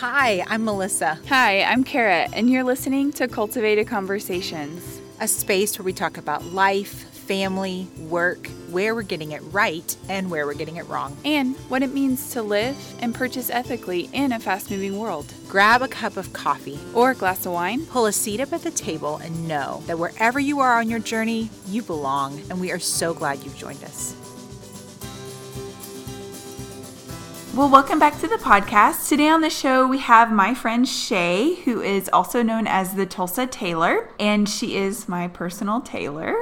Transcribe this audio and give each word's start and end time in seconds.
Hi, 0.00 0.44
I'm 0.48 0.64
Melissa, 0.64 1.18
Hi, 1.28 1.62
I'm 1.62 1.84
Kara, 1.84 2.28
and 2.32 2.50
you're 2.50 2.64
listening 2.64 3.12
to 3.12 3.28
Cultivated 3.28 3.86
Conversations. 3.86 5.00
a 5.20 5.28
space 5.28 5.78
where 5.78 5.84
we 5.84 5.92
talk 5.92 6.18
about 6.18 6.44
life, 6.46 7.08
family, 7.12 7.86
work, 7.98 8.48
where 8.70 8.94
we're 8.94 9.02
getting 9.02 9.30
it 9.30 9.40
right, 9.52 9.96
and 10.08 10.28
where 10.30 10.44
we're 10.46 10.54
getting 10.54 10.76
it 10.76 10.88
wrong. 10.88 11.16
And 11.24 11.54
what 11.70 11.84
it 11.84 11.94
means 11.94 12.30
to 12.32 12.42
live 12.42 12.76
and 13.00 13.14
purchase 13.14 13.48
ethically 13.48 14.10
in 14.12 14.32
a 14.32 14.40
fast 14.40 14.70
moving 14.70 14.98
world. 14.98 15.32
Grab 15.48 15.80
a 15.80 15.88
cup 15.88 16.16
of 16.16 16.32
coffee, 16.32 16.78
Or 16.92 17.12
a 17.12 17.14
glass 17.14 17.46
of 17.46 17.52
wine. 17.52 17.86
pull 17.86 18.06
a 18.06 18.12
seat 18.12 18.40
up 18.40 18.52
at 18.52 18.62
the 18.62 18.72
table, 18.72 19.18
and 19.18 19.46
know 19.48 19.84
that 19.86 19.98
wherever 19.98 20.40
you 20.40 20.58
are 20.58 20.78
on 20.80 20.90
your 20.90 20.98
journey, 20.98 21.48
you 21.68 21.82
belong, 21.82 22.42
and 22.50 22.60
we 22.60 22.72
are 22.72 22.80
so 22.80 23.14
glad 23.14 23.44
you've 23.44 23.56
joined 23.56 23.84
us. 23.84 24.16
Well, 27.54 27.68
welcome 27.70 28.00
back 28.00 28.18
to 28.18 28.26
the 28.26 28.34
podcast. 28.36 29.08
Today 29.08 29.28
on 29.28 29.40
the 29.40 29.48
show, 29.48 29.86
we 29.86 29.98
have 29.98 30.32
my 30.32 30.54
friend 30.54 30.88
Shay, 30.88 31.54
who 31.64 31.80
is 31.80 32.10
also 32.12 32.42
known 32.42 32.66
as 32.66 32.94
the 32.94 33.06
Tulsa 33.06 33.46
Tailor, 33.46 34.08
and 34.18 34.48
she 34.48 34.76
is 34.76 35.08
my 35.08 35.28
personal 35.28 35.80
tailor. 35.80 36.34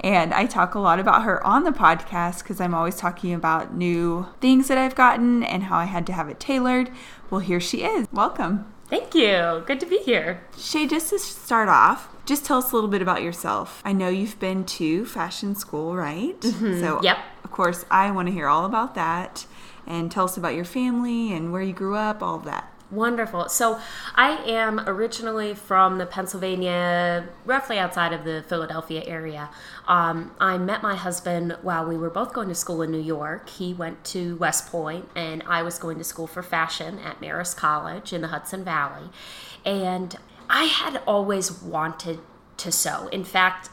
And 0.00 0.34
I 0.34 0.44
talk 0.44 0.74
a 0.74 0.78
lot 0.78 0.98
about 1.00 1.22
her 1.22 1.44
on 1.46 1.64
the 1.64 1.70
podcast 1.70 2.40
because 2.42 2.60
I'm 2.60 2.74
always 2.74 2.96
talking 2.96 3.32
about 3.32 3.74
new 3.74 4.26
things 4.42 4.68
that 4.68 4.76
I've 4.76 4.94
gotten 4.94 5.42
and 5.42 5.62
how 5.64 5.78
I 5.78 5.84
had 5.86 6.06
to 6.08 6.12
have 6.12 6.28
it 6.28 6.38
tailored. 6.38 6.90
Well, 7.30 7.40
here 7.40 7.60
she 7.60 7.82
is. 7.82 8.06
Welcome. 8.12 8.70
Thank 8.90 9.14
you. 9.14 9.62
Good 9.66 9.80
to 9.80 9.86
be 9.86 9.98
here. 9.98 10.42
Shay, 10.58 10.86
just 10.86 11.08
to 11.10 11.18
start 11.18 11.70
off, 11.70 12.08
just 12.26 12.44
tell 12.44 12.58
us 12.58 12.70
a 12.70 12.74
little 12.74 12.90
bit 12.90 13.00
about 13.00 13.22
yourself. 13.22 13.80
I 13.84 13.92
know 13.94 14.08
you've 14.10 14.38
been 14.38 14.64
to 14.64 15.06
fashion 15.06 15.54
school, 15.54 15.96
right? 15.96 16.38
Mm-hmm. 16.40 16.80
So, 16.80 17.00
Yep. 17.02 17.18
of 17.44 17.50
course, 17.50 17.86
I 17.90 18.10
want 18.10 18.28
to 18.28 18.34
hear 18.34 18.46
all 18.48 18.66
about 18.66 18.94
that. 18.96 19.46
And 19.90 20.10
tell 20.10 20.24
us 20.24 20.36
about 20.36 20.54
your 20.54 20.64
family 20.64 21.32
and 21.32 21.52
where 21.52 21.62
you 21.62 21.72
grew 21.72 21.96
up, 21.96 22.22
all 22.22 22.36
of 22.36 22.44
that. 22.44 22.72
Wonderful. 22.92 23.48
So, 23.48 23.80
I 24.16 24.36
am 24.50 24.80
originally 24.80 25.54
from 25.54 25.98
the 25.98 26.06
Pennsylvania, 26.06 27.28
roughly 27.44 27.78
outside 27.78 28.12
of 28.12 28.24
the 28.24 28.44
Philadelphia 28.48 29.02
area. 29.06 29.48
Um, 29.86 30.32
I 30.40 30.58
met 30.58 30.82
my 30.82 30.96
husband 30.96 31.56
while 31.62 31.86
we 31.86 31.96
were 31.96 32.10
both 32.10 32.32
going 32.32 32.48
to 32.48 32.54
school 32.54 32.82
in 32.82 32.90
New 32.90 33.00
York. 33.00 33.48
He 33.48 33.74
went 33.74 34.02
to 34.06 34.36
West 34.36 34.70
Point, 34.70 35.08
and 35.14 35.44
I 35.46 35.62
was 35.62 35.78
going 35.78 35.98
to 35.98 36.04
school 36.04 36.26
for 36.26 36.42
fashion 36.42 36.98
at 37.00 37.20
Marist 37.20 37.56
College 37.56 38.12
in 38.12 38.22
the 38.22 38.28
Hudson 38.28 38.64
Valley. 38.64 39.10
And 39.64 40.16
I 40.48 40.64
had 40.64 41.00
always 41.06 41.52
wanted 41.62 42.18
to 42.56 42.72
sew. 42.72 43.08
In 43.08 43.22
fact, 43.24 43.70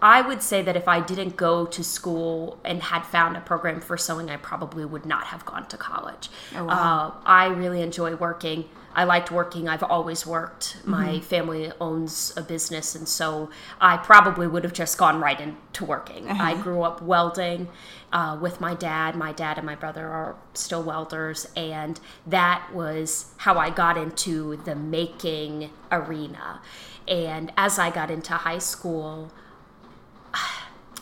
I 0.00 0.20
would 0.20 0.42
say 0.42 0.62
that 0.62 0.76
if 0.76 0.86
I 0.86 1.00
didn't 1.00 1.36
go 1.36 1.66
to 1.66 1.82
school 1.84 2.58
and 2.64 2.82
had 2.82 3.02
found 3.02 3.36
a 3.36 3.40
program 3.40 3.80
for 3.80 3.96
sewing, 3.96 4.30
I 4.30 4.36
probably 4.36 4.84
would 4.84 5.04
not 5.04 5.24
have 5.24 5.44
gone 5.44 5.66
to 5.68 5.76
college. 5.76 6.28
Oh 6.54 6.68
uh, 6.68 7.12
I 7.24 7.46
really 7.46 7.82
enjoy 7.82 8.14
working. 8.14 8.64
I 8.94 9.04
liked 9.04 9.30
working. 9.30 9.68
I've 9.68 9.82
always 9.82 10.26
worked. 10.26 10.78
My 10.84 11.20
family 11.20 11.70
owns 11.80 12.32
a 12.36 12.42
business, 12.42 12.96
and 12.96 13.06
so 13.08 13.48
I 13.80 13.96
probably 13.96 14.48
would 14.48 14.64
have 14.64 14.72
just 14.72 14.98
gone 14.98 15.20
right 15.20 15.40
into 15.40 15.84
working. 15.84 16.28
I 16.28 16.60
grew 16.60 16.82
up 16.82 17.00
welding 17.00 17.68
uh, 18.12 18.38
with 18.40 18.60
my 18.60 18.74
dad. 18.74 19.14
My 19.14 19.32
dad 19.32 19.56
and 19.56 19.66
my 19.66 19.76
brother 19.76 20.08
are 20.08 20.36
still 20.54 20.82
welders, 20.82 21.46
and 21.54 22.00
that 22.26 22.74
was 22.74 23.26
how 23.36 23.56
I 23.56 23.70
got 23.70 23.96
into 23.96 24.56
the 24.64 24.74
making 24.74 25.70
arena. 25.92 26.60
And 27.06 27.52
as 27.56 27.78
I 27.78 27.90
got 27.90 28.10
into 28.10 28.32
high 28.32 28.58
school, 28.58 29.32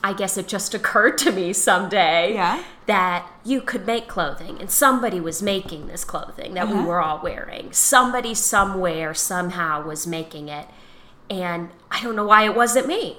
I 0.06 0.12
guess 0.12 0.38
it 0.38 0.46
just 0.46 0.72
occurred 0.72 1.18
to 1.18 1.32
me 1.32 1.52
someday 1.52 2.34
Yeah. 2.34 2.62
that 2.86 3.26
you 3.44 3.60
could 3.60 3.86
make 3.86 4.06
clothing 4.06 4.58
and 4.60 4.70
somebody 4.70 5.18
was 5.20 5.42
making 5.42 5.88
this 5.88 6.04
clothing 6.04 6.54
that 6.54 6.68
we 6.68 6.80
were 6.80 7.00
all 7.00 7.20
wearing. 7.20 7.72
Somebody 7.72 8.32
somewhere 8.32 9.14
somehow 9.14 9.84
was 9.84 10.06
making 10.06 10.48
it. 10.48 10.68
And 11.28 11.70
I 11.90 12.00
don't 12.02 12.14
know 12.14 12.26
why 12.26 12.44
it 12.44 12.54
wasn't 12.54 12.86
me. 12.86 13.16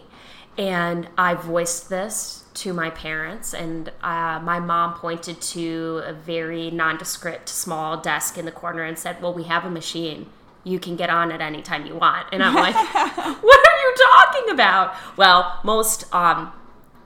And 0.57 1.09
I 1.17 1.33
voiced 1.33 1.89
this 1.89 2.45
to 2.55 2.71
my 2.73 2.89
parents, 2.89 3.53
and 3.53 3.89
uh, 4.01 4.39
my 4.41 4.59
mom 4.59 4.93
pointed 4.95 5.39
to 5.41 6.01
a 6.05 6.13
very 6.13 6.71
nondescript 6.71 7.49
small 7.49 7.97
desk 7.97 8.37
in 8.37 8.45
the 8.45 8.51
corner 8.51 8.81
and 8.83 8.97
said, 8.97 9.21
Well, 9.21 9.33
we 9.33 9.43
have 9.43 9.65
a 9.65 9.69
machine. 9.69 10.25
You 10.63 10.79
can 10.79 10.95
get 10.95 11.09
on 11.11 11.31
it 11.31 11.41
anytime 11.41 11.85
you 11.85 11.95
want. 11.95 12.27
And 12.31 12.41
I'm 12.41 12.55
like, 12.55 12.73
What 13.43 13.67
are 13.69 13.77
you 13.83 13.95
talking 14.11 14.49
about? 14.53 14.95
Well, 15.17 15.59
most 15.63 16.11
um, 16.15 16.51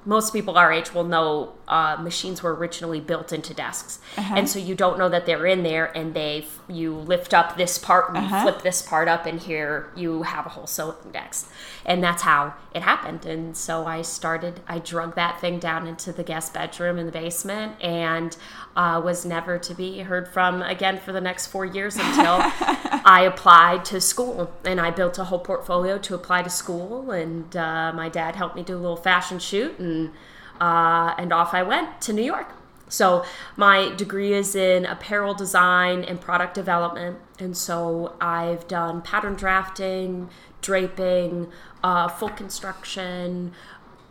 most 0.06 0.34
people 0.34 0.58
our 0.58 0.72
age 0.72 0.94
will 0.94 1.04
know 1.04 1.54
uh, 1.72 1.96
machines 2.02 2.44
were 2.44 2.54
originally 2.54 3.00
built 3.00 3.32
into 3.32 3.54
desks, 3.54 4.00
and 4.18 4.50
so 4.50 4.60
you 4.60 4.76
don't 4.76 5.00
know 5.00 5.08
that 5.08 5.26
they're 5.26 5.46
in 5.46 5.64
there. 5.64 5.86
And 5.98 6.14
they 6.14 6.46
you 6.68 6.94
lift 6.94 7.34
up 7.34 7.56
this 7.56 7.78
part, 7.78 8.14
and 8.14 8.24
you 8.24 8.42
flip 8.42 8.62
this 8.62 8.82
part 8.82 9.08
up, 9.08 9.26
and 9.26 9.40
here 9.40 9.90
you 9.96 10.24
have 10.24 10.46
a 10.46 10.50
whole 10.50 10.68
sewing 10.68 11.12
desk, 11.14 11.50
and 11.86 12.04
that's 12.04 12.24
how 12.24 12.54
it 12.76 12.82
happened. 12.82 13.26
And 13.26 13.56
so 13.56 13.86
I 13.86 14.02
started. 14.02 14.60
I 14.68 14.80
drug 14.80 15.16
that 15.16 15.40
thing 15.40 15.60
down 15.60 15.88
into 15.88 16.12
the 16.12 16.24
guest 16.24 16.54
bedroom 16.54 16.98
in 16.98 17.06
the 17.06 17.12
basement, 17.12 17.82
and 17.82 18.36
uh, 18.76 19.02
was 19.04 19.26
never 19.26 19.58
to 19.58 19.74
be 19.74 20.00
heard 20.00 20.28
from 20.28 20.62
again 20.62 21.00
for 21.00 21.14
the 21.14 21.22
next 21.22 21.48
four 21.48 21.66
years 21.66 21.96
until 21.96 22.40
I 23.06 23.24
applied 23.24 23.86
to 23.86 24.02
school, 24.02 24.52
and 24.66 24.82
I 24.82 24.92
built 24.92 25.18
a 25.18 25.24
whole 25.24 25.40
portfolio 25.40 25.98
to 26.00 26.16
apply 26.16 26.44
to 26.44 26.50
school. 26.50 27.12
And 27.12 27.56
uh, 27.56 27.94
my 27.96 28.10
dad 28.10 28.36
helped 28.36 28.58
me 28.58 28.64
do 28.64 28.76
a 28.76 28.80
little 28.80 28.98
fashion 28.98 29.40
shoot, 29.40 29.80
and 29.80 30.12
uh, 30.62 31.14
and 31.18 31.34
off 31.34 31.54
I 31.54 31.64
went 31.64 32.00
to 32.02 32.14
New 32.14 32.24
York. 32.24 32.50
So 32.88 33.24
my 33.56 33.78
degree 33.96 34.34
is 34.34 34.54
in 34.54 34.86
apparel 34.86 35.34
design 35.34 36.04
and 36.04 36.20
product 36.20 36.54
development, 36.54 37.18
and 37.40 37.56
so 37.56 38.16
I've 38.20 38.68
done 38.68 39.02
pattern 39.02 39.36
drafting, 39.36 40.30
draping, 40.62 41.48
uh, 41.84 42.08
full 42.10 42.30
construction, 42.30 43.54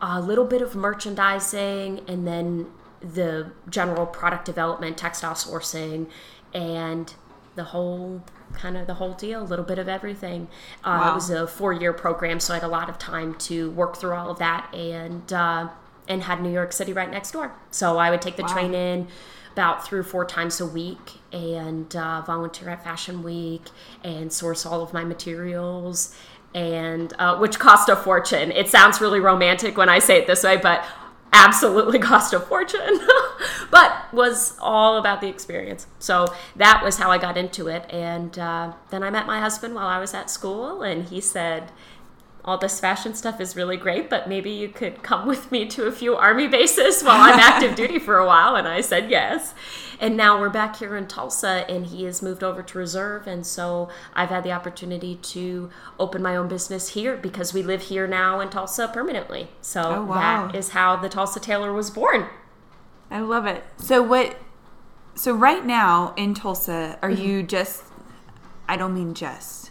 a 0.01 0.21
little 0.21 0.47
bit 0.47 0.63
of 0.63 0.75
merchandising, 0.75 2.01
and 2.09 2.27
then 2.27 2.67
the 3.03 3.53
general 3.69 4.07
product 4.07 4.45
development, 4.47 4.97
textile 4.97 5.35
sourcing, 5.35 6.07
and 6.55 7.15
the 7.55 7.65
whole 7.65 8.23
kind 8.55 8.77
of 8.77 8.87
the 8.87 8.95
whole 8.95 9.13
deal, 9.13 9.43
a 9.43 9.49
little 9.53 9.65
bit 9.65 9.79
of 9.79 9.89
everything. 9.89 10.49
Uh, 10.83 11.11
It 11.11 11.15
was 11.15 11.31
a 11.31 11.47
four 11.47 11.73
year 11.75 11.93
program, 11.93 12.41
so 12.41 12.55
I 12.55 12.57
had 12.57 12.65
a 12.65 12.69
lot 12.69 12.89
of 12.89 12.99
time 12.99 13.35
to 13.49 13.71
work 13.73 13.99
through 13.99 14.15
all 14.15 14.31
of 14.31 14.39
that 14.39 14.73
and 14.75 15.33
uh, 15.33 15.69
and 16.11 16.25
had 16.25 16.43
New 16.43 16.53
York 16.53 16.73
City 16.73 16.93
right 16.93 17.11
next 17.11 17.31
door. 17.31 17.53
So 17.71 17.97
I 17.97 18.11
would 18.11 18.21
take 18.21 18.37
the 18.37 18.43
train 18.43 18.75
in 18.75 19.07
about 19.53 19.87
three 19.87 20.01
or 20.01 20.03
four 20.03 20.25
times 20.25 20.61
a 20.61 20.67
week 20.67 21.21
and 21.33 21.95
uh, 21.95 22.23
volunteer 22.23 22.69
at 22.69 22.83
Fashion 22.83 23.23
Week 23.23 23.63
and 24.03 24.33
source 24.33 24.67
all 24.67 24.83
of 24.83 24.93
my 24.93 25.05
materials. 25.05 26.15
And 26.53 27.13
uh, 27.21 27.39
which 27.39 27.61
cost 27.61 27.89
a 27.89 27.95
fortune. 27.95 28.51
It 28.51 28.69
sounds 28.69 29.01
really 29.01 29.21
romantic 29.21 29.77
when 29.77 29.89
I 29.89 30.01
say 30.01 30.19
it 30.19 30.27
this 30.27 30.43
way, 30.43 30.57
but 30.57 30.85
absolutely 31.33 31.99
cost 32.11 32.35
a 32.35 32.41
fortune, 32.41 33.01
but 33.71 34.13
was 34.13 34.59
all 34.61 34.99
about 34.99 35.21
the 35.21 35.29
experience. 35.29 35.87
So 36.01 36.27
that 36.57 36.83
was 36.83 36.99
how 36.99 37.13
I 37.13 37.19
got 37.19 37.37
into 37.37 37.69
it. 37.69 37.87
And 37.89 38.37
uh, 38.37 38.73
then 38.91 39.05
I 39.05 39.11
met 39.11 39.27
my 39.27 39.39
husband 39.39 39.77
while 39.77 39.87
I 39.87 40.01
was 40.01 40.13
at 40.13 40.29
school, 40.29 40.83
and 40.83 41.05
he 41.05 41.21
said, 41.21 41.71
all 42.51 42.59
this 42.59 42.81
fashion 42.81 43.15
stuff 43.15 43.41
is 43.41 43.55
really 43.55 43.77
great, 43.77 44.11
but 44.11 44.29
maybe 44.29 44.51
you 44.51 44.69
could 44.69 45.03
come 45.03 45.27
with 45.29 45.51
me 45.53 45.67
to 45.67 45.87
a 45.87 45.93
few 45.93 46.17
army 46.17 46.49
bases 46.49 47.03
while 47.05 47.21
I'm 47.21 47.39
active 47.39 47.77
duty 47.77 47.99
for 47.99 48.19
a 48.19 48.27
while. 48.27 48.57
And 48.57 48.67
I 48.67 48.81
said 48.81 49.09
yes. 49.11 49.55
And 50.01 50.17
now 50.17 50.41
we're 50.41 50.49
back 50.49 50.77
here 50.77 50.97
in 50.97 51.07
Tulsa, 51.07 51.65
and 51.71 51.87
he 51.87 52.05
has 52.05 52.23
moved 52.23 52.43
over 52.43 52.63
to 52.63 52.79
reserve. 52.79 53.27
And 53.27 53.47
so 53.47 53.89
I've 54.15 54.31
had 54.31 54.45
the 54.45 54.51
opportunity 54.53 55.15
to 55.17 55.71
open 55.99 56.23
my 56.23 56.35
own 56.37 56.49
business 56.49 56.91
here 56.91 57.17
because 57.17 57.55
we 57.55 57.63
live 57.63 57.83
here 57.83 58.07
now 58.07 58.41
in 58.41 58.49
Tulsa 58.51 58.89
permanently. 58.89 59.49
So 59.61 59.83
Oh, 59.83 60.05
wow. 60.07 60.47
that 60.49 60.57
is 60.57 60.71
how 60.71 60.97
the 60.97 61.09
Tulsa 61.09 61.39
Tailor 61.39 61.73
was 61.73 61.91
born. 61.91 62.27
I 63.11 63.21
love 63.21 63.47
it. 63.47 63.63
So 63.77 64.03
what 64.03 64.37
so 65.15 65.35
right 65.35 65.65
now 65.67 66.15
in 66.17 66.35
Tulsa, 66.35 66.99
are 67.03 67.11
Mm-hmm. 67.11 67.23
you 67.23 67.43
just 67.43 67.85
I 68.69 68.77
don't 68.77 68.95
mean 68.95 69.15
just. 69.15 69.71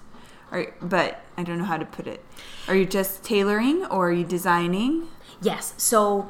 Or 0.51 0.73
but 0.81 1.21
I 1.37 1.43
don't 1.43 1.57
know 1.57 1.63
how 1.65 1.77
to 1.77 1.85
put 1.85 2.05
it. 2.07 2.23
Are 2.69 2.75
you 2.75 2.85
just 2.85 3.23
tailoring 3.23 3.83
or 3.85 4.09
are 4.09 4.13
you 4.13 4.23
designing? 4.23 5.07
Yes. 5.41 5.73
So 5.77 6.29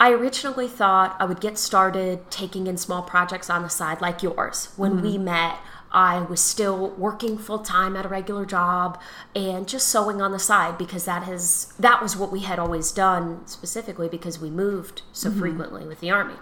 I 0.00 0.10
originally 0.10 0.66
thought 0.66 1.16
I 1.20 1.24
would 1.26 1.40
get 1.40 1.58
started 1.58 2.28
taking 2.28 2.66
in 2.66 2.76
small 2.76 3.02
projects 3.02 3.48
on 3.48 3.62
the 3.62 3.68
side, 3.68 4.00
like 4.00 4.22
yours. 4.22 4.72
When 4.76 5.00
we 5.00 5.14
mm-hmm. 5.14 5.24
met, 5.24 5.58
I 5.92 6.20
was 6.22 6.40
still 6.40 6.90
working 6.90 7.38
full 7.38 7.60
time 7.60 7.96
at 7.96 8.04
a 8.04 8.08
regular 8.08 8.44
job 8.44 9.00
and 9.34 9.66
just 9.66 9.88
sewing 9.88 10.20
on 10.20 10.32
the 10.32 10.38
side 10.40 10.76
because 10.76 11.04
that 11.04 11.22
has 11.22 11.72
that 11.78 12.02
was 12.02 12.16
what 12.16 12.30
we 12.30 12.40
had 12.40 12.58
always 12.58 12.92
done 12.92 13.46
specifically 13.46 14.08
because 14.08 14.38
we 14.38 14.50
moved 14.50 15.02
so 15.12 15.30
mm-hmm. 15.30 15.38
frequently 15.38 15.86
with 15.86 16.00
the 16.00 16.10
army. 16.10 16.34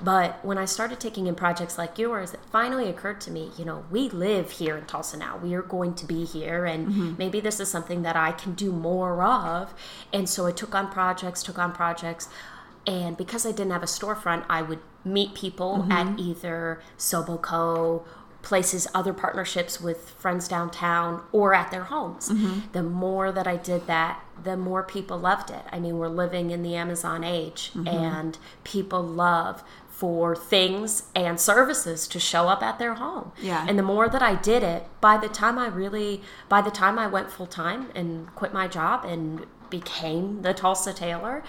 But 0.00 0.44
when 0.44 0.58
I 0.58 0.64
started 0.64 1.00
taking 1.00 1.26
in 1.26 1.34
projects 1.34 1.76
like 1.76 1.98
yours, 1.98 2.32
it 2.32 2.40
finally 2.52 2.88
occurred 2.88 3.20
to 3.22 3.30
me, 3.32 3.50
you 3.58 3.64
know, 3.64 3.84
we 3.90 4.08
live 4.08 4.52
here 4.52 4.76
in 4.76 4.86
Tulsa 4.86 5.16
now. 5.16 5.38
We 5.42 5.54
are 5.54 5.62
going 5.62 5.94
to 5.94 6.06
be 6.06 6.24
here, 6.24 6.64
and 6.64 6.88
mm-hmm. 6.88 7.14
maybe 7.18 7.40
this 7.40 7.58
is 7.58 7.68
something 7.68 8.02
that 8.02 8.14
I 8.14 8.32
can 8.32 8.54
do 8.54 8.70
more 8.70 9.20
of. 9.22 9.74
And 10.12 10.28
so 10.28 10.46
I 10.46 10.52
took 10.52 10.74
on 10.74 10.90
projects, 10.90 11.42
took 11.42 11.58
on 11.58 11.72
projects. 11.72 12.28
And 12.86 13.16
because 13.16 13.44
I 13.44 13.50
didn't 13.50 13.72
have 13.72 13.82
a 13.82 13.86
storefront, 13.86 14.44
I 14.48 14.62
would 14.62 14.80
meet 15.04 15.34
people 15.34 15.78
mm-hmm. 15.78 15.92
at 15.92 16.18
either 16.18 16.80
Soboco, 16.96 18.04
places, 18.40 18.86
other 18.94 19.12
partnerships 19.12 19.80
with 19.80 20.10
friends 20.10 20.46
downtown 20.46 21.22
or 21.32 21.54
at 21.54 21.70
their 21.70 21.84
homes. 21.84 22.28
Mm-hmm. 22.28 22.72
The 22.72 22.84
more 22.84 23.32
that 23.32 23.48
I 23.48 23.56
did 23.56 23.88
that, 23.88 24.22
the 24.42 24.56
more 24.56 24.84
people 24.84 25.18
loved 25.18 25.50
it. 25.50 25.64
I 25.72 25.80
mean, 25.80 25.98
we're 25.98 26.08
living 26.08 26.50
in 26.50 26.62
the 26.62 26.76
Amazon 26.76 27.24
age, 27.24 27.72
and 27.84 28.38
people 28.62 29.02
love 29.02 29.64
for 29.98 30.36
things 30.36 31.02
and 31.16 31.40
services 31.40 32.06
to 32.06 32.20
show 32.20 32.46
up 32.46 32.62
at 32.62 32.78
their 32.78 32.94
home. 32.94 33.32
Yeah. 33.42 33.66
And 33.68 33.76
the 33.76 33.82
more 33.82 34.08
that 34.08 34.22
I 34.22 34.36
did 34.36 34.62
it, 34.62 34.86
by 35.00 35.16
the 35.16 35.28
time 35.28 35.58
I 35.58 35.66
really, 35.66 36.22
by 36.48 36.60
the 36.60 36.70
time 36.70 37.00
I 37.00 37.08
went 37.08 37.32
full 37.32 37.48
time 37.48 37.88
and 37.96 38.32
quit 38.36 38.52
my 38.52 38.68
job 38.68 39.04
and 39.04 39.44
became 39.70 40.42
the 40.42 40.54
Tulsa 40.54 40.92
Tailor, 40.92 41.42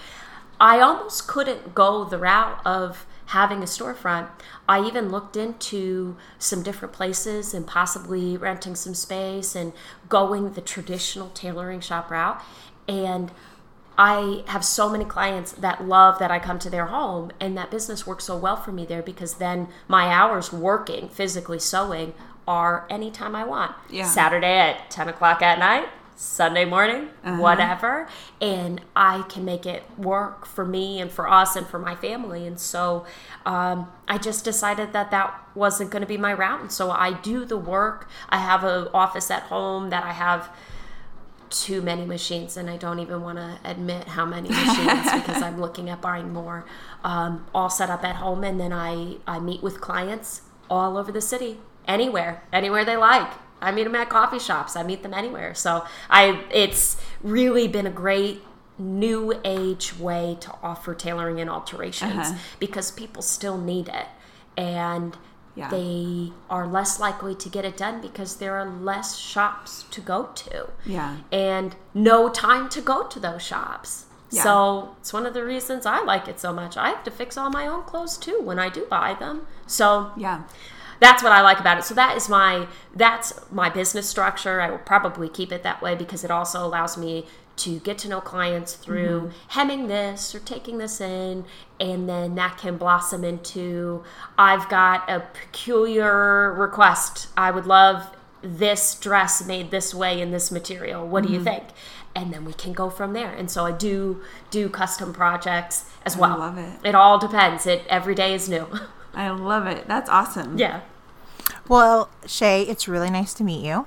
I 0.58 0.80
almost 0.80 1.28
couldn't 1.28 1.76
go 1.76 2.04
the 2.04 2.18
route 2.18 2.60
of 2.66 3.06
having 3.26 3.58
a 3.58 3.66
storefront. 3.66 4.28
I 4.68 4.84
even 4.84 5.10
looked 5.10 5.36
into 5.36 6.16
some 6.40 6.64
different 6.64 6.92
places 6.92 7.54
and 7.54 7.64
possibly 7.64 8.36
renting 8.36 8.74
some 8.74 8.96
space 8.96 9.54
and 9.54 9.72
going 10.08 10.54
the 10.54 10.60
traditional 10.60 11.28
tailoring 11.30 11.78
shop 11.78 12.10
route. 12.10 12.42
And 12.88 13.30
I 13.98 14.44
have 14.46 14.64
so 14.64 14.88
many 14.88 15.04
clients 15.04 15.52
that 15.52 15.86
love 15.86 16.18
that 16.18 16.30
I 16.30 16.38
come 16.38 16.58
to 16.60 16.70
their 16.70 16.86
home, 16.86 17.32
and 17.38 17.56
that 17.56 17.70
business 17.70 18.06
works 18.06 18.24
so 18.24 18.36
well 18.36 18.56
for 18.56 18.72
me 18.72 18.86
there 18.86 19.02
because 19.02 19.34
then 19.34 19.68
my 19.88 20.06
hours 20.06 20.52
working, 20.52 21.08
physically 21.08 21.58
sewing, 21.58 22.14
are 22.48 22.86
anytime 22.90 23.36
I 23.36 23.44
want. 23.44 23.74
Yeah. 23.90 24.06
Saturday 24.06 24.58
at 24.58 24.90
10 24.90 25.08
o'clock 25.08 25.42
at 25.42 25.58
night, 25.58 25.88
Sunday 26.16 26.64
morning, 26.64 27.08
whatever. 27.22 28.08
And 28.40 28.80
I 28.96 29.22
can 29.28 29.44
make 29.44 29.66
it 29.66 29.84
work 29.96 30.46
for 30.46 30.64
me 30.64 31.00
and 31.00 31.10
for 31.10 31.28
us 31.28 31.56
and 31.56 31.66
for 31.66 31.78
my 31.78 31.94
family. 31.94 32.46
And 32.46 32.58
so 32.58 33.06
um, 33.46 33.90
I 34.08 34.18
just 34.18 34.44
decided 34.44 34.92
that 34.92 35.10
that 35.12 35.34
wasn't 35.54 35.90
going 35.90 36.02
to 36.02 36.08
be 36.08 36.16
my 36.16 36.32
route. 36.32 36.60
And 36.60 36.72
so 36.72 36.90
I 36.90 37.12
do 37.12 37.44
the 37.44 37.56
work. 37.56 38.08
I 38.28 38.38
have 38.38 38.64
an 38.64 38.88
office 38.92 39.30
at 39.30 39.44
home 39.44 39.90
that 39.90 40.04
I 40.04 40.12
have 40.12 40.50
too 41.50 41.82
many 41.82 42.04
machines, 42.06 42.56
and 42.56 42.70
I 42.70 42.76
don't 42.76 43.00
even 43.00 43.22
want 43.22 43.38
to 43.38 43.58
admit 43.64 44.08
how 44.08 44.24
many 44.24 44.48
machines 44.48 45.12
because 45.14 45.42
I'm 45.42 45.60
looking 45.60 45.90
at 45.90 46.00
buying 46.00 46.32
more. 46.32 46.64
Um, 47.04 47.46
all 47.54 47.68
set 47.70 47.90
up 47.90 48.04
at 48.04 48.16
home, 48.16 48.44
and 48.44 48.58
then 48.60 48.72
I 48.72 49.16
I 49.26 49.40
meet 49.40 49.62
with 49.62 49.80
clients 49.80 50.42
all 50.68 50.96
over 50.96 51.10
the 51.12 51.20
city, 51.20 51.58
anywhere, 51.86 52.42
anywhere 52.52 52.84
they 52.84 52.96
like. 52.96 53.30
I 53.60 53.72
meet 53.72 53.84
them 53.84 53.94
at 53.96 54.08
coffee 54.08 54.38
shops. 54.38 54.74
I 54.76 54.82
meet 54.84 55.02
them 55.02 55.12
anywhere. 55.12 55.54
So 55.54 55.84
I 56.08 56.44
it's 56.50 56.96
really 57.22 57.68
been 57.68 57.86
a 57.86 57.90
great 57.90 58.42
new 58.78 59.38
age 59.44 59.98
way 59.98 60.38
to 60.40 60.50
offer 60.62 60.94
tailoring 60.94 61.38
and 61.40 61.50
alterations 61.50 62.12
Uh-huh. 62.16 62.38
because 62.58 62.90
people 62.90 63.20
still 63.20 63.58
need 63.58 63.88
it 63.88 64.06
and 64.56 65.16
Yeah. 65.56 65.68
they 65.68 66.32
are 66.48 66.66
less 66.66 67.00
likely 67.00 67.34
to 67.34 67.48
get 67.48 67.64
it 67.64 67.76
done 67.76 68.00
because 68.00 68.36
there 68.36 68.54
are 68.56 68.64
less 68.70 69.16
shops 69.16 69.84
to 69.90 70.00
go 70.00 70.30
to 70.36 70.68
Yeah. 70.86 71.16
and 71.32 71.74
no 71.92 72.28
time 72.28 72.68
to 72.70 72.80
go 72.80 73.02
to 73.08 73.18
those 73.20 73.42
shops. 73.42 74.06
Yeah. 74.30 74.44
So 74.44 74.96
it's 75.00 75.12
one 75.12 75.26
of 75.26 75.34
the 75.34 75.44
reasons 75.44 75.86
I 75.86 76.00
like 76.02 76.28
it 76.28 76.38
so 76.38 76.52
much. 76.52 76.76
I 76.76 76.90
have 76.90 77.02
to 77.04 77.10
fix 77.10 77.36
all 77.36 77.50
my 77.50 77.66
own 77.66 77.82
clothes 77.82 78.16
too 78.16 78.40
when 78.40 78.58
I 78.60 78.68
do 78.68 78.86
buy 78.88 79.14
them. 79.14 79.46
So 79.66 80.12
Yeah. 80.16 80.42
that's 81.00 81.22
what 81.22 81.32
I 81.32 81.40
like 81.42 81.58
about 81.58 81.78
it. 81.78 81.84
So 81.84 81.94
that 81.94 82.16
is 82.16 82.28
my 82.28 82.68
that's 82.94 83.32
my 83.50 83.68
business 83.70 84.08
structure. 84.08 84.60
I 84.60 84.70
will 84.70 84.78
probably 84.78 85.28
keep 85.28 85.50
it 85.50 85.62
that 85.64 85.82
way 85.82 85.96
because 85.96 86.22
it 86.24 86.30
also 86.30 86.64
allows 86.64 86.96
me 86.96 87.26
to 87.60 87.78
get 87.80 87.98
to 87.98 88.08
know 88.08 88.20
clients 88.20 88.74
through 88.74 89.20
Mm-hmm. 89.20 89.36
hemming 89.48 89.86
this 89.88 90.34
or 90.34 90.38
taking 90.40 90.78
this 90.78 91.00
in 91.00 91.44
and 91.78 92.08
then 92.08 92.34
that 92.34 92.58
can 92.58 92.76
blossom 92.76 93.24
into 93.24 94.02
I've 94.38 94.68
got 94.68 95.08
a 95.08 95.20
peculiar 95.20 96.52
request. 96.52 97.28
I 97.36 97.50
would 97.50 97.66
love 97.66 98.10
this 98.42 98.94
dress 98.98 99.46
made 99.46 99.70
this 99.70 99.94
way 99.94 100.20
in 100.20 100.30
this 100.30 100.50
material. 100.50 101.06
What 101.06 101.24
Mm-hmm. 101.24 101.32
do 101.32 101.38
you 101.38 101.44
think? 101.44 101.64
And 102.14 102.32
then 102.32 102.44
we 102.44 102.52
can 102.52 102.72
go 102.72 102.90
from 102.90 103.12
there. 103.12 103.30
And 103.30 103.50
so 103.50 103.64
I 103.66 103.72
do 103.72 104.20
do 104.50 104.68
custom 104.68 105.12
projects 105.12 105.84
as 106.04 106.16
well. 106.16 106.32
I 106.32 106.46
love 106.46 106.58
it. 106.58 106.78
It 106.84 106.94
all 106.94 107.18
depends. 107.18 107.66
It 107.66 107.82
every 107.88 108.14
day 108.14 108.34
is 108.34 108.48
new. 108.48 108.66
I 109.14 109.28
love 109.30 109.66
it. 109.66 109.86
That's 109.86 110.10
awesome. 110.10 110.58
yeah. 110.58 110.80
Well, 111.68 112.10
Shay, 112.26 112.62
it's 112.62 112.88
really 112.88 113.10
nice 113.10 113.32
to 113.34 113.44
meet 113.44 113.64
you 113.64 113.86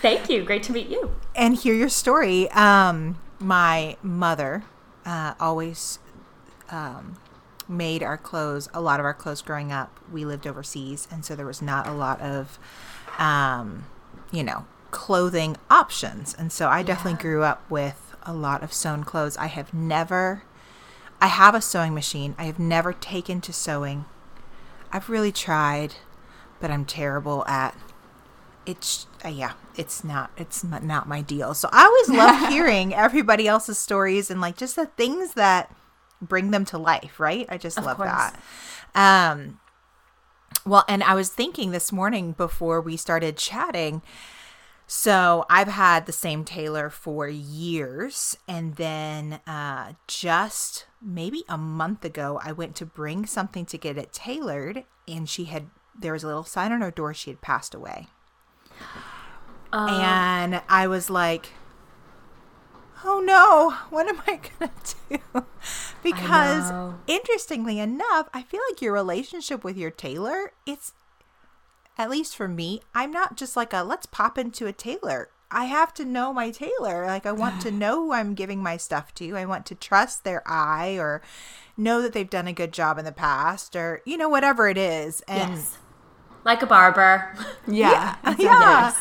Thank 0.00 0.30
you. 0.30 0.44
Great 0.44 0.62
to 0.64 0.72
meet 0.72 0.88
you. 0.88 1.14
and 1.34 1.56
hear 1.56 1.74
your 1.74 1.88
story. 1.88 2.50
Um, 2.50 3.18
my 3.38 3.96
mother 4.02 4.64
uh, 5.04 5.34
always 5.40 5.98
um, 6.70 7.16
made 7.68 8.02
our 8.02 8.16
clothes, 8.16 8.68
a 8.74 8.80
lot 8.80 9.00
of 9.00 9.06
our 9.06 9.14
clothes 9.14 9.42
growing 9.42 9.72
up. 9.72 9.98
We 10.12 10.24
lived 10.24 10.46
overseas, 10.46 11.06
and 11.10 11.24
so 11.24 11.34
there 11.36 11.46
was 11.46 11.62
not 11.62 11.86
a 11.86 11.92
lot 11.92 12.20
of, 12.20 12.58
um, 13.18 13.86
you 14.30 14.42
know, 14.42 14.66
clothing 14.90 15.56
options. 15.70 16.34
And 16.34 16.52
so 16.52 16.68
I 16.68 16.82
definitely 16.82 17.20
grew 17.20 17.42
up 17.42 17.68
with 17.70 18.14
a 18.22 18.32
lot 18.32 18.62
of 18.62 18.72
sewn 18.72 19.04
clothes. 19.04 19.36
I 19.36 19.46
have 19.46 19.72
never, 19.74 20.42
I 21.20 21.26
have 21.28 21.54
a 21.54 21.60
sewing 21.60 21.94
machine. 21.94 22.34
I 22.38 22.44
have 22.44 22.58
never 22.58 22.92
taken 22.92 23.40
to 23.42 23.52
sewing. 23.52 24.04
I've 24.92 25.08
really 25.10 25.32
tried, 25.32 25.96
but 26.60 26.70
I'm 26.70 26.84
terrible 26.84 27.44
at 27.46 27.76
it's 28.64 29.06
uh, 29.24 29.28
yeah 29.28 29.52
it's 29.76 30.04
not 30.04 30.30
it's 30.36 30.62
not 30.64 31.08
my 31.08 31.20
deal. 31.20 31.54
So 31.54 31.68
i 31.72 31.84
always 31.84 32.08
love 32.08 32.48
hearing 32.52 32.94
everybody 32.94 33.48
else's 33.48 33.78
stories 33.78 34.30
and 34.30 34.40
like 34.40 34.56
just 34.56 34.76
the 34.76 34.86
things 34.86 35.34
that 35.34 35.74
bring 36.20 36.50
them 36.50 36.64
to 36.66 36.78
life 36.78 37.20
right? 37.20 37.46
I 37.48 37.58
just 37.58 37.80
love 37.80 37.96
course. 37.96 38.08
that. 38.10 38.40
Um 38.94 39.60
well 40.66 40.84
and 40.88 41.02
i 41.04 41.14
was 41.14 41.28
thinking 41.30 41.70
this 41.70 41.92
morning 41.92 42.32
before 42.32 42.80
we 42.80 42.96
started 42.96 43.36
chatting 43.36 44.02
so 44.86 45.44
i've 45.48 45.68
had 45.68 46.06
the 46.06 46.12
same 46.12 46.44
tailor 46.44 46.90
for 46.90 47.28
years. 47.28 48.36
And 48.48 48.76
then 48.76 49.40
uh 49.46 49.92
just 50.06 50.86
maybe 51.02 51.44
a 51.48 51.58
month 51.58 52.04
ago 52.04 52.40
i 52.42 52.52
went 52.52 52.74
to 52.76 52.86
bring 52.86 53.26
something 53.26 53.64
to 53.66 53.78
get 53.78 53.96
it 53.98 54.12
tailored 54.12 54.84
and 55.06 55.28
she 55.28 55.44
had 55.44 55.66
there 55.98 56.12
was 56.12 56.22
a 56.24 56.26
little 56.26 56.44
sign 56.44 56.72
on 56.72 56.80
her 56.80 56.90
door 56.90 57.12
she 57.14 57.30
had 57.30 57.40
passed 57.40 57.74
away 57.74 58.08
Uh, 59.72 59.88
and 59.88 60.62
I 60.68 60.86
was 60.86 61.10
like, 61.10 61.50
oh 63.04 63.20
no, 63.20 63.76
what 63.90 64.08
am 64.08 64.20
I 64.26 64.40
going 64.58 64.70
to 64.84 64.94
do? 65.10 65.44
because 66.02 66.72
interestingly 67.06 67.78
enough, 67.78 68.28
I 68.32 68.42
feel 68.42 68.60
like 68.70 68.82
your 68.82 68.92
relationship 68.92 69.64
with 69.64 69.76
your 69.76 69.90
tailor, 69.90 70.52
it's 70.66 70.92
at 71.96 72.10
least 72.10 72.36
for 72.36 72.48
me, 72.48 72.80
I'm 72.94 73.10
not 73.10 73.36
just 73.36 73.56
like 73.56 73.72
a 73.72 73.82
let's 73.82 74.06
pop 74.06 74.38
into 74.38 74.66
a 74.66 74.72
tailor. 74.72 75.28
I 75.50 75.64
have 75.64 75.94
to 75.94 76.04
know 76.04 76.32
my 76.32 76.50
tailor. 76.50 77.06
Like 77.06 77.26
I 77.26 77.32
want 77.32 77.60
to 77.62 77.70
know 77.72 77.96
who 77.96 78.12
I'm 78.12 78.34
giving 78.34 78.62
my 78.62 78.76
stuff 78.76 79.14
to. 79.16 79.36
I 79.36 79.44
want 79.44 79.66
to 79.66 79.74
trust 79.74 80.24
their 80.24 80.42
eye 80.46 80.96
or 80.98 81.22
know 81.76 82.02
that 82.02 82.12
they've 82.12 82.28
done 82.28 82.48
a 82.48 82.52
good 82.52 82.72
job 82.72 82.98
in 82.98 83.04
the 83.04 83.12
past 83.12 83.74
or 83.74 84.02
you 84.04 84.16
know 84.16 84.28
whatever 84.28 84.68
it 84.68 84.78
is. 84.78 85.22
And 85.22 85.50
Yes. 85.50 85.78
Like 86.48 86.62
a 86.62 86.66
barber. 86.66 87.36
Yeah. 87.66 88.16
yeah, 88.24 88.34
yeah. 88.38 88.94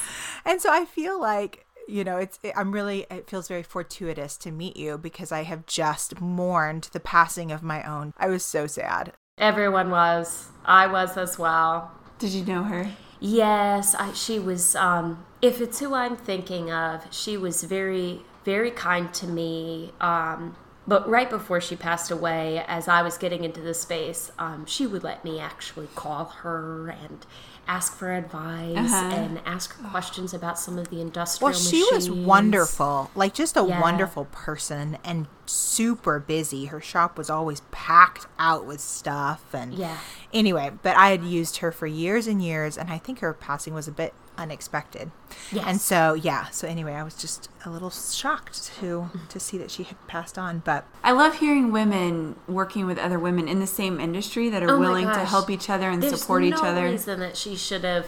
And 0.44 0.62
so 0.62 0.70
I 0.70 0.84
feel 0.84 1.22
like 1.22 1.66
you 1.88 2.04
know 2.04 2.18
it's 2.18 2.38
it, 2.44 2.52
I'm 2.58 2.74
really 2.74 3.06
it 3.10 3.30
feels 3.30 3.48
very 3.48 3.64
fortuitous 3.64 4.36
to 4.40 4.52
meet 4.52 4.76
you 4.76 4.98
because 4.98 5.32
I 5.32 5.44
have 5.44 5.66
just 5.66 6.20
mourned 6.20 6.90
the 6.92 7.00
passing 7.00 7.54
of 7.54 7.64
my 7.64 7.82
own. 7.84 8.14
I 8.18 8.28
was 8.28 8.44
so 8.44 8.68
sad. 8.68 9.14
Everyone 9.38 9.90
was. 9.90 10.50
I 10.66 10.88
was 10.88 11.16
as 11.16 11.40
well. 11.40 11.92
Did 12.20 12.32
you 12.32 12.44
know 12.44 12.64
her? 12.64 12.92
Yes, 13.22 13.96
I, 13.96 14.12
she 14.12 14.40
was. 14.40 14.76
Um, 14.76 15.24
if 15.42 15.62
it's 15.62 15.80
who 15.80 15.94
I'm 15.94 16.18
thinking 16.18 16.70
of, 16.70 17.06
she 17.12 17.38
was 17.38 17.64
very, 17.64 18.24
very 18.44 18.72
kind 18.72 19.14
to 19.14 19.28
me. 19.28 19.94
Um, 20.02 20.58
but 20.88 21.08
right 21.10 21.30
before 21.30 21.60
she 21.62 21.76
passed 21.76 22.10
away, 22.12 22.64
as 22.68 22.88
I 22.88 23.02
was 23.02 23.18
getting 23.18 23.44
into 23.44 23.62
the 23.62 23.74
space, 23.74 24.32
um, 24.40 24.66
she 24.66 24.88
would 24.88 25.04
let 25.04 25.24
me 25.26 25.40
actually 25.40 25.88
call 25.96 26.26
her 26.42 26.90
and 26.90 27.26
ask 27.68 27.94
for 27.98 28.14
advice 28.14 28.78
Uh-huh. 28.78 28.96
and 29.14 29.42
ask 29.46 29.76
her 29.78 29.90
questions 29.90 30.34
about 30.34 30.58
some 30.58 30.78
of 30.80 30.90
the 30.90 31.02
industrial 31.02 31.52
Well, 31.52 31.60
she 31.60 31.86
was 31.92 32.10
wonderful. 32.10 33.12
Like 33.14 33.34
just 33.34 33.58
a 33.58 33.64
Yeah. 33.64 33.82
wonderful 33.82 34.24
person 34.32 34.98
and 35.04 35.28
super 35.46 36.18
busy. 36.20 36.66
Her 36.68 36.80
shop 36.80 37.18
was 37.18 37.30
always 37.30 37.60
packed 37.72 38.26
out 38.40 38.66
with 38.66 38.80
stuff 38.80 39.44
and 39.54 39.74
Yeah. 39.74 39.98
Anyway, 40.34 40.72
but 40.82 40.96
I 40.96 41.10
had 41.10 41.24
used 41.26 41.58
her 41.58 41.74
for 41.74 41.88
years 41.88 42.26
and 42.26 42.42
years 42.42 42.78
and 42.78 42.90
I 42.90 42.98
think 42.98 43.20
her 43.20 43.34
passing 43.34 43.74
was 43.74 43.88
a 43.90 43.92
bit 43.92 44.14
unexpected. 44.38 45.12
Yes. 45.52 45.66
And 45.68 45.82
so, 45.82 46.14
yeah, 46.14 46.48
so 46.50 46.68
anyway, 46.68 46.94
I 46.94 47.04
was 47.04 47.16
just 47.16 47.50
a 47.66 47.70
little 47.70 47.90
shocked 47.90 48.72
to 48.80 49.10
to 49.30 49.40
see 49.40 49.58
that 49.58 49.72
she 49.72 49.84
had 49.84 49.98
passed 50.08 50.38
on, 50.38 50.60
but 50.66 50.86
I 51.04 51.12
love 51.12 51.40
hearing 51.40 51.72
women 51.72 52.36
working 52.48 52.86
with 52.86 52.98
other 52.98 53.20
women 53.20 53.48
in 53.48 53.60
the 53.60 53.68
same 53.68 54.00
industry 54.00 54.50
that 54.50 54.64
are 54.64 54.72
Oh 54.72 54.80
willing 54.80 55.08
to 55.08 55.26
help 55.26 55.50
each 55.50 55.70
other 55.70 55.90
and 55.90 56.02
There's 56.04 56.20
support 56.22 56.44
each 56.44 56.56
no 56.62 56.70
other. 56.70 56.86
reason 56.86 57.20
that 57.20 57.36
she 57.38 57.56
should 57.56 57.84
have 57.84 58.08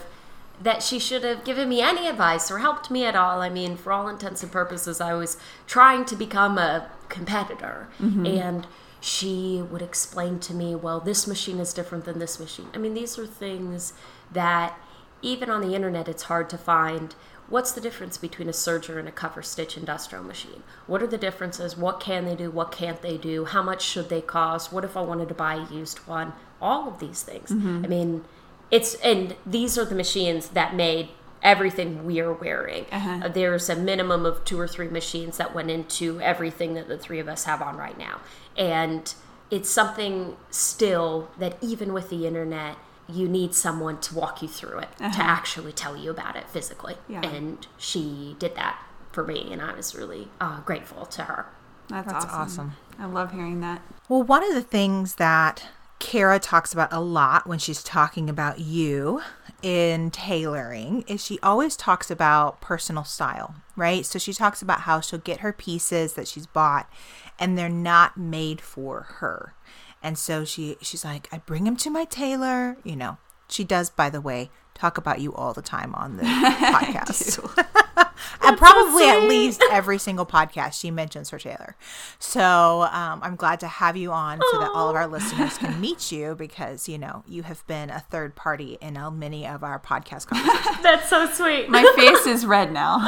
that 0.62 0.82
she 0.82 0.98
should 0.98 1.24
have 1.24 1.42
given 1.42 1.70
me 1.70 1.80
any 1.80 2.06
advice 2.06 2.50
or 2.50 2.58
helped 2.58 2.90
me 2.90 3.06
at 3.06 3.16
all. 3.16 3.40
I 3.40 3.48
mean, 3.48 3.76
for 3.78 3.92
all 3.92 4.08
intents 4.08 4.42
and 4.42 4.52
purposes, 4.52 5.00
I 5.00 5.14
was 5.14 5.38
trying 5.66 6.04
to 6.04 6.14
become 6.16 6.58
a 6.58 6.90
competitor, 7.08 7.88
Mm-hmm. 7.98 8.26
and 8.26 8.66
she 9.00 9.62
would 9.70 9.80
explain 9.80 10.38
to 10.40 10.52
me, 10.52 10.74
"Well, 10.74 11.00
this 11.00 11.26
machine 11.26 11.58
is 11.60 11.72
different 11.72 12.04
than 12.04 12.18
this 12.18 12.38
machine." 12.38 12.68
I 12.74 12.78
mean, 12.78 12.92
these 12.92 13.18
are 13.18 13.26
things 13.26 13.94
that 14.32 14.78
even 15.22 15.50
on 15.50 15.60
the 15.60 15.74
internet, 15.74 16.08
it's 16.08 16.24
hard 16.24 16.50
to 16.50 16.58
find 16.58 17.14
what's 17.48 17.72
the 17.72 17.80
difference 17.80 18.16
between 18.16 18.48
a 18.48 18.52
serger 18.52 18.98
and 18.98 19.08
a 19.08 19.12
cover 19.12 19.42
stitch 19.42 19.76
industrial 19.76 20.24
machine? 20.24 20.62
What 20.86 21.02
are 21.02 21.06
the 21.06 21.18
differences? 21.18 21.76
What 21.76 22.00
can 22.00 22.24
they 22.24 22.36
do? 22.36 22.50
What 22.50 22.72
can't 22.72 23.02
they 23.02 23.16
do? 23.16 23.44
How 23.44 23.62
much 23.62 23.82
should 23.82 24.08
they 24.08 24.20
cost? 24.20 24.72
What 24.72 24.84
if 24.84 24.96
I 24.96 25.02
wanted 25.02 25.28
to 25.28 25.34
buy 25.34 25.54
a 25.54 25.72
used 25.72 25.98
one? 26.06 26.32
All 26.60 26.88
of 26.88 27.00
these 27.00 27.22
things. 27.22 27.50
I 27.84 27.88
mean, 27.88 28.24
it's 28.70 28.94
and 28.96 29.36
these 29.44 29.76
are 29.76 29.84
the 29.84 29.94
machines 29.94 30.50
that 30.50 30.74
made 30.74 31.08
everything 31.42 32.04
we 32.04 32.20
are 32.20 32.32
wearing. 32.32 32.86
Uh-huh. 32.92 33.20
Uh, 33.24 33.28
there's 33.28 33.68
a 33.68 33.76
minimum 33.76 34.26
of 34.26 34.44
two 34.44 34.60
or 34.60 34.68
three 34.68 34.88
machines 34.88 35.38
that 35.38 35.54
went 35.54 35.70
into 35.70 36.20
everything 36.20 36.74
that 36.74 36.88
the 36.88 36.98
three 36.98 37.18
of 37.18 37.28
us 37.28 37.44
have 37.44 37.62
on 37.62 37.76
right 37.76 37.98
now. 37.98 38.20
And 38.56 39.12
it's 39.50 39.70
something 39.70 40.36
still 40.50 41.30
that 41.38 41.56
even 41.62 41.92
with 41.92 42.10
the 42.10 42.26
internet, 42.26 42.76
you 43.12 43.28
need 43.28 43.54
someone 43.54 44.00
to 44.00 44.14
walk 44.14 44.42
you 44.42 44.48
through 44.48 44.78
it, 44.78 44.88
to 44.98 45.20
actually 45.20 45.72
tell 45.72 45.96
you 45.96 46.10
about 46.10 46.36
it 46.36 46.48
physically. 46.48 46.94
Uh-huh. 46.94 47.20
Yeah. 47.22 47.30
And 47.30 47.66
she 47.76 48.36
did 48.38 48.54
that 48.56 48.82
for 49.12 49.24
me, 49.24 49.48
and 49.50 49.60
I 49.60 49.74
was 49.74 49.94
really 49.94 50.28
uh, 50.40 50.60
grateful 50.60 51.06
to 51.06 51.22
her. 51.22 51.46
That's, 51.88 52.10
That's 52.12 52.24
awesome. 52.26 52.40
awesome. 52.40 52.72
I 52.98 53.06
love 53.06 53.32
hearing 53.32 53.60
that. 53.60 53.82
Well, 54.08 54.22
one 54.22 54.44
of 54.44 54.54
the 54.54 54.62
things 54.62 55.16
that 55.16 55.66
Kara 55.98 56.38
talks 56.38 56.72
about 56.72 56.92
a 56.92 57.00
lot 57.00 57.46
when 57.46 57.58
she's 57.58 57.82
talking 57.82 58.30
about 58.30 58.60
you 58.60 59.22
in 59.62 60.10
tailoring 60.10 61.02
is 61.06 61.24
she 61.24 61.38
always 61.42 61.76
talks 61.76 62.10
about 62.10 62.60
personal 62.60 63.04
style, 63.04 63.56
right? 63.76 64.06
So 64.06 64.18
she 64.18 64.32
talks 64.32 64.62
about 64.62 64.80
how 64.82 65.00
she'll 65.00 65.18
get 65.18 65.40
her 65.40 65.52
pieces 65.52 66.14
that 66.14 66.26
she's 66.26 66.46
bought 66.46 66.90
and 67.38 67.56
they're 67.58 67.68
not 67.68 68.16
made 68.16 68.60
for 68.60 69.02
her. 69.18 69.54
And 70.02 70.18
so 70.18 70.44
she 70.44 70.76
she's 70.80 71.04
like, 71.04 71.28
I 71.32 71.38
bring 71.38 71.66
him 71.66 71.76
to 71.76 71.90
my 71.90 72.04
tailor, 72.04 72.76
you 72.84 72.96
know. 72.96 73.18
She 73.48 73.64
does, 73.64 73.90
by 73.90 74.10
the 74.10 74.20
way, 74.20 74.50
talk 74.74 74.96
about 74.96 75.20
you 75.20 75.34
all 75.34 75.52
the 75.52 75.62
time 75.62 75.94
on 75.94 76.16
the 76.16 76.22
podcast. 76.22 77.66
and 78.42 78.56
probably 78.56 79.04
at 79.08 79.22
least 79.24 79.62
every 79.70 79.98
single 79.98 80.26
podcast 80.26 80.80
she 80.80 80.90
mentions 80.90 81.30
her 81.30 81.38
tailor. 81.38 81.76
So 82.18 82.82
um, 82.82 83.20
I'm 83.22 83.36
glad 83.36 83.60
to 83.60 83.68
have 83.68 83.96
you 83.96 84.12
on 84.12 84.40
so 84.52 84.60
that 84.60 84.70
all 84.70 84.88
of 84.88 84.96
our 84.96 85.06
listeners 85.06 85.58
can 85.58 85.80
meet 85.80 86.12
you 86.12 86.34
because 86.34 86.88
you 86.88 86.98
know 86.98 87.24
you 87.26 87.42
have 87.42 87.66
been 87.66 87.90
a 87.90 88.00
third 88.00 88.34
party 88.36 88.78
in 88.80 88.96
uh, 88.96 89.10
many 89.10 89.46
of 89.46 89.62
our 89.62 89.78
podcast 89.78 90.26
conversations. 90.26 90.82
That's 90.82 91.08
so 91.08 91.26
sweet. 91.30 91.68
My 91.68 91.84
face 91.96 92.26
is 92.26 92.46
red 92.46 92.72
now. 92.72 92.98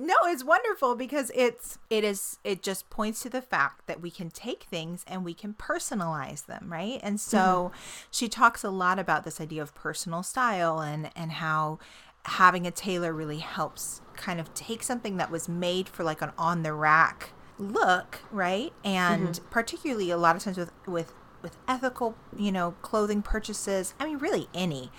No, 0.00 0.14
it's 0.24 0.44
wonderful 0.44 0.94
because 0.94 1.30
it's 1.34 1.78
it 1.88 2.04
is 2.04 2.38
it 2.44 2.62
just 2.62 2.90
points 2.90 3.22
to 3.22 3.30
the 3.30 3.42
fact 3.42 3.86
that 3.86 4.00
we 4.00 4.10
can 4.10 4.30
take 4.30 4.64
things 4.64 5.04
and 5.06 5.24
we 5.24 5.34
can 5.34 5.54
personalize 5.54 6.46
them, 6.46 6.72
right? 6.72 7.00
And 7.02 7.20
so 7.20 7.38
mm-hmm. 7.72 8.06
she 8.10 8.28
talks 8.28 8.64
a 8.64 8.70
lot 8.70 8.98
about 8.98 9.24
this 9.24 9.40
idea 9.40 9.62
of 9.62 9.74
personal 9.74 10.22
style 10.22 10.80
and 10.80 11.10
and 11.14 11.32
how 11.32 11.78
having 12.24 12.66
a 12.66 12.70
tailor 12.70 13.12
really 13.12 13.38
helps 13.38 14.00
kind 14.14 14.40
of 14.40 14.52
take 14.54 14.82
something 14.82 15.16
that 15.16 15.30
was 15.30 15.48
made 15.48 15.88
for 15.88 16.04
like 16.04 16.20
an 16.20 16.32
on 16.36 16.62
the 16.62 16.72
rack 16.72 17.32
look, 17.58 18.20
right? 18.30 18.72
And 18.84 19.28
mm-hmm. 19.28 19.48
particularly 19.50 20.10
a 20.10 20.16
lot 20.16 20.36
of 20.36 20.42
times 20.42 20.56
with 20.56 20.72
with 20.86 21.12
with 21.42 21.56
ethical, 21.66 22.16
you 22.36 22.52
know, 22.52 22.72
clothing 22.82 23.22
purchases. 23.22 23.94
I 23.98 24.06
mean, 24.06 24.18
really 24.18 24.48
any. 24.54 24.90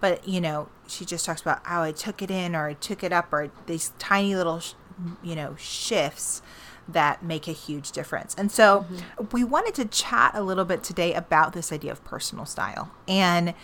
But 0.00 0.26
you 0.26 0.40
know, 0.40 0.68
she 0.86 1.04
just 1.04 1.26
talks 1.26 1.40
about 1.40 1.66
how 1.66 1.82
I 1.82 1.92
took 1.92 2.22
it 2.22 2.30
in 2.30 2.54
or 2.54 2.68
I 2.68 2.74
took 2.74 3.04
it 3.04 3.12
up 3.12 3.32
or 3.32 3.50
these 3.66 3.92
tiny 3.98 4.34
little, 4.34 4.60
sh- 4.60 4.74
you 5.22 5.34
know, 5.36 5.56
shifts 5.56 6.42
that 6.88 7.22
make 7.22 7.46
a 7.46 7.52
huge 7.52 7.92
difference. 7.92 8.34
And 8.34 8.50
so 8.50 8.86
mm-hmm. 8.90 9.24
we 9.32 9.44
wanted 9.44 9.74
to 9.74 9.84
chat 9.84 10.32
a 10.34 10.42
little 10.42 10.64
bit 10.64 10.82
today 10.82 11.14
about 11.14 11.52
this 11.52 11.72
idea 11.72 11.92
of 11.92 12.04
personal 12.04 12.46
style 12.46 12.90
and 13.06 13.54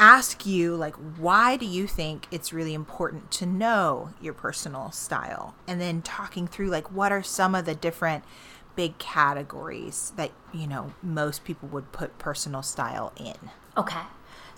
ask 0.00 0.46
you 0.46 0.76
like 0.76 0.94
why 1.16 1.56
do 1.56 1.66
you 1.66 1.84
think 1.84 2.28
it's 2.30 2.52
really 2.52 2.72
important 2.72 3.32
to 3.32 3.44
know 3.44 4.10
your 4.20 4.32
personal 4.32 4.92
style 4.92 5.56
and 5.66 5.80
then 5.80 6.00
talking 6.00 6.46
through 6.46 6.68
like 6.68 6.92
what 6.92 7.10
are 7.10 7.20
some 7.20 7.52
of 7.52 7.64
the 7.64 7.74
different 7.74 8.22
big 8.76 8.96
categories 8.98 10.12
that 10.14 10.30
you 10.54 10.68
know 10.68 10.92
most 11.02 11.42
people 11.42 11.68
would 11.68 11.90
put 11.90 12.16
personal 12.16 12.62
style 12.62 13.12
in 13.16 13.50
Okay. 13.78 14.00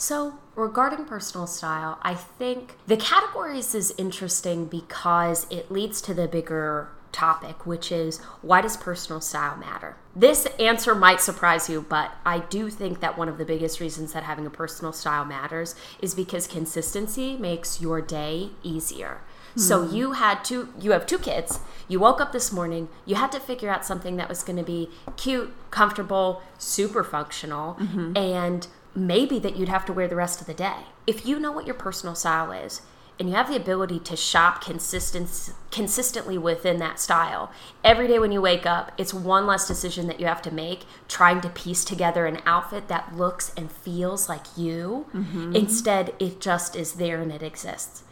So, 0.00 0.38
regarding 0.54 1.04
personal 1.04 1.47
style, 1.47 1.99
I 2.00 2.14
think 2.14 2.78
the 2.87 2.97
categories 2.97 3.75
is 3.75 3.92
interesting 3.99 4.64
because 4.64 5.47
it 5.50 5.71
leads 5.71 6.00
to 6.00 6.14
the 6.14 6.26
bigger 6.26 6.88
topic, 7.12 7.66
which 7.66 7.92
is 7.92 8.19
why 8.40 8.62
does 8.62 8.78
personal 8.78 9.21
style 9.21 9.59
matter? 9.59 9.97
This 10.16 10.47
answer 10.59 10.95
might 10.95 11.21
surprise 11.21 11.69
you, 11.69 11.85
but 11.87 12.12
I 12.25 12.38
do 12.38 12.71
think 12.71 13.00
that 13.00 13.19
one 13.19 13.28
of 13.28 13.37
the 13.37 13.45
biggest 13.45 13.78
reasons 13.78 14.14
that 14.14 14.23
having 14.23 14.47
a 14.47 14.50
personal 14.50 14.95
style 14.95 15.26
matters 15.26 15.75
is 16.00 16.14
because 16.14 16.47
consistency 16.47 17.37
makes 17.37 17.83
your 17.83 18.00
day 18.00 18.52
easier. 18.62 19.21
So 19.57 19.85
hmm. 19.85 19.95
you 19.95 20.12
had 20.12 20.45
two 20.45 20.73
you 20.80 20.92
have 20.92 21.04
two 21.07 21.19
kids. 21.19 21.61
You 21.88 22.00
woke 22.00 22.23
up 22.23 22.33
this 22.33 22.52
morning, 22.52 22.88
you 23.04 23.16
had 23.16 23.33
to 23.33 23.40
figure 23.40 23.69
out 23.69 23.85
something 23.85 24.16
that 24.16 24.30
was 24.30 24.42
going 24.42 24.57
to 24.57 24.62
be 24.62 24.88
cute, 25.19 25.52
comfortable, 25.71 26.40
super 26.57 27.04
functional, 27.04 27.75
mm-hmm. 27.75 28.16
and 28.16 28.66
maybe 28.94 29.38
that 29.38 29.56
you'd 29.56 29.68
have 29.68 29.85
to 29.87 29.92
wear 29.92 30.09
the 30.09 30.16
rest 30.16 30.40
of 30.40 30.47
the 30.47 30.54
day. 30.54 30.85
If 31.06 31.26
you 31.26 31.38
know 31.38 31.52
what 31.52 31.66
your 31.66 31.75
personal 31.75 32.14
style 32.14 32.52
is 32.52 32.82
and 33.18 33.28
you 33.28 33.35
have 33.35 33.49
the 33.49 33.56
ability 33.56 34.00
to 34.00 34.16
shop 34.16 34.62
consistent, 34.62 35.52
consistently 35.70 36.38
within 36.38 36.78
that 36.78 36.99
style, 36.99 37.50
every 37.85 38.09
day 38.09 38.18
when 38.18 38.32
you 38.32 38.40
wake 38.40 38.66
up, 38.66 38.92
it's 38.97 39.14
one 39.14 39.47
less 39.47 39.68
decision 39.68 40.06
that 40.06 40.20
you 40.20 40.26
have 40.26 40.42
to 40.42 40.54
make 40.54 40.85
trying 41.09 41.40
to 41.42 41.49
piece 41.49 41.85
together 41.85 42.26
an 42.26 42.40
outfit 42.47 42.88
that 42.88 43.16
looks 43.16 43.52
and 43.56 43.70
feels 43.70 44.28
like 44.28 44.47
you. 44.56 45.06
Mm-hmm. 45.14 45.54
Instead, 45.54 46.14
it 46.18 46.40
just 46.40 46.75
is 46.75 46.94
there 46.94 47.20
and 47.20 47.32
it 47.32 47.42
exists 47.42 48.04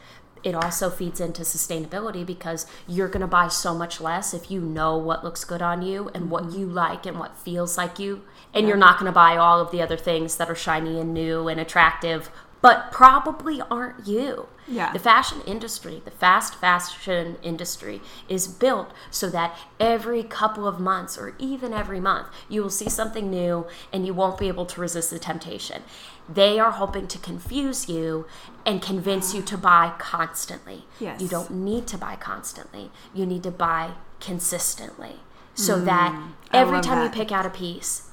it 0.42 0.54
also 0.54 0.90
feeds 0.90 1.20
into 1.20 1.42
sustainability 1.42 2.24
because 2.24 2.66
you're 2.86 3.08
going 3.08 3.20
to 3.20 3.26
buy 3.26 3.48
so 3.48 3.74
much 3.74 4.00
less 4.00 4.32
if 4.32 4.50
you 4.50 4.60
know 4.60 4.96
what 4.96 5.24
looks 5.24 5.44
good 5.44 5.62
on 5.62 5.82
you 5.82 6.10
and 6.14 6.30
what 6.30 6.44
mm-hmm. 6.44 6.60
you 6.60 6.66
like 6.66 7.06
and 7.06 7.18
what 7.18 7.36
feels 7.36 7.76
like 7.76 7.98
you 7.98 8.22
and 8.54 8.66
you're 8.66 8.76
not 8.76 8.98
going 8.98 9.06
to 9.06 9.12
buy 9.12 9.36
all 9.36 9.60
of 9.60 9.70
the 9.70 9.82
other 9.82 9.96
things 9.96 10.36
that 10.36 10.48
are 10.50 10.54
shiny 10.54 10.98
and 11.00 11.12
new 11.14 11.48
and 11.48 11.60
attractive 11.60 12.30
but 12.60 12.90
probably 12.90 13.60
aren't 13.70 14.04
you 14.06 14.48
Yeah. 14.66 14.92
the 14.92 14.98
fashion 14.98 15.40
industry 15.46 16.02
the 16.04 16.10
fast 16.10 16.56
fashion 16.56 17.36
industry 17.42 18.00
is 18.28 18.48
built 18.48 18.90
so 19.10 19.30
that 19.30 19.56
every 19.78 20.22
couple 20.24 20.66
of 20.66 20.80
months 20.80 21.16
or 21.16 21.34
even 21.38 21.72
every 21.72 22.00
month 22.00 22.26
you 22.48 22.62
will 22.62 22.70
see 22.70 22.88
something 22.88 23.30
new 23.30 23.66
and 23.92 24.04
you 24.06 24.12
won't 24.14 24.38
be 24.38 24.48
able 24.48 24.66
to 24.66 24.80
resist 24.80 25.10
the 25.10 25.18
temptation 25.20 25.82
they 26.28 26.58
are 26.58 26.72
hoping 26.72 27.06
to 27.06 27.18
confuse 27.18 27.88
you 27.88 28.26
and 28.66 28.82
convince 28.82 29.32
you 29.34 29.40
to 29.40 29.56
buy 29.56 29.94
constantly. 29.98 30.84
Yes. 31.00 31.22
You 31.22 31.28
don't 31.28 31.50
need 31.50 31.86
to 31.86 31.96
buy 31.96 32.16
constantly. 32.16 32.90
You 33.14 33.24
need 33.24 33.42
to 33.44 33.50
buy 33.50 33.92
consistently 34.20 35.16
so 35.54 35.80
that 35.80 36.12
Mm, 36.12 36.32
I 36.52 36.58
every 36.58 36.80
time 36.82 37.02
you 37.02 37.08
pick 37.10 37.32
out 37.32 37.46
a 37.46 37.50
piece, 37.50 38.07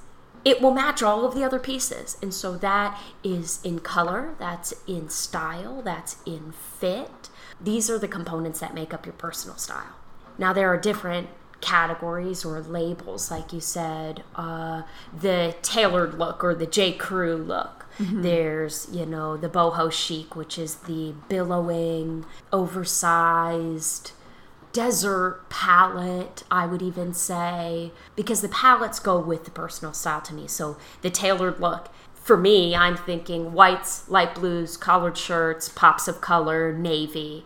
it 0.45 0.61
will 0.61 0.71
match 0.71 1.03
all 1.03 1.25
of 1.25 1.33
the 1.33 1.43
other 1.43 1.59
pieces. 1.59 2.17
And 2.21 2.33
so 2.33 2.55
that 2.57 3.01
is 3.23 3.59
in 3.63 3.79
color, 3.79 4.35
that's 4.39 4.73
in 4.87 5.09
style, 5.09 5.81
that's 5.81 6.17
in 6.25 6.53
fit. 6.53 7.29
These 7.59 7.89
are 7.89 7.97
the 7.97 8.07
components 8.07 8.59
that 8.59 8.73
make 8.75 8.93
up 8.93 9.05
your 9.05 9.13
personal 9.13 9.57
style. 9.57 9.95
Now, 10.37 10.53
there 10.53 10.71
are 10.71 10.77
different 10.77 11.29
categories 11.61 12.45
or 12.45 12.61
labels, 12.61 13.31
like 13.31 13.51
you 13.51 13.59
said, 13.59 14.23
uh, 14.35 14.83
the 15.17 15.55
tailored 15.63 16.13
look 16.13 16.43
or 16.43 16.53
the 16.53 16.67
J. 16.67 16.93
Crew 16.93 17.35
look. 17.37 17.85
There's, 17.97 18.89
you 18.91 19.05
know, 19.05 19.37
the 19.37 19.47
boho 19.47 19.89
chic, 19.89 20.35
which 20.35 20.59
is 20.59 20.75
the 20.75 21.15
billowing, 21.29 22.25
oversized, 22.51 24.11
desert 24.75 25.49
palette, 25.49 26.43
I 26.51 26.65
would 26.65 26.81
even 26.81 27.13
say, 27.13 27.93
because 28.17 28.41
the 28.41 28.49
palettes 28.49 28.99
go 28.99 29.17
with 29.17 29.45
the 29.45 29.51
personal 29.51 29.93
style 29.93 30.19
to 30.23 30.33
me. 30.33 30.47
So 30.47 30.75
the 31.01 31.09
tailored 31.09 31.61
look, 31.61 31.87
for 32.13 32.35
me, 32.35 32.75
I'm 32.75 32.97
thinking 32.97 33.53
whites, 33.53 34.09
light 34.09 34.35
blues, 34.35 34.75
collared 34.75 35.17
shirts, 35.17 35.69
pops 35.69 36.09
of 36.09 36.19
color, 36.19 36.73
navy. 36.73 37.45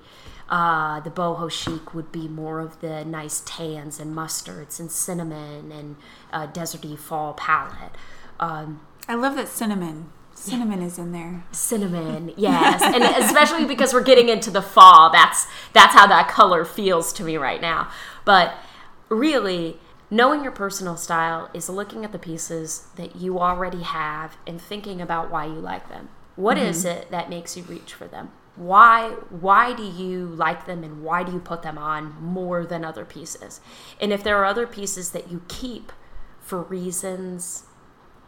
Uh, 0.50 1.02
the 1.02 1.12
boho 1.12 1.52
chic 1.52 1.94
would 1.94 2.12
be 2.12 2.28
more 2.28 2.60
of 2.60 2.82
the 2.82 3.06
nice 3.06 3.44
tans 3.46 4.00
and 4.00 4.16
mustards 4.16 4.80
and 4.80 4.90
cinnamon 4.90 5.72
and 5.72 5.98
uh, 6.34 6.48
deserty 6.48 6.98
fall 6.98 7.36
palette. 7.36 7.94
Um, 8.40 8.82
I 9.08 9.14
love 9.14 9.36
that 9.36 9.50
cinnamon. 9.50 10.10
Cinnamon 10.39 10.81
is 10.81 10.98
in 10.98 11.12
there. 11.12 11.43
cinnamon 11.51 12.34
yes. 12.38 12.81
And 12.81 13.03
especially 13.03 13.65
because 13.65 13.93
we're 13.93 14.03
getting 14.03 14.29
into 14.29 14.50
the 14.50 14.62
fall 14.62 15.12
that's 15.12 15.48
that's 15.74 15.93
how 15.93 16.08
that 16.08 16.27
color 16.29 16.65
feels 16.65 17.12
to 17.13 17.24
me 17.24 17.38
right 17.38 17.62
now. 17.62 17.89
But 18.25 18.53
really 19.10 19.79
knowing 20.10 20.43
your 20.43 20.51
personal 20.51 20.98
style 20.98 21.50
is 21.53 21.69
looking 21.69 22.03
at 22.05 22.12
the 22.12 22.19
pieces 22.19 22.88
that 22.96 23.15
you 23.15 23.39
already 23.39 23.84
have 23.84 24.38
and 24.48 24.62
thinking 24.62 25.01
about 25.01 25.29
why 25.29 25.46
you 25.46 25.53
like 25.53 25.89
them. 25.89 26.10
What 26.36 26.58
is 26.58 26.86
mm-hmm. 26.86 27.00
it 27.00 27.12
that 27.12 27.29
makes 27.29 27.58
you 27.58 27.63
reach 27.63 27.93
for 27.93 28.08
them? 28.08 28.31
Why 28.55 29.10
why 29.29 29.74
do 29.74 29.84
you 29.84 30.25
like 30.25 30.65
them 30.65 30.84
and 30.84 31.03
why 31.03 31.24
do 31.24 31.31
you 31.31 31.39
put 31.39 31.63
them 31.63 31.77
on 31.77 32.15
more 32.22 32.65
than 32.65 32.86
other 32.86 33.05
pieces? 33.05 33.60
And 34.00 34.13
if 34.13 34.24
there 34.24 34.38
are 34.38 34.46
other 34.46 34.67
pieces 34.67 35.12
that 35.12 35.29
you 35.29 35.41
keep 35.48 35.91
for 36.39 36.62
reasons 36.63 37.63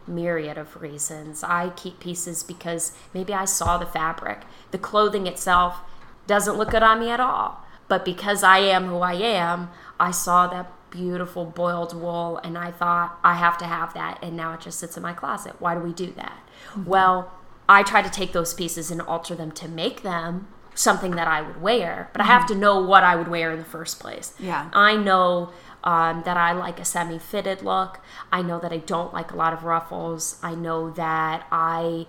myriad 0.06 0.58
of 0.58 0.80
reasons. 0.80 1.42
I 1.44 1.70
keep 1.70 2.00
pieces 2.00 2.42
because 2.42 2.92
maybe 3.14 3.32
I 3.32 3.44
saw 3.44 3.78
the 3.78 3.86
fabric. 3.86 4.42
The 4.70 4.78
clothing 4.78 5.26
itself 5.26 5.80
doesn't 6.26 6.56
look 6.56 6.70
good 6.70 6.82
on 6.82 7.00
me 7.00 7.10
at 7.10 7.20
all. 7.20 7.64
But 7.88 8.04
because 8.04 8.42
I 8.42 8.58
am 8.58 8.86
who 8.86 8.98
I 8.98 9.14
am, 9.14 9.70
I 10.00 10.10
saw 10.10 10.46
that 10.46 10.72
beautiful 10.90 11.44
boiled 11.44 11.94
wool 11.94 12.38
and 12.44 12.56
I 12.56 12.70
thought, 12.70 13.18
I 13.24 13.34
have 13.34 13.58
to 13.58 13.66
have 13.66 13.94
that. 13.94 14.18
And 14.22 14.36
now 14.36 14.54
it 14.54 14.60
just 14.60 14.78
sits 14.78 14.96
in 14.96 15.02
my 15.02 15.12
closet. 15.12 15.56
Why 15.58 15.74
do 15.74 15.80
we 15.80 15.92
do 15.92 16.12
that? 16.12 16.38
Mm-hmm. 16.70 16.84
Well, 16.84 17.32
I 17.68 17.82
try 17.82 18.02
to 18.02 18.10
take 18.10 18.32
those 18.32 18.54
pieces 18.54 18.90
and 18.90 19.00
alter 19.00 19.34
them 19.34 19.52
to 19.52 19.68
make 19.68 20.02
them 20.02 20.48
something 20.74 21.12
that 21.12 21.28
I 21.28 21.42
would 21.42 21.60
wear, 21.60 22.08
but 22.12 22.22
mm-hmm. 22.22 22.30
I 22.30 22.34
have 22.34 22.46
to 22.46 22.54
know 22.54 22.80
what 22.80 23.04
I 23.04 23.16
would 23.16 23.28
wear 23.28 23.52
in 23.52 23.58
the 23.58 23.64
first 23.64 24.00
place. 24.00 24.34
Yeah. 24.38 24.70
I 24.72 24.96
know 24.96 25.50
um, 25.84 26.22
that 26.24 26.36
I 26.36 26.52
like 26.52 26.80
a 26.80 26.84
semi 26.84 27.18
fitted 27.18 27.62
look. 27.62 28.00
I 28.30 28.42
know 28.42 28.58
that 28.60 28.72
I 28.72 28.78
don't 28.78 29.12
like 29.12 29.32
a 29.32 29.36
lot 29.36 29.52
of 29.52 29.64
ruffles. 29.64 30.38
I 30.42 30.54
know 30.54 30.90
that 30.90 31.46
I 31.50 32.06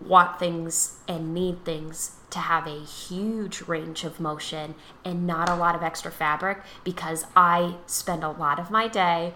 want 0.00 0.38
things 0.38 0.98
and 1.08 1.32
need 1.32 1.64
things 1.64 2.16
to 2.30 2.38
have 2.38 2.66
a 2.66 2.80
huge 2.80 3.62
range 3.62 4.04
of 4.04 4.20
motion 4.20 4.74
and 5.04 5.26
not 5.26 5.48
a 5.48 5.54
lot 5.54 5.74
of 5.74 5.82
extra 5.82 6.10
fabric 6.10 6.58
because 6.84 7.24
I 7.34 7.76
spend 7.86 8.22
a 8.22 8.30
lot 8.30 8.58
of 8.58 8.70
my 8.70 8.88
day 8.88 9.32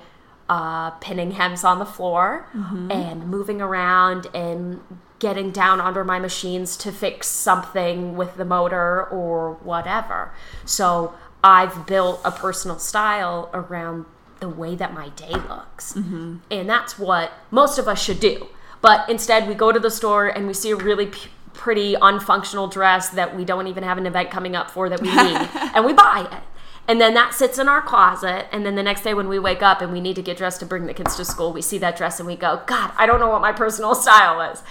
uh, 0.51 0.91
pinning 0.93 1.31
hems 1.31 1.65
on 1.65 1.79
the 1.79 1.87
floor 1.87 2.49
mm-hmm. 2.53 2.91
and 2.91 3.29
moving 3.29 3.63
around 3.63 4.27
and 4.35 4.81
getting 5.21 5.51
down 5.51 5.81
under 5.81 6.03
my 6.03 6.19
machines 6.19 6.77
to 6.79 6.91
fix 6.91 7.29
something 7.29 8.17
with 8.17 8.37
the 8.37 8.45
motor 8.45 9.05
or 9.07 9.55
whatever. 9.63 10.33
So 10.65 11.15
I've 11.43 11.87
built 11.87 12.21
a 12.25 12.31
personal 12.31 12.79
style 12.79 13.51
around 13.55 14.07
the 14.41 14.49
way 14.49 14.75
that 14.75 14.93
my 14.93 15.11
day 15.11 15.31
looks. 15.31 15.95
Mm-hmm. 15.95 16.39
And 16.51 16.69
that's 16.69 16.99
what 16.99 17.33
most 17.51 17.79
of 17.79 17.89
us 17.89 18.03
should 18.03 18.21
do. 18.21 18.49
But 18.81 19.09
instead, 19.09 19.47
we 19.47 19.55
go 19.55 19.73
to 19.73 19.79
the 19.79 19.91
store 19.91 20.29
and 20.29 20.47
we 20.47 20.55
see 20.55 20.71
a 20.71 20.77
really 20.77 21.07
p- 21.07 21.29
pretty 21.53 21.95
unfunctional 21.95 22.71
dress 22.71 23.11
that 23.11 23.37
we 23.37 23.45
don't 23.45 23.67
even 23.67 23.85
have 23.85 23.99
an 23.99 24.07
event 24.07 24.31
coming 24.31 24.57
up 24.57 24.71
for 24.71 24.89
that 24.89 25.01
we 25.01 25.09
need, 25.09 25.37
and 25.75 25.85
we 25.85 25.93
buy 25.93 26.27
it. 26.31 26.43
And 26.89 27.01
then 27.01 27.15
that 27.15 27.35
sits 27.35 27.59
in 27.59 27.69
our 27.69 27.83
closet. 27.83 28.47
And 28.51 28.65
then 28.65 28.75
the 28.75 28.83
next 28.83 29.03
day, 29.03 29.15
when 29.15 29.29
we 29.29 29.39
wake 29.39 29.63
up 29.63 29.81
and 29.81 29.93
we 29.93 30.01
need 30.01 30.17
to 30.17 30.23
get 30.23 30.39
dressed 30.39 30.61
to 30.61 30.67
bring 30.67 30.87
the 30.87 30.95
kids 30.95 31.17
to 31.17 31.25
school, 31.25 31.53
we 31.53 31.63
see 31.63 31.79
that 31.79 31.97
dress 31.97 32.19
and 32.19 32.27
we 32.27 32.37
go, 32.37 32.63
God, 32.67 32.93
I 32.97 33.07
don't 33.07 33.21
know 33.21 33.29
what 33.29 33.43
my 33.43 33.53
personal 33.53 33.95
style 34.07 34.41
is. 34.51 34.63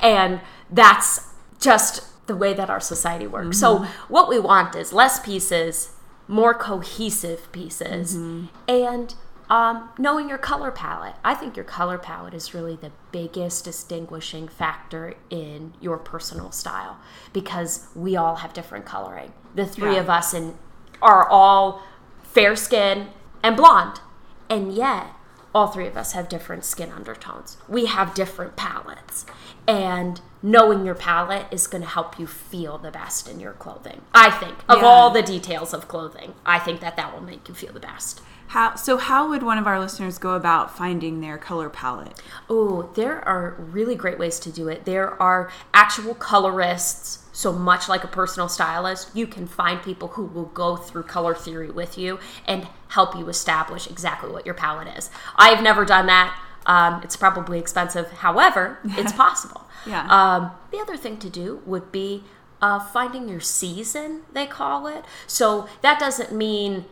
And 0.00 0.40
that's 0.70 1.30
just 1.60 2.26
the 2.26 2.36
way 2.36 2.54
that 2.54 2.70
our 2.70 2.80
society 2.80 3.26
works. 3.26 3.58
Mm-hmm. 3.58 3.84
So, 3.84 3.90
what 4.08 4.28
we 4.28 4.38
want 4.38 4.76
is 4.76 4.92
less 4.92 5.18
pieces, 5.18 5.90
more 6.28 6.54
cohesive 6.54 7.50
pieces, 7.52 8.16
mm-hmm. 8.16 8.46
and 8.68 9.14
um, 9.50 9.90
knowing 9.98 10.28
your 10.28 10.38
color 10.38 10.70
palette. 10.70 11.14
I 11.24 11.34
think 11.34 11.56
your 11.56 11.64
color 11.64 11.98
palette 11.98 12.34
is 12.34 12.54
really 12.54 12.76
the 12.76 12.92
biggest 13.12 13.64
distinguishing 13.64 14.48
factor 14.48 15.14
in 15.30 15.74
your 15.80 15.98
personal 15.98 16.50
style 16.50 16.98
because 17.32 17.86
we 17.94 18.16
all 18.16 18.36
have 18.36 18.54
different 18.54 18.86
coloring. 18.86 19.32
The 19.54 19.66
three 19.66 19.94
yeah. 19.94 20.00
of 20.00 20.10
us 20.10 20.32
in, 20.32 20.54
are 21.02 21.28
all 21.28 21.82
fair 22.22 22.56
skin 22.56 23.08
and 23.42 23.56
blonde, 23.56 24.00
and 24.48 24.72
yet 24.72 25.08
all 25.54 25.68
three 25.68 25.86
of 25.86 25.96
us 25.96 26.12
have 26.12 26.28
different 26.28 26.64
skin 26.64 26.90
undertones. 26.90 27.58
We 27.68 27.86
have 27.86 28.14
different 28.14 28.56
palettes, 28.56 29.26
and 29.68 30.20
knowing 30.44 30.84
your 30.84 30.94
palette 30.94 31.46
is 31.50 31.66
going 31.66 31.82
to 31.82 31.88
help 31.88 32.18
you 32.18 32.26
feel 32.26 32.76
the 32.76 32.90
best 32.90 33.26
in 33.26 33.40
your 33.40 33.54
clothing. 33.54 34.02
I 34.12 34.30
think 34.30 34.58
of 34.68 34.82
yeah. 34.82 34.84
all 34.84 35.10
the 35.10 35.22
details 35.22 35.72
of 35.72 35.88
clothing, 35.88 36.34
I 36.44 36.58
think 36.58 36.80
that 36.80 36.96
that 36.96 37.14
will 37.14 37.22
make 37.22 37.48
you 37.48 37.54
feel 37.54 37.72
the 37.72 37.80
best. 37.80 38.20
How 38.48 38.74
so? 38.74 38.98
How 38.98 39.30
would 39.30 39.42
one 39.42 39.56
of 39.56 39.66
our 39.66 39.80
listeners 39.80 40.18
go 40.18 40.34
about 40.34 40.76
finding 40.76 41.22
their 41.22 41.38
color 41.38 41.70
palette? 41.70 42.20
Oh, 42.50 42.90
there 42.94 43.26
are 43.26 43.56
really 43.58 43.94
great 43.94 44.18
ways 44.18 44.38
to 44.40 44.52
do 44.52 44.68
it. 44.68 44.84
There 44.84 45.20
are 45.20 45.50
actual 45.72 46.14
colorists. 46.14 47.20
So 47.32 47.52
much 47.52 47.88
like 47.88 48.04
a 48.04 48.08
personal 48.08 48.48
stylist, 48.48 49.10
you 49.12 49.26
can 49.26 49.48
find 49.48 49.82
people 49.82 50.06
who 50.06 50.26
will 50.26 50.44
go 50.44 50.76
through 50.76 51.02
color 51.02 51.34
theory 51.34 51.68
with 51.68 51.98
you 51.98 52.20
and 52.46 52.68
help 52.88 53.16
you 53.16 53.28
establish 53.28 53.90
exactly 53.90 54.30
what 54.30 54.46
your 54.46 54.54
palette 54.54 54.96
is. 54.96 55.10
I've 55.34 55.60
never 55.60 55.84
done 55.84 56.06
that. 56.06 56.38
Um, 56.66 57.00
it's 57.02 57.16
probably 57.16 57.58
expensive. 57.58 58.10
However, 58.10 58.78
it's 58.84 59.12
possible. 59.12 59.62
yeah. 59.86 60.06
Um, 60.08 60.50
the 60.70 60.78
other 60.78 60.96
thing 60.96 61.18
to 61.18 61.30
do 61.30 61.62
would 61.66 61.92
be 61.92 62.24
uh, 62.62 62.80
finding 62.80 63.28
your 63.28 63.40
season, 63.40 64.22
they 64.32 64.46
call 64.46 64.86
it. 64.86 65.04
So 65.26 65.68
that 65.82 65.98
doesn't 65.98 66.32
mean 66.32 66.86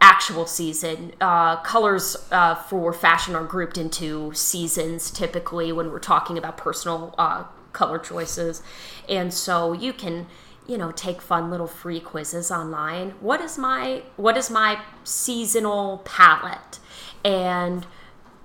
actual 0.00 0.46
season. 0.46 1.12
Uh, 1.20 1.56
colors 1.62 2.16
uh, 2.30 2.54
for 2.54 2.92
fashion 2.92 3.34
are 3.34 3.44
grouped 3.44 3.78
into 3.78 4.32
seasons 4.34 5.10
typically 5.10 5.72
when 5.72 5.90
we're 5.90 5.98
talking 5.98 6.36
about 6.36 6.56
personal 6.56 7.14
uh, 7.16 7.44
color 7.72 7.98
choices. 7.98 8.62
And 9.08 9.32
so 9.32 9.72
you 9.72 9.92
can 9.92 10.26
you 10.66 10.78
know 10.78 10.90
take 10.92 11.20
fun 11.20 11.50
little 11.50 11.66
free 11.66 12.00
quizzes 12.00 12.50
online 12.50 13.10
what 13.20 13.38
is 13.42 13.58
my 13.58 14.02
what 14.16 14.34
is 14.34 14.50
my 14.50 14.80
seasonal 15.02 15.98
palette 16.06 16.78
and 17.22 17.86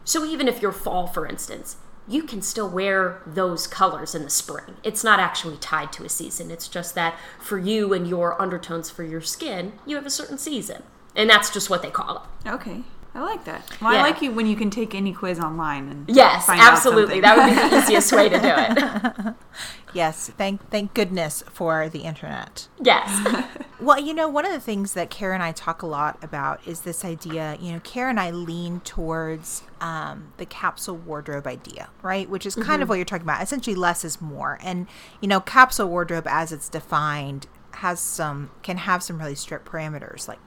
so 0.10 0.26
even 0.26 0.48
if 0.48 0.60
you're 0.60 0.72
fall 0.72 1.06
for 1.06 1.28
instance 1.28 1.78
you 2.08 2.24
can 2.24 2.42
still 2.42 2.68
wear 2.68 3.22
those 3.28 3.68
colors 3.68 4.16
in 4.16 4.24
the 4.24 4.32
spring. 4.32 4.78
It's 4.84 5.04
not 5.04 5.20
actually 5.20 5.58
tied 5.58 5.94
to 5.94 6.04
a 6.04 6.10
season. 6.10 6.50
It's 6.50 6.68
just 6.68 6.96
that 6.96 7.16
for 7.40 7.60
you 7.60 7.94
and 7.94 8.08
your 8.08 8.42
undertones 8.42 8.90
for 8.90 9.04
your 9.04 9.22
skin, 9.22 9.74
you 9.86 9.96
have 9.96 10.08
a 10.08 10.10
certain 10.10 10.40
season 10.40 10.82
and 11.16 11.30
that's 11.30 11.52
just 11.52 11.70
what 11.70 11.84
they 11.84 11.92
call 11.92 12.28
it. 12.44 12.50
Okay. 12.50 12.82
I 13.14 13.22
like 13.22 13.44
that. 13.46 13.64
Well, 13.82 13.94
yeah. 13.94 14.00
I 14.00 14.02
like 14.04 14.22
you 14.22 14.32
when 14.32 14.46
you 14.46 14.56
can 14.56 14.70
take 14.70 14.94
any 14.94 15.14
quiz 15.14 15.40
online 15.40 15.90
and 15.90 16.06
yes, 16.08 16.48
absolutely. 16.48 17.20
That 17.20 17.38
would 17.38 17.50
be 17.50 17.56
the 17.56 17.78
easiest 17.84 18.12
way 18.12 18.30
to 18.30 18.40
do 18.40 18.54
it. 18.54 19.36
yes, 19.94 20.30
thank 20.38 20.70
thank 20.70 20.94
goodness 20.94 21.44
for 21.52 21.90
the 21.90 22.02
internet. 22.02 22.68
Yes. 22.80 23.46
well, 23.82 24.00
you 24.00 24.14
know, 24.14 24.30
one 24.30 24.46
of 24.46 24.52
the 24.52 24.60
things 24.60 24.94
that 24.94 25.10
Kara 25.10 25.34
and 25.34 25.42
I 25.42 25.52
talk 25.52 25.82
a 25.82 25.88
lot 25.88 26.24
about 26.24 26.66
is 26.68 26.82
this 26.82 27.04
idea. 27.04 27.58
You 27.60 27.74
know, 27.74 27.80
Kara 27.80 28.12
and 28.12 28.20
I 28.20 28.30
lean 28.30 28.80
towards 28.82 29.64
um, 29.82 30.32
the 30.38 30.46
capsule 30.46 30.98
wardrobe 30.98 31.48
idea, 31.48 31.90
right? 32.04 32.30
Which 32.30 32.46
is 32.46 32.54
kind 32.54 32.68
mm-hmm. 32.68 32.84
of 32.84 32.90
what 32.90 32.96
you're 32.96 33.06
talking 33.06 33.26
about. 33.26 33.42
Essentially, 33.42 33.76
less 33.76 34.06
is 34.06 34.22
more, 34.22 34.60
and 34.62 34.86
you 35.20 35.28
know, 35.28 35.40
capsule 35.40 35.88
wardrobe 35.88 36.28
as 36.28 36.52
it's 36.52 36.70
defined 36.70 37.48
has 37.72 38.00
some 38.00 38.52
can 38.62 38.78
have 38.78 39.02
some 39.02 39.18
really 39.18 39.36
strict 39.36 39.66
parameters 39.66 40.28
like 40.28 40.40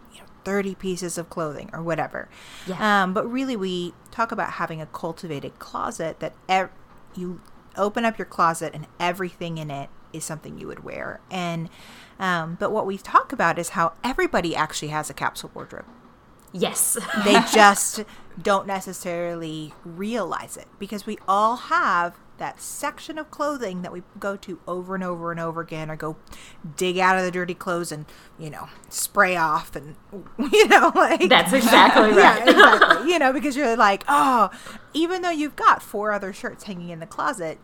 30 0.44 0.74
pieces 0.74 1.18
of 1.18 1.30
clothing 1.30 1.70
or 1.72 1.82
whatever. 1.82 2.28
Yeah. 2.66 3.02
Um, 3.02 3.14
but 3.14 3.30
really, 3.30 3.56
we 3.56 3.94
talk 4.10 4.32
about 4.32 4.52
having 4.52 4.80
a 4.80 4.86
cultivated 4.86 5.58
closet 5.58 6.20
that 6.20 6.34
ev- 6.48 6.70
you 7.14 7.40
open 7.76 8.04
up 8.04 8.18
your 8.18 8.26
closet 8.26 8.72
and 8.74 8.86
everything 9.00 9.58
in 9.58 9.70
it 9.70 9.88
is 10.12 10.24
something 10.24 10.58
you 10.58 10.66
would 10.66 10.84
wear. 10.84 11.20
And 11.30 11.70
um, 12.18 12.56
but 12.60 12.70
what 12.70 12.86
we 12.86 12.98
talk 12.98 13.32
about 13.32 13.58
is 13.58 13.70
how 13.70 13.94
everybody 14.04 14.54
actually 14.54 14.88
has 14.88 15.10
a 15.10 15.14
capsule 15.14 15.50
wardrobe. 15.54 15.86
Yes. 16.52 16.98
they 17.24 17.32
just 17.52 18.04
don't 18.40 18.66
necessarily 18.66 19.74
realize 19.84 20.56
it 20.56 20.68
because 20.78 21.06
we 21.06 21.18
all 21.26 21.56
have 21.56 22.16
that 22.42 22.60
section 22.60 23.18
of 23.18 23.30
clothing 23.30 23.82
that 23.82 23.92
we 23.92 24.02
go 24.18 24.34
to 24.34 24.58
over 24.66 24.96
and 24.96 25.04
over 25.04 25.30
and 25.30 25.38
over 25.38 25.60
again 25.60 25.88
or 25.88 25.94
go 25.94 26.16
dig 26.76 26.98
out 26.98 27.16
of 27.16 27.24
the 27.24 27.30
dirty 27.30 27.54
clothes 27.54 27.92
and 27.92 28.04
you 28.36 28.50
know 28.50 28.68
spray 28.88 29.36
off 29.36 29.76
and 29.76 29.94
you 30.52 30.66
know 30.66 30.90
like 30.96 31.28
that's 31.28 31.52
exactly 31.52 32.08
right. 32.10 32.44
yeah, 32.44 32.50
exactly. 32.50 33.12
you 33.12 33.18
know 33.20 33.32
because 33.32 33.54
you're 33.54 33.76
like 33.76 34.02
oh 34.08 34.50
even 34.92 35.22
though 35.22 35.30
you've 35.30 35.54
got 35.54 35.80
four 35.80 36.10
other 36.10 36.32
shirts 36.32 36.64
hanging 36.64 36.88
in 36.88 36.98
the 36.98 37.06
closet 37.06 37.60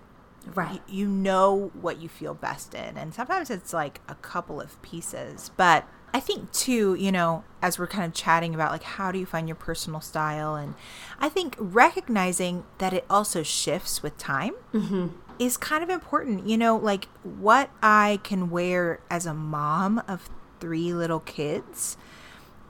right. 0.54 0.80
you 0.88 1.08
know 1.08 1.72
what 1.80 2.00
you 2.00 2.08
feel 2.08 2.32
best 2.32 2.72
in. 2.72 2.96
And 2.96 3.12
sometimes 3.12 3.50
it's 3.50 3.72
like 3.72 4.00
a 4.08 4.14
couple 4.14 4.60
of 4.60 4.80
pieces 4.80 5.50
but 5.56 5.88
I 6.12 6.21
think 6.21 6.53
too, 6.53 6.94
you 6.94 7.12
know, 7.12 7.44
as 7.61 7.79
we're 7.79 7.87
kind 7.87 8.05
of 8.05 8.14
chatting 8.14 8.55
about 8.55 8.73
like 8.73 8.83
how 8.83 9.12
do 9.12 9.18
you 9.18 9.27
find 9.27 9.49
your 9.49 9.57
personal 9.57 10.01
style, 10.01 10.55
and 10.55 10.75
I 11.18 11.29
think 11.29 11.57
recognizing 11.59 12.64
that 12.79 12.92
it 12.92 13.05
also 13.11 13.42
shifts 13.42 14.03
with 14.03 14.16
time 14.16 14.55
mm-hmm. 14.73 15.09
is 15.38 15.57
kind 15.57 15.83
of 15.83 15.90
important. 15.90 16.47
You 16.49 16.57
know, 16.57 16.77
like 16.77 17.07
what 17.23 17.71
I 17.83 18.21
can 18.23 18.51
wear 18.51 19.01
as 19.11 19.27
a 19.27 19.35
mom 19.35 20.03
of 20.09 20.31
three 20.61 20.92
little 20.92 21.21
kids 21.21 21.97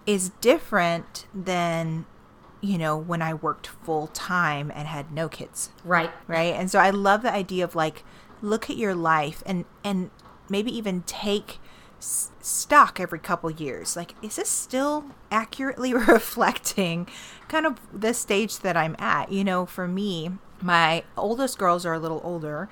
is 0.07 0.31
different 0.41 1.27
than 1.35 2.07
you 2.61 2.79
know 2.79 2.97
when 2.97 3.23
I 3.23 3.35
worked 3.35 3.67
full 3.67 4.09
time 4.09 4.73
and 4.75 4.89
had 4.89 5.13
no 5.13 5.29
kids. 5.29 5.71
Right. 5.85 6.11
Right. 6.27 6.55
And 6.55 6.71
so 6.71 6.79
I 6.79 6.91
love 6.91 7.23
the 7.23 7.33
idea 7.33 7.65
of 7.65 7.75
like 7.75 8.05
look 8.43 8.71
at 8.71 8.77
your 8.77 8.95
life 8.95 9.43
and 9.47 9.65
and 9.85 10.11
maybe 10.49 10.77
even 10.77 11.03
take 11.03 11.59
stock 12.01 13.01
every 13.01 13.19
couple 13.19 13.51
years. 13.51 13.97
Like, 13.97 14.15
is 14.23 14.37
this 14.37 14.49
still 14.49 15.07
accurately 15.31 15.95
reflecting 15.95 17.09
kind 17.49 17.67
of 17.67 17.79
the 17.93 18.15
stage 18.15 18.61
that 18.61 18.77
I'm 18.77 18.97
at? 18.99 19.33
You 19.33 19.45
know, 19.45 19.67
for 19.67 19.89
me, 19.89 20.33
my 20.61 21.05
oldest 21.17 21.59
girls 21.59 21.85
are 21.87 21.95
a 21.95 21.99
little 21.99 22.21
older, 22.25 22.69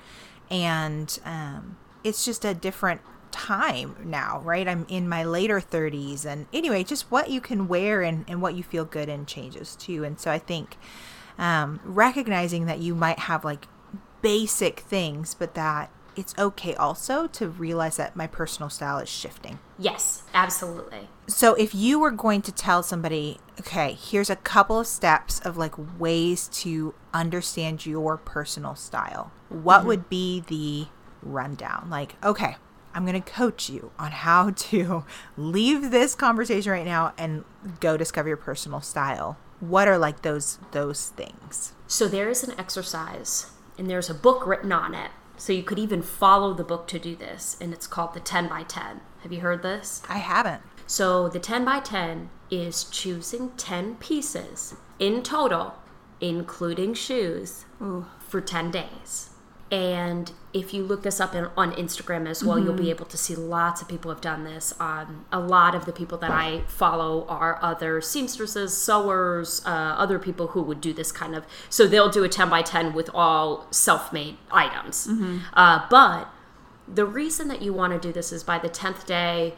and 0.49 1.19
um, 1.25 1.77
it's 2.03 2.25
just 2.25 2.45
a 2.45 2.53
different 2.53 3.01
time 3.31 3.95
now, 4.03 4.39
right? 4.43 4.67
I'm 4.67 4.85
in 4.89 5.07
my 5.07 5.23
later 5.23 5.59
30s. 5.59 6.25
And 6.25 6.47
anyway, 6.53 6.83
just 6.83 7.11
what 7.11 7.29
you 7.29 7.41
can 7.41 7.67
wear 7.67 8.01
and, 8.01 8.25
and 8.27 8.41
what 8.41 8.55
you 8.55 8.63
feel 8.63 8.85
good 8.85 9.09
in 9.09 9.25
changes 9.25 9.75
too. 9.75 10.03
And 10.03 10.19
so 10.19 10.31
I 10.31 10.39
think 10.39 10.77
um, 11.37 11.79
recognizing 11.83 12.65
that 12.65 12.79
you 12.79 12.95
might 12.95 13.19
have 13.19 13.45
like 13.45 13.67
basic 14.21 14.79
things, 14.81 15.35
but 15.35 15.53
that 15.53 15.91
it's 16.17 16.33
okay 16.37 16.73
also 16.75 17.27
to 17.27 17.47
realize 17.47 17.97
that 17.97 18.15
my 18.15 18.27
personal 18.27 18.69
style 18.69 18.97
is 18.97 19.07
shifting. 19.07 19.59
Yes, 19.77 20.23
absolutely. 20.33 21.09
So 21.27 21.53
if 21.53 21.75
you 21.75 21.99
were 21.99 22.11
going 22.11 22.41
to 22.43 22.51
tell 22.51 22.81
somebody, 22.81 23.37
okay, 23.59 23.93
here's 23.93 24.29
a 24.29 24.35
couple 24.35 24.79
of 24.79 24.87
steps 24.87 25.39
of 25.41 25.57
like 25.57 25.75
ways 25.99 26.47
to 26.49 26.95
understand 27.13 27.85
your 27.85 28.17
personal 28.17 28.75
style, 28.75 29.31
what 29.49 29.79
mm-hmm. 29.79 29.87
would 29.87 30.09
be 30.09 30.41
the 30.41 30.87
rundown? 31.21 31.87
Like, 31.89 32.15
okay, 32.23 32.55
I'm 32.93 33.05
going 33.05 33.21
to 33.21 33.31
coach 33.31 33.69
you 33.69 33.91
on 33.99 34.11
how 34.11 34.49
to 34.55 35.05
leave 35.37 35.91
this 35.91 36.15
conversation 36.15 36.71
right 36.71 36.85
now 36.85 37.13
and 37.17 37.43
go 37.79 37.95
discover 37.95 38.27
your 38.27 38.37
personal 38.37 38.81
style. 38.81 39.37
What 39.59 39.87
are 39.87 39.97
like 39.97 40.21
those 40.21 40.59
those 40.71 41.09
things? 41.09 41.73
So 41.87 42.07
there 42.07 42.29
is 42.29 42.43
an 42.43 42.53
exercise, 42.59 43.51
and 43.77 43.89
there's 43.89 44.09
a 44.09 44.13
book 44.13 44.45
written 44.45 44.71
on 44.71 44.93
it. 44.93 45.09
So 45.37 45.53
you 45.53 45.63
could 45.63 45.79
even 45.79 46.01
follow 46.01 46.53
the 46.53 46.63
book 46.63 46.87
to 46.87 46.99
do 46.99 47.15
this, 47.15 47.57
and 47.61 47.71
it's 47.71 47.87
called 47.87 48.13
the 48.13 48.19
10 48.19 48.47
by 48.49 48.63
10. 48.63 49.01
Have 49.21 49.31
you 49.31 49.41
heard 49.41 49.61
this? 49.61 50.01
I 50.09 50.17
haven't. 50.17 50.63
So 50.87 51.29
the 51.29 51.39
10 51.39 51.63
by 51.63 51.79
10 51.79 52.29
is 52.49 52.85
choosing 52.85 53.51
10 53.51 53.95
pieces 53.95 54.75
in 54.99 55.21
total, 55.21 55.75
including 56.19 56.93
shoes, 56.95 57.65
for 58.19 58.41
10 58.41 58.71
days. 58.71 59.29
And 59.69 60.31
if 60.53 60.73
you 60.73 60.83
look 60.83 61.03
this 61.03 61.19
up 61.19 61.35
in, 61.35 61.49
on 61.57 61.73
Instagram 61.73 62.27
as 62.27 62.41
well, 62.41 62.57
you'll 62.57 62.73
be 62.73 62.89
able 62.89 63.05
to 63.07 63.17
see 63.17 63.35
lots 63.35 63.81
of 63.81 63.89
people 63.89 64.09
have 64.09 64.21
done 64.21 64.45
this. 64.45 64.73
Um, 64.79 65.25
a 65.29 65.39
lot 65.39 65.75
of 65.75 65.85
the 65.85 65.91
people 65.91 66.17
that 66.19 66.31
I 66.31 66.61
follow 66.67 67.25
are 67.27 67.59
other 67.61 67.99
seamstresses, 67.99 68.75
sewers, 68.75 69.61
uh, 69.65 69.69
other 69.69 70.19
people 70.19 70.47
who 70.47 70.61
would 70.61 70.79
do 70.79 70.93
this 70.93 71.11
kind 71.11 71.35
of. 71.35 71.45
So 71.69 71.85
they'll 71.85 72.09
do 72.09 72.23
a 72.23 72.29
10 72.29 72.49
by 72.49 72.61
10 72.61 72.93
with 72.93 73.09
all 73.13 73.67
self 73.71 74.13
made 74.13 74.37
items. 74.51 75.07
Uh, 75.53 75.85
but 75.89 76.29
the 76.87 77.05
reason 77.05 77.49
that 77.49 77.61
you 77.61 77.73
want 77.73 77.91
to 77.91 77.99
do 77.99 78.13
this 78.13 78.31
is 78.31 78.43
by 78.43 78.59
the 78.59 78.69
10th 78.69 79.05
day, 79.05 79.53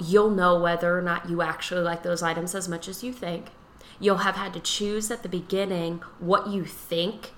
you'll 0.00 0.30
know 0.30 0.58
whether 0.58 0.96
or 0.96 1.02
not 1.02 1.28
you 1.28 1.42
actually 1.42 1.82
like 1.82 2.02
those 2.02 2.22
items 2.22 2.54
as 2.54 2.66
much 2.66 2.88
as 2.88 3.04
you 3.04 3.12
think. 3.12 3.48
You'll 4.00 4.18
have 4.18 4.36
had 4.36 4.54
to 4.54 4.60
choose 4.60 5.10
at 5.10 5.22
the 5.22 5.28
beginning 5.28 6.02
what 6.18 6.48
you 6.48 6.64
think 6.64 7.32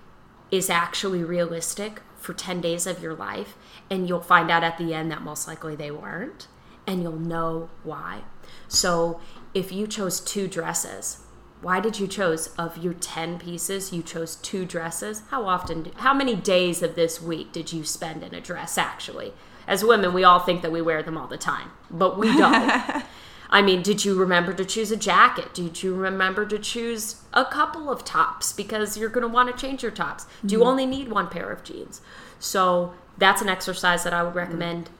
is 0.50 0.70
actually 0.70 1.22
realistic 1.22 2.02
for 2.16 2.34
10 2.34 2.60
days 2.60 2.86
of 2.86 3.02
your 3.02 3.14
life, 3.14 3.56
and 3.90 4.08
you'll 4.08 4.20
find 4.20 4.50
out 4.50 4.64
at 4.64 4.78
the 4.78 4.92
end 4.92 5.10
that 5.10 5.22
most 5.22 5.46
likely 5.46 5.76
they 5.76 5.90
weren't, 5.90 6.48
and 6.86 7.02
you'll 7.02 7.18
know 7.18 7.70
why. 7.84 8.22
So, 8.66 9.20
if 9.54 9.72
you 9.72 9.86
chose 9.86 10.20
two 10.20 10.48
dresses, 10.48 11.24
why 11.60 11.80
did 11.80 11.98
you 11.98 12.06
chose 12.06 12.48
of 12.58 12.78
your 12.78 12.94
10 12.94 13.38
pieces 13.38 13.92
you 13.92 14.02
chose 14.02 14.36
two 14.36 14.64
dresses? 14.64 15.22
How 15.30 15.46
often 15.46 15.90
how 15.96 16.14
many 16.14 16.36
days 16.36 16.82
of 16.82 16.94
this 16.94 17.20
week 17.20 17.50
did 17.52 17.72
you 17.72 17.84
spend 17.84 18.22
in 18.22 18.34
a 18.34 18.40
dress 18.40 18.78
actually? 18.78 19.32
As 19.66 19.84
women 19.84 20.14
we 20.14 20.22
all 20.22 20.38
think 20.38 20.62
that 20.62 20.70
we 20.70 20.80
wear 20.80 21.02
them 21.02 21.18
all 21.18 21.26
the 21.26 21.36
time 21.36 21.70
but 21.90 22.18
we 22.18 22.28
don't 22.36 23.02
I 23.50 23.62
mean, 23.62 23.82
did 23.82 24.04
you 24.04 24.14
remember 24.14 24.52
to 24.52 24.64
choose 24.64 24.90
a 24.90 24.96
jacket? 24.96 25.54
Did 25.54 25.82
you 25.82 25.94
remember 25.94 26.44
to 26.46 26.58
choose 26.58 27.22
a 27.32 27.44
couple 27.44 27.90
of 27.90 28.04
tops 28.04 28.52
because 28.52 28.98
you're 28.98 29.08
going 29.08 29.22
to 29.22 29.32
want 29.32 29.50
to 29.50 29.66
change 29.66 29.82
your 29.82 29.92
tops? 29.92 30.26
Do 30.44 30.52
you 30.52 30.60
mm-hmm. 30.60 30.68
only 30.68 30.86
need 30.86 31.08
one 31.08 31.28
pair 31.28 31.50
of 31.50 31.64
jeans? 31.64 32.02
So 32.38 32.92
that's 33.16 33.40
an 33.40 33.48
exercise 33.48 34.04
that 34.04 34.12
I 34.12 34.22
would 34.22 34.34
recommend 34.34 34.90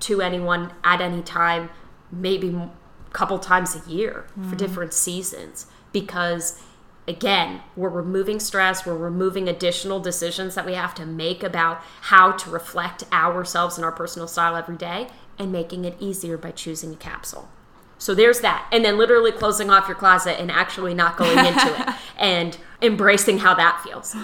to 0.00 0.20
anyone 0.20 0.72
at 0.84 1.00
any 1.00 1.22
time, 1.22 1.70
maybe 2.12 2.50
a 2.50 2.70
couple 3.12 3.38
times 3.38 3.74
a 3.74 3.90
year 3.90 4.26
for 4.34 4.40
mm-hmm. 4.40 4.56
different 4.56 4.92
seasons 4.92 5.66
because 5.92 6.60
again, 7.08 7.60
we're 7.76 7.88
removing 7.88 8.40
stress, 8.40 8.84
we're 8.84 8.96
removing 8.96 9.48
additional 9.48 10.00
decisions 10.00 10.54
that 10.54 10.66
we 10.66 10.74
have 10.74 10.94
to 10.94 11.06
make 11.06 11.42
about 11.42 11.80
how 12.02 12.32
to 12.32 12.50
reflect 12.50 13.04
ourselves 13.12 13.78
and 13.78 13.84
our 13.84 13.92
personal 13.92 14.28
style 14.28 14.56
every 14.56 14.76
day 14.76 15.08
and 15.38 15.52
making 15.52 15.84
it 15.84 15.96
easier 16.00 16.36
by 16.36 16.50
choosing 16.50 16.92
a 16.92 16.96
capsule. 16.96 17.48
So 17.98 18.14
there's 18.14 18.40
that. 18.40 18.68
And 18.72 18.84
then 18.84 18.98
literally 18.98 19.32
closing 19.32 19.70
off 19.70 19.88
your 19.88 19.96
closet 19.96 20.40
and 20.40 20.50
actually 20.50 20.94
not 20.94 21.16
going 21.16 21.38
into 21.38 21.80
it 21.80 21.94
and 22.18 22.58
embracing 22.82 23.38
how 23.38 23.54
that 23.54 23.80
feels. 23.82 24.14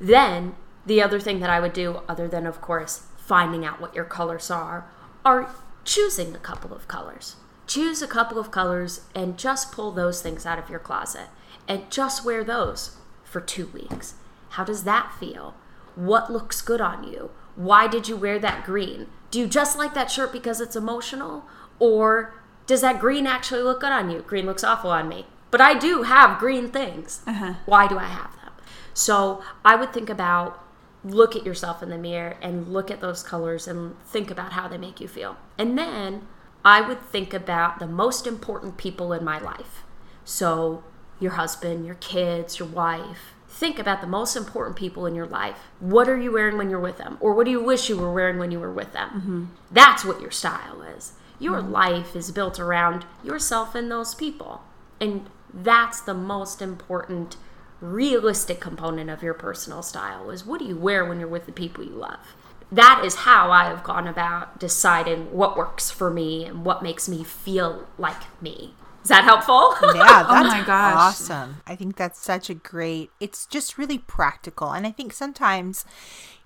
Then 0.00 0.56
the 0.86 1.00
other 1.00 1.20
thing 1.20 1.40
that 1.40 1.50
I 1.50 1.60
would 1.60 1.72
do, 1.72 2.00
other 2.08 2.28
than, 2.28 2.46
of 2.46 2.60
course, 2.60 3.06
finding 3.16 3.64
out 3.64 3.80
what 3.80 3.94
your 3.94 4.04
colors 4.04 4.50
are, 4.50 4.86
are 5.24 5.54
choosing 5.84 6.34
a 6.34 6.40
couple 6.40 6.74
of 6.74 6.88
colors. 6.88 7.36
Choose 7.66 8.02
a 8.02 8.06
couple 8.06 8.38
of 8.38 8.50
colors 8.50 9.02
and 9.14 9.38
just 9.38 9.72
pull 9.72 9.90
those 9.90 10.20
things 10.20 10.44
out 10.44 10.58
of 10.58 10.68
your 10.68 10.78
closet 10.78 11.28
and 11.66 11.90
just 11.90 12.24
wear 12.24 12.44
those 12.44 12.96
for 13.24 13.40
two 13.40 13.66
weeks. 13.68 14.14
How 14.50 14.64
does 14.64 14.84
that 14.84 15.12
feel? 15.18 15.54
What 15.94 16.30
looks 16.30 16.60
good 16.60 16.80
on 16.80 17.04
you? 17.04 17.30
Why 17.56 17.86
did 17.86 18.08
you 18.08 18.16
wear 18.16 18.38
that 18.38 18.64
green? 18.64 19.06
Do 19.30 19.38
you 19.38 19.46
just 19.46 19.78
like 19.78 19.94
that 19.94 20.10
shirt 20.10 20.32
because 20.32 20.60
it's 20.60 20.76
emotional? 20.76 21.44
Or 21.78 22.34
does 22.66 22.80
that 22.80 23.00
green 23.00 23.26
actually 23.26 23.62
look 23.62 23.80
good 23.80 23.92
on 23.92 24.10
you? 24.10 24.20
Green 24.20 24.46
looks 24.46 24.64
awful 24.64 24.90
on 24.90 25.08
me. 25.08 25.26
But 25.50 25.60
I 25.60 25.78
do 25.78 26.02
have 26.02 26.38
green 26.38 26.70
things. 26.70 27.22
Uh-huh. 27.26 27.54
Why 27.66 27.86
do 27.86 27.98
I 27.98 28.06
have 28.06 28.34
them? 28.36 28.52
So 28.92 29.42
I 29.64 29.76
would 29.76 29.92
think 29.92 30.10
about 30.10 30.60
look 31.04 31.36
at 31.36 31.44
yourself 31.44 31.82
in 31.82 31.90
the 31.90 31.98
mirror 31.98 32.36
and 32.40 32.68
look 32.68 32.90
at 32.90 33.00
those 33.00 33.22
colors 33.22 33.68
and 33.68 33.94
think 34.06 34.30
about 34.30 34.52
how 34.52 34.66
they 34.66 34.78
make 34.78 35.00
you 35.00 35.06
feel. 35.06 35.36
And 35.58 35.78
then 35.78 36.26
I 36.64 36.80
would 36.80 37.02
think 37.02 37.34
about 37.34 37.78
the 37.78 37.86
most 37.86 38.26
important 38.26 38.78
people 38.78 39.12
in 39.12 39.22
my 39.22 39.38
life. 39.38 39.84
So 40.24 40.82
your 41.20 41.32
husband, 41.32 41.84
your 41.84 41.96
kids, 41.96 42.58
your 42.58 42.68
wife. 42.68 43.34
Think 43.48 43.78
about 43.78 44.00
the 44.00 44.06
most 44.06 44.34
important 44.34 44.76
people 44.76 45.06
in 45.06 45.14
your 45.14 45.26
life. 45.26 45.58
What 45.78 46.08
are 46.08 46.18
you 46.18 46.32
wearing 46.32 46.56
when 46.56 46.70
you're 46.70 46.80
with 46.80 46.98
them? 46.98 47.18
Or 47.20 47.34
what 47.34 47.44
do 47.44 47.52
you 47.52 47.62
wish 47.62 47.88
you 47.88 47.96
were 47.96 48.12
wearing 48.12 48.38
when 48.38 48.50
you 48.50 48.58
were 48.58 48.72
with 48.72 48.92
them? 48.92 49.10
Mm-hmm. 49.10 49.44
That's 49.70 50.04
what 50.04 50.20
your 50.20 50.32
style 50.32 50.82
is. 50.82 51.12
Your 51.44 51.60
mm-hmm. 51.60 51.72
life 51.72 52.16
is 52.16 52.30
built 52.30 52.58
around 52.58 53.04
yourself 53.22 53.74
and 53.74 53.90
those 53.90 54.14
people. 54.14 54.62
And 55.00 55.28
that's 55.52 56.00
the 56.00 56.14
most 56.14 56.62
important 56.62 57.36
realistic 57.80 58.60
component 58.60 59.10
of 59.10 59.22
your 59.22 59.34
personal 59.34 59.82
style 59.82 60.30
is 60.30 60.46
what 60.46 60.58
do 60.58 60.64
you 60.64 60.76
wear 60.76 61.04
when 61.04 61.20
you're 61.20 61.28
with 61.28 61.44
the 61.44 61.52
people 61.52 61.84
you 61.84 61.90
love 61.90 62.34
that 62.72 63.02
is 63.04 63.14
how 63.14 63.50
i 63.50 63.64
have 63.64 63.84
gone 63.84 64.06
about 64.06 64.58
deciding 64.58 65.30
what 65.30 65.54
works 65.54 65.90
for 65.90 66.10
me 66.10 66.46
and 66.46 66.64
what 66.64 66.82
makes 66.82 67.08
me 67.08 67.22
feel 67.22 67.86
like 67.98 68.40
me 68.40 68.74
is 69.04 69.10
that 69.10 69.24
helpful 69.24 69.74
Yeah, 69.82 70.22
that's 70.28 70.30
oh 70.30 70.44
my 70.44 70.64
gosh. 70.66 70.94
awesome. 70.96 71.56
I 71.66 71.76
think 71.76 71.96
that's 71.96 72.18
such 72.18 72.48
a 72.48 72.54
great. 72.54 73.10
It's 73.20 73.44
just 73.44 73.76
really 73.76 73.98
practical, 73.98 74.72
and 74.72 74.86
I 74.86 74.92
think 74.92 75.12
sometimes, 75.12 75.84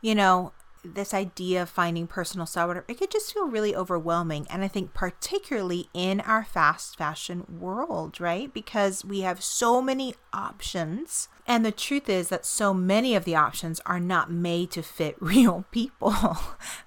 you 0.00 0.12
know, 0.16 0.52
this 0.84 1.12
idea 1.12 1.62
of 1.62 1.68
finding 1.68 2.06
personal 2.06 2.46
style, 2.46 2.70
it 2.70 2.98
could 2.98 3.10
just 3.10 3.32
feel 3.32 3.46
really 3.46 3.74
overwhelming. 3.74 4.46
And 4.50 4.62
I 4.62 4.68
think 4.68 4.94
particularly 4.94 5.88
in 5.92 6.20
our 6.20 6.44
fast 6.44 6.96
fashion 6.96 7.44
world, 7.48 8.20
right? 8.20 8.52
Because 8.52 9.04
we 9.04 9.20
have 9.20 9.42
so 9.42 9.82
many 9.82 10.14
options. 10.32 11.28
And 11.46 11.64
the 11.64 11.72
truth 11.72 12.08
is 12.08 12.28
that 12.28 12.46
so 12.46 12.72
many 12.72 13.14
of 13.14 13.24
the 13.24 13.36
options 13.36 13.80
are 13.86 14.00
not 14.00 14.30
made 14.30 14.70
to 14.72 14.82
fit 14.82 15.16
real 15.20 15.64
people. 15.70 16.14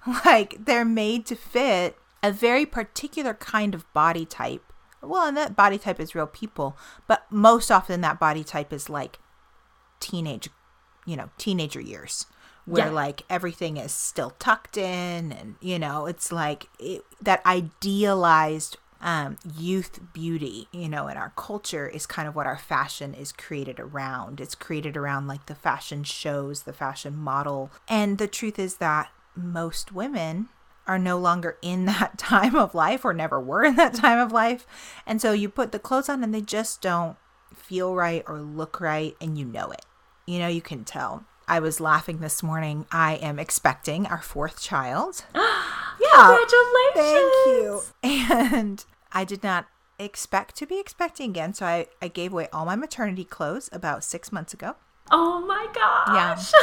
like 0.24 0.64
they're 0.64 0.84
made 0.84 1.26
to 1.26 1.36
fit 1.36 1.96
a 2.22 2.32
very 2.32 2.64
particular 2.64 3.34
kind 3.34 3.74
of 3.74 3.90
body 3.92 4.24
type. 4.24 4.72
Well, 5.02 5.26
and 5.26 5.36
that 5.36 5.56
body 5.56 5.78
type 5.78 5.98
is 5.98 6.14
real 6.14 6.28
people, 6.28 6.76
but 7.08 7.26
most 7.28 7.72
often 7.72 8.02
that 8.02 8.20
body 8.20 8.44
type 8.44 8.72
is 8.72 8.88
like 8.88 9.18
teenage, 9.98 10.48
you 11.04 11.16
know, 11.16 11.30
teenager 11.38 11.80
years 11.80 12.26
where 12.64 12.86
Yeah. 12.86 12.92
like 12.92 13.22
everything 13.28 13.76
is 13.76 13.92
still 13.92 14.30
tucked 14.38 14.76
in 14.76 15.32
and 15.32 15.56
you 15.60 15.78
know 15.78 16.06
it's 16.06 16.30
like 16.30 16.68
it, 16.78 17.04
that 17.20 17.44
idealized 17.44 18.76
um, 19.00 19.36
youth 19.58 19.98
beauty 20.12 20.68
you 20.70 20.88
know 20.88 21.08
in 21.08 21.16
our 21.16 21.32
culture 21.36 21.88
is 21.88 22.06
kind 22.06 22.28
of 22.28 22.36
what 22.36 22.46
our 22.46 22.58
fashion 22.58 23.14
is 23.14 23.32
created 23.32 23.80
around. 23.80 24.40
It's 24.40 24.54
created 24.54 24.96
around 24.96 25.26
like 25.26 25.46
the 25.46 25.56
fashion 25.56 26.04
shows 26.04 26.62
the 26.62 26.72
fashion 26.72 27.16
model. 27.16 27.70
And 27.88 28.18
the 28.18 28.28
truth 28.28 28.60
is 28.60 28.76
that 28.76 29.10
most 29.34 29.90
women 29.90 30.48
are 30.86 30.98
no 31.00 31.18
longer 31.18 31.58
in 31.62 31.84
that 31.86 32.16
time 32.16 32.54
of 32.54 32.74
life 32.76 33.04
or 33.04 33.12
never 33.12 33.40
were 33.40 33.64
in 33.64 33.74
that 33.74 33.94
time 33.94 34.18
of 34.20 34.30
life. 34.30 34.66
And 35.04 35.20
so 35.20 35.32
you 35.32 35.48
put 35.48 35.72
the 35.72 35.78
clothes 35.80 36.08
on 36.08 36.22
and 36.22 36.32
they 36.32 36.40
just 36.40 36.80
don't 36.80 37.16
feel 37.56 37.94
right 37.96 38.22
or 38.28 38.40
look 38.40 38.80
right 38.80 39.16
and 39.20 39.36
you 39.36 39.44
know 39.46 39.70
it. 39.72 39.84
You 40.26 40.38
know 40.38 40.48
you 40.48 40.62
can 40.62 40.84
tell 40.84 41.24
I 41.48 41.60
was 41.60 41.80
laughing 41.80 42.18
this 42.18 42.42
morning. 42.42 42.86
I 42.90 43.14
am 43.14 43.38
expecting 43.38 44.06
our 44.06 44.22
fourth 44.22 44.60
child. 44.60 45.24
yeah. 45.34 45.40
Congratulations. 46.14 46.92
Thank 46.94 47.46
you. 47.46 47.82
And 48.02 48.84
I 49.12 49.24
did 49.24 49.42
not 49.42 49.66
expect 49.98 50.56
to 50.56 50.66
be 50.66 50.78
expecting 50.78 51.30
again. 51.30 51.54
So 51.54 51.66
I, 51.66 51.86
I 52.00 52.08
gave 52.08 52.32
away 52.32 52.48
all 52.52 52.64
my 52.64 52.76
maternity 52.76 53.24
clothes 53.24 53.68
about 53.72 54.04
six 54.04 54.32
months 54.32 54.54
ago. 54.54 54.76
oh 55.10 55.44
my 55.46 55.66
gosh 55.74 56.52
Yeah. 56.54 56.58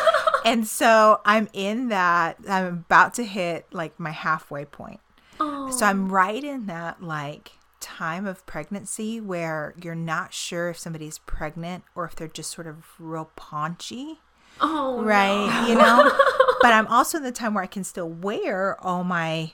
And 0.46 0.66
so 0.66 1.20
I'm 1.26 1.50
in 1.54 1.90
that, 1.90 2.38
I'm 2.48 2.68
about 2.68 3.14
to 3.16 3.26
hit 3.26 3.66
like 3.72 4.00
my 4.00 4.12
halfway 4.12 4.66
point. 4.66 5.02
Oh. 5.40 5.70
So 5.72 5.86
I'm 5.86 6.06
oh. 6.06 6.14
right 6.14 6.44
in 6.44 6.66
that, 6.68 7.04
like, 7.04 7.52
time 7.80 8.26
of 8.26 8.46
pregnancy 8.46 9.22
where 9.22 9.74
you're 9.82 9.96
not 9.96 10.34
sure 10.34 10.70
if 10.70 10.78
somebody's 10.78 11.18
pregnant 11.20 11.84
or 11.96 12.06
if 12.06 12.16
they're 12.16 12.28
just 12.28 12.52
sort 12.52 12.68
of 12.68 12.86
real 13.00 13.30
paunchy, 13.36 14.20
Oh, 14.62 15.02
right? 15.02 15.68
You 15.68 15.76
know? 15.76 16.12
but 16.62 16.74
I'm 16.74 16.88
also 16.88 17.18
in 17.18 17.24
the 17.24 17.32
time 17.32 17.54
where 17.54 17.64
I 17.64 17.68
can 17.68 17.84
still 17.84 18.10
wear 18.10 18.80
all 18.84 19.04
my 19.04 19.54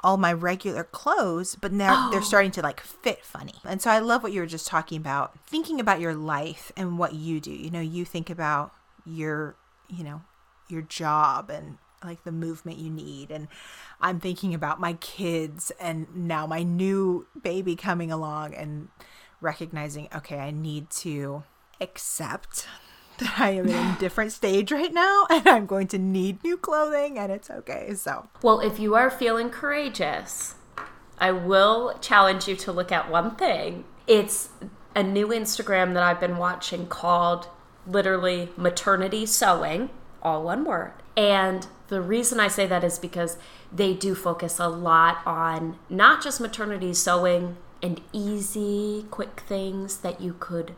all 0.00 0.16
my 0.16 0.32
regular 0.32 0.84
clothes, 0.84 1.56
but 1.56 1.72
now 1.72 2.10
they're 2.10 2.20
oh. 2.20 2.22
starting 2.22 2.52
to 2.52 2.62
like 2.62 2.80
fit 2.80 3.24
funny. 3.24 3.54
And 3.64 3.82
so 3.82 3.90
I 3.90 3.98
love 3.98 4.22
what 4.22 4.32
you 4.32 4.40
were 4.40 4.46
just 4.46 4.66
talking 4.66 4.98
about, 4.98 5.36
thinking 5.46 5.80
about 5.80 6.00
your 6.00 6.14
life 6.14 6.70
and 6.76 6.96
what 6.96 7.14
you 7.14 7.40
do. 7.40 7.50
You 7.50 7.70
know, 7.70 7.80
you 7.80 8.04
think 8.04 8.30
about 8.30 8.72
your, 9.04 9.56
you 9.88 10.04
know, 10.04 10.22
your 10.68 10.82
job 10.82 11.50
and 11.50 11.78
like 12.04 12.22
the 12.24 12.30
movement 12.30 12.78
you 12.78 12.90
need 12.90 13.30
and 13.30 13.48
I'm 14.00 14.20
thinking 14.20 14.54
about 14.54 14.78
my 14.78 14.92
kids 14.94 15.72
and 15.80 16.06
now 16.14 16.46
my 16.46 16.62
new 16.62 17.26
baby 17.42 17.74
coming 17.74 18.12
along 18.12 18.54
and 18.54 18.88
recognizing 19.40 20.08
okay, 20.14 20.38
I 20.38 20.50
need 20.50 20.90
to 20.90 21.42
accept 21.80 22.68
that 23.18 23.40
I 23.40 23.50
am 23.50 23.68
in 23.68 23.74
a 23.74 23.96
different 24.00 24.32
stage 24.32 24.70
right 24.72 24.92
now 24.92 25.26
and 25.30 25.46
I'm 25.48 25.66
going 25.66 25.86
to 25.88 25.98
need 25.98 26.42
new 26.44 26.56
clothing 26.56 27.18
and 27.18 27.32
it's 27.32 27.50
okay. 27.50 27.94
So, 27.94 28.28
Well, 28.42 28.60
if 28.60 28.78
you 28.78 28.94
are 28.94 29.10
feeling 29.10 29.50
courageous, 29.50 30.54
I 31.18 31.32
will 31.32 31.98
challenge 32.00 32.46
you 32.46 32.56
to 32.56 32.72
look 32.72 32.92
at 32.92 33.10
one 33.10 33.36
thing. 33.36 33.84
It's 34.06 34.50
a 34.94 35.02
new 35.02 35.28
Instagram 35.28 35.94
that 35.94 36.02
I've 36.02 36.20
been 36.20 36.36
watching 36.36 36.86
called 36.86 37.48
literally 37.86 38.50
maternity 38.56 39.26
sewing, 39.26 39.90
all 40.22 40.42
one 40.42 40.64
word. 40.64 40.92
And 41.16 41.66
the 41.88 42.00
reason 42.00 42.40
I 42.40 42.48
say 42.48 42.66
that 42.66 42.84
is 42.84 42.98
because 42.98 43.38
they 43.72 43.94
do 43.94 44.14
focus 44.14 44.58
a 44.58 44.68
lot 44.68 45.18
on 45.26 45.78
not 45.88 46.22
just 46.22 46.40
maternity 46.40 46.92
sewing 46.94 47.56
and 47.82 48.00
easy, 48.12 49.06
quick 49.10 49.40
things 49.40 49.98
that 49.98 50.20
you 50.20 50.36
could 50.38 50.74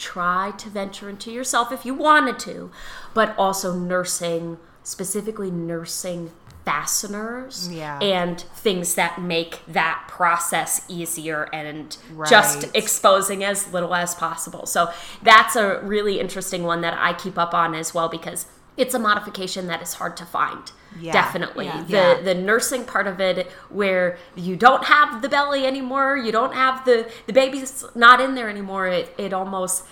try 0.00 0.52
to 0.58 0.68
venture 0.68 1.08
into 1.08 1.30
yourself 1.30 1.70
if 1.70 1.84
you 1.84 1.94
wanted 1.94 2.38
to, 2.40 2.72
but 3.14 3.36
also 3.38 3.74
nursing, 3.74 4.58
specifically 4.82 5.50
nursing 5.50 6.32
fasteners 6.64 7.68
Yeah. 7.70 7.98
and 8.00 8.40
things 8.54 8.94
that 8.94 9.20
make 9.20 9.60
that 9.66 10.04
process 10.08 10.82
easier 10.88 11.48
and 11.52 11.96
just 12.28 12.64
exposing 12.74 13.42
as 13.44 13.72
little 13.72 13.94
as 13.94 14.14
possible. 14.14 14.66
So 14.66 14.90
that's 15.22 15.56
a 15.56 15.80
really 15.82 16.20
interesting 16.20 16.64
one 16.64 16.80
that 16.82 16.94
I 16.98 17.12
keep 17.12 17.38
up 17.38 17.54
on 17.54 17.74
as 17.74 17.94
well 17.94 18.08
because 18.08 18.46
it's 18.76 18.94
a 18.94 18.98
modification 18.98 19.66
that 19.68 19.82
is 19.82 19.94
hard 19.94 20.16
to 20.18 20.24
find. 20.26 20.72
Yeah. 20.98 21.12
Definitely. 21.12 21.66
Yeah. 21.66 21.82
The 21.84 21.92
Yeah. 21.92 22.20
the 22.22 22.34
nursing 22.34 22.84
part 22.84 23.06
of 23.06 23.20
it 23.20 23.50
where 23.68 24.18
you 24.34 24.56
don't 24.56 24.84
have 24.84 25.22
the 25.22 25.28
belly 25.28 25.66
anymore, 25.66 26.16
you 26.16 26.32
don't 26.32 26.54
have 26.54 26.84
the 26.84 27.10
the 27.26 27.32
baby's 27.32 27.84
not 27.94 28.20
in 28.20 28.34
there 28.34 28.48
anymore. 28.50 28.88
It 28.88 29.14
it 29.18 29.32
almost 29.32 29.84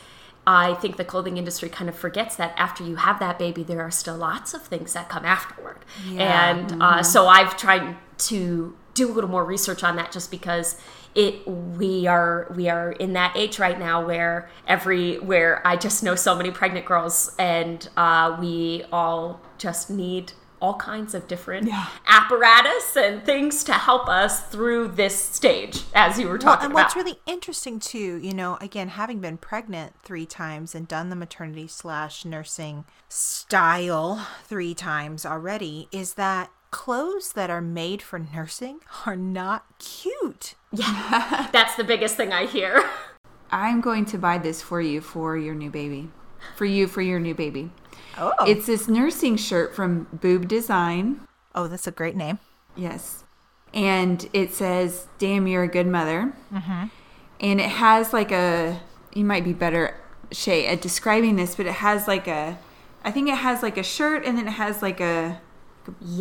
I 0.47 0.75
think 0.75 0.97
the 0.97 1.05
clothing 1.05 1.37
industry 1.37 1.69
kind 1.69 1.91
of 1.91 1.97
forgets 1.97 2.37
that 2.37 2.55
after 2.57 2.83
you 2.83 2.97
have 2.97 3.19
that 3.21 3.39
baby, 3.39 3.63
there 3.63 3.83
are 3.83 3.91
still 3.91 4.17
lots 4.17 4.55
of 4.55 4.63
things 4.63 4.95
that 4.95 5.09
come 5.11 5.25
afterward. 5.27 5.85
Yeah. 6.09 6.49
And 6.51 6.83
uh, 6.83 7.03
so 7.03 7.29
I've 7.29 7.55
tried 7.59 7.97
to 8.19 8.75
do 8.95 9.11
a 9.11 9.13
little 9.13 9.29
more 9.31 9.45
research 9.45 9.85
on 9.85 9.97
that 9.97 10.11
just 10.11 10.31
because 10.31 10.81
it 11.15 11.47
we 11.47 12.07
are 12.07 12.51
we 12.57 12.69
are 12.69 12.93
in 12.93 13.13
that 13.13 13.37
age 13.37 13.59
right 13.59 13.79
now 13.79 14.05
where 14.05 14.49
every 14.67 15.19
where 15.19 15.65
I 15.67 15.77
just 15.77 16.03
know 16.03 16.15
so 16.15 16.35
many 16.35 16.51
pregnant 16.51 16.87
girls 16.87 17.35
and 17.39 17.87
uh, 17.97 18.37
we 18.41 18.85
all 18.91 19.41
just 19.59 19.91
need 19.91 20.33
all 20.61 20.75
kinds 20.77 21.15
of 21.15 21.27
different 21.29 21.67
Yeah. 21.67 21.87
apparatus 22.07 22.97
and 22.97 23.25
things 23.25 23.63
to 23.65 23.73
help 23.73 24.09
us 24.09 24.43
through 24.49 24.89
this 24.89 25.17
stage 25.17 25.83
as 25.95 26.19
you 26.19 26.27
were 26.27 26.33
well, 26.33 26.41
talking 26.41 26.65
and 26.67 26.73
about. 26.73 26.85
what's 26.85 26.97
really 26.97 27.19
interesting 27.27 27.79
too, 27.81 28.17
you 28.23 28.35
know, 28.35 28.57
again, 28.61 28.89
having 28.89 29.21
been 29.21 29.37
pregnant 29.39 29.95
three 30.03 30.27
times 30.27 30.75
and 30.75 30.87
done 30.89 31.11
the 31.11 31.17
maternity 31.17 31.67
slash 31.67 32.25
nursing 32.25 32.85
style 33.09 34.27
three 34.45 34.75
times 34.75 35.25
already, 35.25 35.89
is 35.93 36.15
that 36.15 36.51
clothes 36.71 37.33
that 37.33 37.49
are 37.51 37.63
made 37.63 38.03
for 38.03 38.19
nursing 38.19 38.81
are 39.07 39.17
not 39.17 39.65
cute. 39.79 40.55
Yeah, 40.73 41.49
that's 41.53 41.77
the 41.77 41.85
biggest 41.85 42.17
thing 42.17 42.33
I 42.33 42.47
hear. 42.47 42.83
I'm 43.51 43.81
going 43.81 44.05
to 44.07 44.19
buy 44.19 44.37
this 44.39 44.61
for 44.61 44.81
you 44.81 45.01
for 45.01 45.37
your 45.39 45.55
new 45.55 45.71
baby. 45.71 46.11
For 46.57 46.65
you 46.65 46.87
for 46.87 47.03
your 47.03 47.21
new 47.21 47.35
baby. 47.35 47.71
Oh, 48.17 48.33
It's 48.47 48.67
this 48.67 48.89
nursing 48.89 49.37
shirt 49.37 49.75
from 49.75 50.07
Boob 50.13 50.49
Design. 50.49 51.21
oh, 51.55 51.69
that's 51.69 51.87
a 51.87 51.91
great 51.93 52.17
name. 52.17 52.39
Yes. 52.77 53.25
And 53.75 54.29
it 54.33 54.55
says, 54.55 55.07
Damn, 55.19 55.47
you're 55.47 55.63
a 55.65 55.69
good 55.69 55.87
mother. 55.87 56.33
And 57.41 57.61
it 57.61 57.69
has 57.71 58.13
like 58.13 58.33
a, 58.33 58.81
you 59.15 59.25
might 59.25 59.45
be 59.45 59.53
better, 59.53 59.95
Shay, 60.33 60.67
at 60.67 60.81
describing 60.81 61.37
this, 61.37 61.55
but 61.55 61.67
it 61.67 61.73
has 61.75 62.09
like 62.09 62.27
a, 62.27 62.59
I 63.05 63.11
think 63.13 63.29
it 63.29 63.37
has 63.39 63.63
like 63.63 63.77
a 63.79 63.83
shirt 63.85 64.25
and 64.25 64.37
then 64.37 64.49
it 64.49 64.53
has 64.53 64.83
like 64.83 65.01
a, 65.01 65.41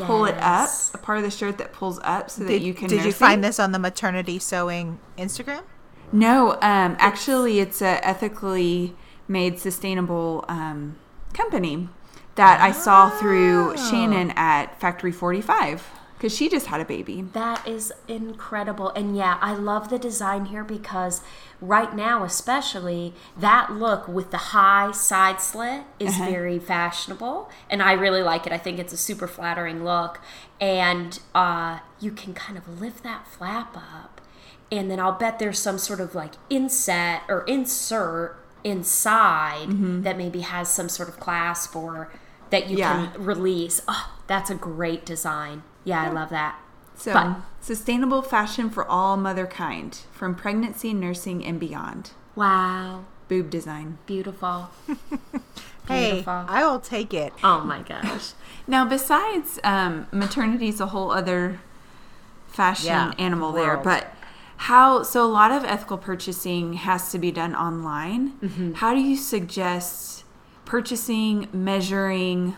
pull 0.01 0.25
it 0.25 0.35
up, 0.37 0.69
a 0.93 0.97
part 0.97 1.17
of 1.17 1.23
the 1.23 1.31
shirt 1.31 1.57
that 1.57 1.73
pulls 1.73 1.99
up 2.03 2.29
so 2.29 2.43
that 2.43 2.59
you 2.59 2.73
can 2.73 2.87
Did 2.87 3.03
you 3.05 3.11
find 3.11 3.39
it. 3.43 3.47
this 3.47 3.59
on 3.59 3.71
the 3.71 3.79
maternity 3.79 4.39
sewing 4.39 4.99
Instagram? 5.17 5.63
No, 6.11 6.53
um, 6.61 6.95
actually, 6.99 7.59
it's 7.59 7.81
a 7.81 8.05
ethically 8.07 8.95
made, 9.27 9.59
sustainable 9.59 10.45
um, 10.47 10.97
company 11.33 11.89
that 12.35 12.61
I 12.61 12.71
saw 12.71 13.09
through 13.09 13.75
Shannon 13.77 14.31
at 14.35 14.79
Factory 14.79 15.11
45 15.11 15.83
because 16.17 16.35
she 16.35 16.49
just 16.49 16.67
had 16.67 16.81
a 16.81 16.85
baby. 16.85 17.21
That 17.33 17.67
is 17.67 17.93
incredible. 18.07 18.89
And 18.89 19.15
yeah, 19.15 19.37
I 19.39 19.53
love 19.53 19.89
the 19.89 19.99
design 19.99 20.45
here 20.45 20.63
because 20.63 21.21
right 21.61 21.95
now, 21.95 22.23
especially, 22.23 23.13
that 23.37 23.73
look 23.73 24.07
with 24.07 24.31
the 24.31 24.37
high 24.37 24.91
side 24.91 25.39
slit 25.39 25.83
is 25.99 26.17
very 26.17 26.57
fashionable. 26.57 27.49
And 27.69 27.83
I 27.83 27.93
really 27.93 28.23
like 28.23 28.47
it. 28.47 28.53
I 28.53 28.57
think 28.57 28.79
it's 28.79 28.93
a 28.93 28.97
super 28.97 29.27
flattering 29.27 29.83
look. 29.83 30.19
And 30.59 31.19
uh, 31.35 31.79
you 31.99 32.11
can 32.11 32.33
kind 32.33 32.57
of 32.57 32.81
lift 32.81 33.03
that 33.03 33.27
flap 33.27 33.77
up. 33.77 34.19
And 34.71 34.89
then 34.89 34.99
I'll 34.99 35.11
bet 35.13 35.37
there's 35.37 35.59
some 35.59 35.77
sort 35.77 35.99
of 35.99 36.15
like 36.15 36.33
inset 36.49 37.21
or 37.29 37.43
insert 37.43 38.39
inside 38.63 39.67
that 40.03 40.17
maybe 40.17 40.41
has 40.41 40.69
some 40.69 40.89
sort 40.89 41.09
of 41.09 41.19
clasp 41.19 41.75
or 41.75 42.11
that 42.49 42.69
you 42.69 42.77
Yeah. 42.77 43.07
can 43.13 43.23
release. 43.23 43.81
Oh, 43.87 44.11
that's 44.27 44.49
a 44.49 44.55
great 44.55 45.05
design. 45.05 45.63
Yeah, 45.83 46.01
I 46.03 46.09
love 46.09 46.29
that. 46.29 46.55
So, 46.95 47.13
But- 47.13 47.35
sustainable 47.61 48.21
fashion 48.21 48.69
for 48.69 48.85
all 48.87 49.17
motherkind, 49.17 50.01
from 50.11 50.33
pregnancy, 50.35 50.93
nursing, 50.93 51.45
and 51.45 51.59
beyond. 51.59 52.11
Wow, 52.35 53.01
Boob 53.27 53.49
design. 53.49 53.97
beautiful. 54.05 54.69
Hey, 55.87 56.09
Beautiful. 56.15 56.43
I 56.49 56.65
will 56.65 56.81
take 56.81 57.13
it. 57.13 57.31
Oh 57.45 57.61
my 57.61 57.79
gosh. 57.81 58.33
Now, 58.67 58.83
besides 58.83 59.57
um, 59.63 60.07
maternity 60.11 60.67
is 60.67 60.81
a 60.81 60.87
whole 60.87 61.11
other 61.11 61.61
fashion 62.49 62.87
Yeah, 62.87 63.13
animal 63.17 63.53
there, 63.53 63.77
but 63.77 64.13
how? 64.57 65.03
So 65.03 65.25
a 65.25 65.31
lot 65.31 65.51
of 65.51 65.63
ethical 65.63 65.97
purchasing 65.97 66.73
has 66.73 67.11
to 67.11 67.17
be 67.17 67.31
done 67.31 67.55
online. 67.55 68.33
Mm-hmm. 68.39 68.73
How 68.73 68.93
do 68.93 68.99
you 68.99 69.15
suggest 69.15 70.25
purchasing, 70.65 71.47
measuring? 71.53 72.55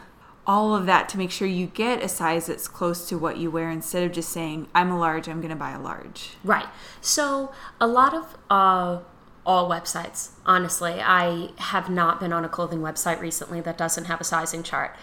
All 0.47 0.73
of 0.75 0.87
that 0.87 1.07
to 1.09 1.17
make 1.19 1.29
sure 1.29 1.47
you 1.47 1.67
get 1.67 2.01
a 2.01 2.07
size 2.07 2.47
that's 2.47 2.67
close 2.67 3.07
to 3.09 3.19
what 3.19 3.37
you 3.37 3.51
wear 3.51 3.69
instead 3.69 4.03
of 4.03 4.11
just 4.11 4.29
saying, 4.29 4.67
I'm 4.73 4.89
a 4.89 4.97
large, 4.97 5.27
I'm 5.27 5.41
going 5.41 5.51
to 5.51 5.55
buy 5.55 5.73
a 5.73 5.79
large. 5.79 6.31
Right. 6.43 6.65
So 7.01 7.51
a 7.79 7.85
lot 7.85 8.15
of 8.15 8.35
uh, 8.49 9.01
all 9.45 9.69
websites, 9.69 10.29
honestly, 10.47 10.93
I 10.93 11.51
have 11.57 11.87
not 11.87 12.19
been 12.19 12.33
on 12.33 12.43
a 12.43 12.49
clothing 12.49 12.79
website 12.79 13.19
recently 13.19 13.61
that 13.61 13.77
doesn't 13.77 14.05
have 14.05 14.19
a 14.19 14.23
sizing 14.23 14.63
chart. 14.63 14.95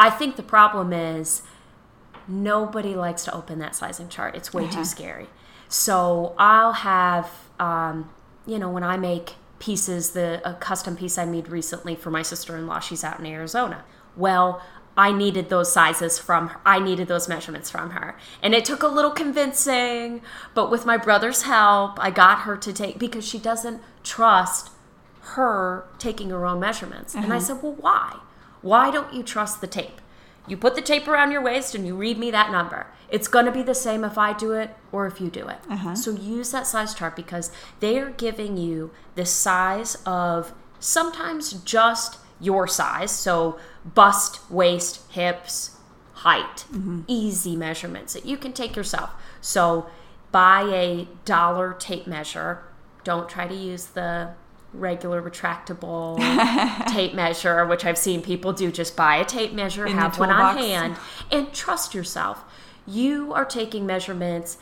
I 0.00 0.10
think 0.10 0.34
the 0.34 0.42
problem 0.42 0.92
is 0.92 1.42
nobody 2.26 2.96
likes 2.96 3.24
to 3.26 3.34
open 3.34 3.60
that 3.60 3.76
sizing 3.76 4.08
chart. 4.08 4.34
It's 4.34 4.52
way 4.52 4.68
too 4.68 4.84
scary. 4.84 5.28
So 5.72 6.34
I'll 6.36 6.74
have, 6.74 7.30
um, 7.58 8.10
you 8.44 8.58
know, 8.58 8.68
when 8.68 8.82
I 8.82 8.98
make 8.98 9.36
pieces, 9.58 10.10
the 10.10 10.46
a 10.46 10.52
custom 10.52 10.98
piece 10.98 11.16
I 11.16 11.24
made 11.24 11.48
recently 11.48 11.96
for 11.96 12.10
my 12.10 12.20
sister-in-law, 12.20 12.80
she's 12.80 13.02
out 13.02 13.18
in 13.18 13.24
Arizona. 13.24 13.82
Well, 14.14 14.62
I 14.98 15.12
needed 15.12 15.48
those 15.48 15.72
sizes 15.72 16.18
from 16.18 16.48
her. 16.48 16.60
I 16.66 16.78
needed 16.78 17.08
those 17.08 17.26
measurements 17.26 17.70
from 17.70 17.92
her. 17.92 18.18
And 18.42 18.54
it 18.54 18.66
took 18.66 18.82
a 18.82 18.86
little 18.86 19.12
convincing, 19.12 20.20
but 20.52 20.70
with 20.70 20.84
my 20.84 20.98
brother's 20.98 21.44
help, 21.44 21.98
I 21.98 22.10
got 22.10 22.40
her 22.40 22.58
to 22.58 22.70
take 22.70 22.98
because 22.98 23.26
she 23.26 23.38
doesn't 23.38 23.80
trust 24.02 24.72
her 25.22 25.86
taking 25.98 26.28
her 26.28 26.44
own 26.44 26.60
measurements. 26.60 27.14
And 27.14 27.32
I 27.32 27.38
said, 27.38 27.62
"Well, 27.62 27.76
why? 27.80 28.18
Why 28.60 28.90
don't 28.90 29.14
you 29.14 29.22
trust 29.22 29.62
the 29.62 29.66
tape? 29.66 30.01
You 30.46 30.56
put 30.56 30.74
the 30.74 30.82
tape 30.82 31.06
around 31.06 31.30
your 31.30 31.42
waist 31.42 31.74
and 31.74 31.86
you 31.86 31.94
read 31.94 32.18
me 32.18 32.30
that 32.30 32.50
number. 32.50 32.88
It's 33.08 33.28
going 33.28 33.46
to 33.46 33.52
be 33.52 33.62
the 33.62 33.74
same 33.74 34.04
if 34.04 34.18
I 34.18 34.32
do 34.32 34.52
it 34.52 34.70
or 34.90 35.06
if 35.06 35.20
you 35.20 35.30
do 35.30 35.46
it. 35.46 35.58
Uh-huh. 35.68 35.94
So 35.94 36.10
use 36.12 36.50
that 36.50 36.66
size 36.66 36.94
chart 36.94 37.14
because 37.14 37.52
they 37.80 37.98
are 37.98 38.10
giving 38.10 38.56
you 38.56 38.90
the 39.14 39.26
size 39.26 39.96
of 40.06 40.52
sometimes 40.80 41.52
just 41.62 42.18
your 42.40 42.66
size. 42.66 43.12
So 43.12 43.58
bust, 43.84 44.50
waist, 44.50 45.10
hips, 45.12 45.76
height, 46.14 46.64
mm-hmm. 46.72 47.02
easy 47.06 47.54
measurements 47.54 48.14
that 48.14 48.26
you 48.26 48.36
can 48.36 48.52
take 48.52 48.74
yourself. 48.74 49.10
So 49.40 49.86
buy 50.32 50.62
a 50.62 51.08
dollar 51.24 51.74
tape 51.74 52.06
measure. 52.06 52.64
Don't 53.04 53.28
try 53.28 53.46
to 53.46 53.54
use 53.54 53.86
the 53.86 54.34
regular 54.72 55.22
retractable 55.22 56.18
tape 56.92 57.14
measure, 57.14 57.66
which 57.66 57.84
I've 57.84 57.98
seen 57.98 58.22
people 58.22 58.52
do. 58.52 58.72
Just 58.72 58.96
buy 58.96 59.16
a 59.16 59.24
tape 59.24 59.52
measure, 59.52 59.86
In 59.86 59.96
have 59.96 60.18
one 60.18 60.30
on 60.30 60.56
hand, 60.58 60.96
and 61.30 61.52
trust 61.52 61.94
yourself. 61.94 62.44
You 62.86 63.32
are 63.32 63.44
taking 63.44 63.86
measurements. 63.86 64.58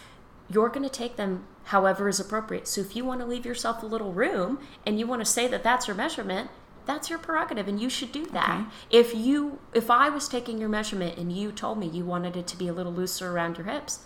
You're 0.49 0.69
going 0.69 0.83
to 0.83 0.91
take 0.91 1.17
them 1.17 1.47
however 1.65 2.09
is 2.09 2.19
appropriate. 2.19 2.67
So 2.67 2.81
if 2.81 2.97
you 2.97 3.05
want 3.05 3.21
to 3.21 3.27
leave 3.27 3.47
yourself 3.47 3.83
a 3.83 3.87
little 3.87 4.13
room 4.13 4.59
and 4.85 4.99
you 4.99 5.07
want 5.07 5.21
to 5.21 5.25
say 5.25 5.47
that 5.47 5.63
that's 5.63 5.87
your 5.87 5.97
measurement, 5.97 6.51
that's 6.85 7.09
your 7.09 7.19
prerogative 7.19 7.69
and 7.69 7.81
you 7.81 7.89
should 7.89 8.11
do 8.11 8.27
that. 8.27 8.67
Okay. 8.67 8.99
If 8.99 9.15
you 9.15 9.61
if 9.73 9.91
I 9.91 10.09
was 10.09 10.29
taking 10.29 10.59
your 10.59 10.69
measurement 10.69 11.17
and 11.17 11.33
you 11.33 11.53
told 11.53 11.79
me 11.79 11.87
you 11.87 12.05
wanted 12.05 12.37
it 12.37 12.49
to 12.49 12.57
be 12.57 12.67
a 12.67 12.73
little 12.73 12.93
looser 12.93 13.31
around 13.31 13.59
your 13.59 13.67
hips, 13.67 14.01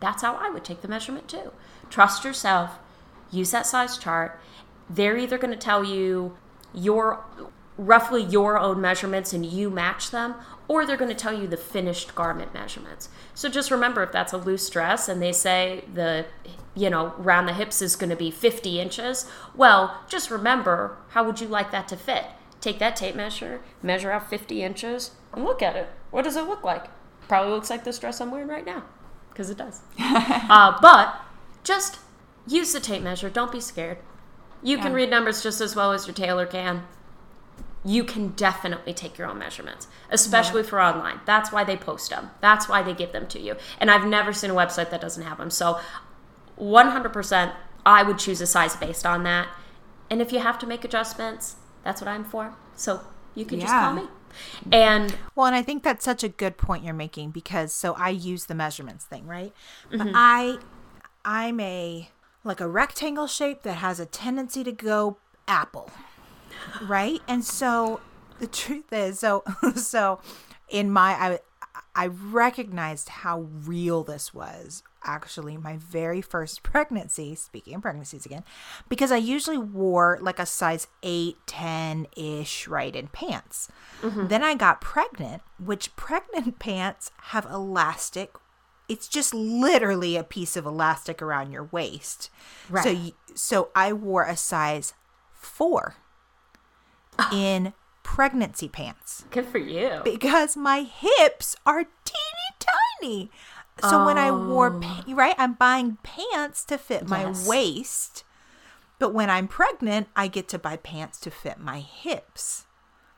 that's 0.00 0.22
how 0.22 0.34
I 0.34 0.48
would 0.48 0.64
take 0.64 0.80
the 0.80 0.88
measurement 0.88 1.28
too. 1.28 1.52
Trust 1.90 2.24
yourself. 2.24 2.78
Use 3.30 3.50
that 3.50 3.66
size 3.66 3.98
chart. 3.98 4.40
They're 4.90 5.16
either 5.16 5.38
going 5.38 5.52
to 5.52 5.58
tell 5.58 5.84
you 5.84 6.36
your 6.74 7.24
roughly 7.78 8.22
your 8.22 8.58
own 8.58 8.78
measurements 8.80 9.32
and 9.32 9.46
you 9.46 9.70
match 9.70 10.10
them 10.10 10.34
or 10.68 10.84
they're 10.84 10.96
going 10.96 11.10
to 11.10 11.16
tell 11.16 11.32
you 11.32 11.46
the 11.48 11.56
finished 11.56 12.14
garment 12.14 12.52
measurements. 12.52 13.08
So 13.34 13.48
just 13.48 13.70
remember 13.70 14.02
if 14.02 14.12
that's 14.12 14.32
a 14.32 14.36
loose 14.36 14.68
dress 14.68 15.08
and 15.08 15.22
they 15.22 15.32
say 15.32 15.84
the 15.92 16.26
you 16.76 16.90
know 16.90 17.14
round 17.16 17.48
the 17.48 17.54
hips 17.54 17.80
is 17.80 17.96
going 17.96 18.10
to 18.10 18.16
be 18.16 18.30
50 18.30 18.78
inches, 18.78 19.26
well, 19.56 20.02
just 20.08 20.30
remember 20.30 20.98
how 21.10 21.24
would 21.24 21.40
you 21.40 21.48
like 21.48 21.70
that 21.70 21.88
to 21.88 21.96
fit? 21.96 22.26
Take 22.60 22.78
that 22.78 22.96
tape 22.96 23.14
measure, 23.14 23.62
measure 23.82 24.12
out 24.12 24.28
50 24.28 24.62
inches, 24.62 25.12
and 25.32 25.44
look 25.44 25.62
at 25.62 25.74
it. 25.74 25.88
What 26.10 26.24
does 26.24 26.36
it 26.36 26.46
look 26.46 26.62
like? 26.62 26.86
Probably 27.26 27.52
looks 27.52 27.70
like 27.70 27.84
this 27.84 27.98
dress 27.98 28.20
I'm 28.20 28.30
wearing 28.30 28.48
right 28.48 28.66
now 28.66 28.84
because 29.30 29.48
it 29.48 29.56
does. 29.56 29.80
uh, 29.98 30.78
but 30.82 31.22
just 31.64 31.98
use 32.46 32.72
the 32.72 32.80
tape 32.80 33.02
measure. 33.02 33.30
Don't 33.30 33.50
be 33.50 33.60
scared. 33.60 33.98
You 34.62 34.78
can 34.78 34.92
read 34.92 35.10
numbers 35.10 35.42
just 35.42 35.60
as 35.60 35.74
well 35.74 35.92
as 35.92 36.06
your 36.06 36.14
tailor 36.14 36.46
can. 36.46 36.84
You 37.82 38.04
can 38.04 38.28
definitely 38.28 38.92
take 38.92 39.16
your 39.16 39.26
own 39.26 39.38
measurements, 39.38 39.88
especially 40.10 40.62
for 40.62 40.80
online. 40.80 41.20
That's 41.24 41.50
why 41.50 41.64
they 41.64 41.76
post 41.76 42.10
them. 42.10 42.30
That's 42.42 42.68
why 42.68 42.82
they 42.82 42.92
give 42.92 43.12
them 43.12 43.26
to 43.28 43.40
you. 43.40 43.56
And 43.78 43.90
I've 43.90 44.06
never 44.06 44.34
seen 44.34 44.50
a 44.50 44.54
website 44.54 44.90
that 44.90 45.00
doesn't 45.00 45.22
have 45.22 45.38
them. 45.38 45.50
So 45.50 45.80
100% 46.58 47.52
I 47.86 48.02
would 48.02 48.18
choose 48.18 48.40
a 48.40 48.46
size 48.46 48.76
based 48.76 49.06
on 49.06 49.22
that. 49.24 49.48
And 50.10 50.20
if 50.20 50.32
you 50.32 50.40
have 50.40 50.58
to 50.58 50.66
make 50.66 50.84
adjustments, 50.84 51.56
that's 51.82 52.00
what 52.00 52.08
I'm 52.08 52.24
for. 52.24 52.54
So 52.76 53.00
you 53.34 53.44
can 53.44 53.60
just 53.60 53.72
call 53.72 53.94
me. 53.94 54.02
And 54.70 55.16
Well, 55.34 55.46
and 55.46 55.56
I 55.56 55.62
think 55.62 55.82
that's 55.82 56.04
such 56.04 56.22
a 56.22 56.28
good 56.28 56.56
point 56.56 56.84
you're 56.84 56.94
making 56.94 57.30
because 57.30 57.72
so 57.72 57.94
I 57.94 58.10
use 58.10 58.46
the 58.46 58.54
measurements 58.54 59.04
thing, 59.04 59.26
right? 59.26 59.52
Mm-hmm. 59.90 60.12
I 60.14 60.58
I'm 61.24 61.60
a 61.60 62.08
like 62.44 62.60
a 62.60 62.68
rectangle 62.68 63.26
shape 63.26 63.62
that 63.62 63.74
has 63.74 64.00
a 64.00 64.06
tendency 64.06 64.64
to 64.64 64.72
go 64.72 65.18
apple. 65.46 65.90
Right? 66.82 67.20
And 67.28 67.44
so 67.44 68.00
the 68.38 68.46
truth 68.46 68.92
is 68.92 69.20
so 69.20 69.44
so 69.76 70.20
in 70.68 70.90
my 70.90 71.12
I 71.12 71.38
I 71.94 72.06
recognized 72.06 73.08
how 73.08 73.40
real 73.40 74.04
this 74.04 74.32
was 74.32 74.82
actually 75.04 75.56
my 75.56 75.76
very 75.76 76.20
first 76.20 76.62
pregnancy 76.62 77.34
speaking 77.34 77.74
of 77.74 77.82
pregnancies 77.82 78.26
again 78.26 78.44
because 78.88 79.10
i 79.10 79.16
usually 79.16 79.56
wore 79.56 80.18
like 80.20 80.38
a 80.38 80.44
size 80.44 80.86
8 81.02 81.36
10 81.46 82.06
ish 82.16 82.68
right 82.68 82.94
in 82.94 83.08
pants 83.08 83.68
mm-hmm. 84.02 84.26
then 84.28 84.42
i 84.42 84.54
got 84.54 84.80
pregnant 84.80 85.42
which 85.58 85.96
pregnant 85.96 86.58
pants 86.58 87.10
have 87.22 87.46
elastic 87.46 88.34
it's 88.90 89.08
just 89.08 89.32
literally 89.32 90.16
a 90.16 90.24
piece 90.24 90.56
of 90.56 90.66
elastic 90.66 91.22
around 91.22 91.50
your 91.52 91.64
waist 91.64 92.28
so 92.68 92.74
Right. 92.74 92.96
you, 92.98 93.12
so 93.34 93.68
i 93.74 93.92
wore 93.92 94.24
a 94.24 94.36
size 94.36 94.92
4 95.34 95.94
ah. 97.18 97.30
in 97.32 97.72
pregnancy 98.02 98.68
pants 98.68 99.24
good 99.30 99.46
for 99.46 99.58
you. 99.58 100.00
because 100.04 100.56
my 100.56 100.80
hips 100.82 101.54
are 101.64 101.84
teeny 102.04 102.40
tiny. 103.00 103.30
So 103.88 104.04
when 104.04 104.18
I 104.18 104.30
wore, 104.30 104.74
oh. 104.74 104.80
pa- 104.80 105.04
right, 105.08 105.34
I'm 105.38 105.54
buying 105.54 105.96
pants 106.02 106.64
to 106.66 106.76
fit 106.76 107.08
my 107.08 107.22
Yes. 107.26 107.46
waist. 107.48 108.24
But 108.98 109.14
when 109.14 109.30
I'm 109.30 109.48
pregnant, 109.48 110.08
I 110.14 110.28
get 110.28 110.48
to 110.48 110.58
buy 110.58 110.76
pants 110.76 111.18
to 111.20 111.30
fit 111.30 111.58
my 111.58 111.80
hips. 111.80 112.66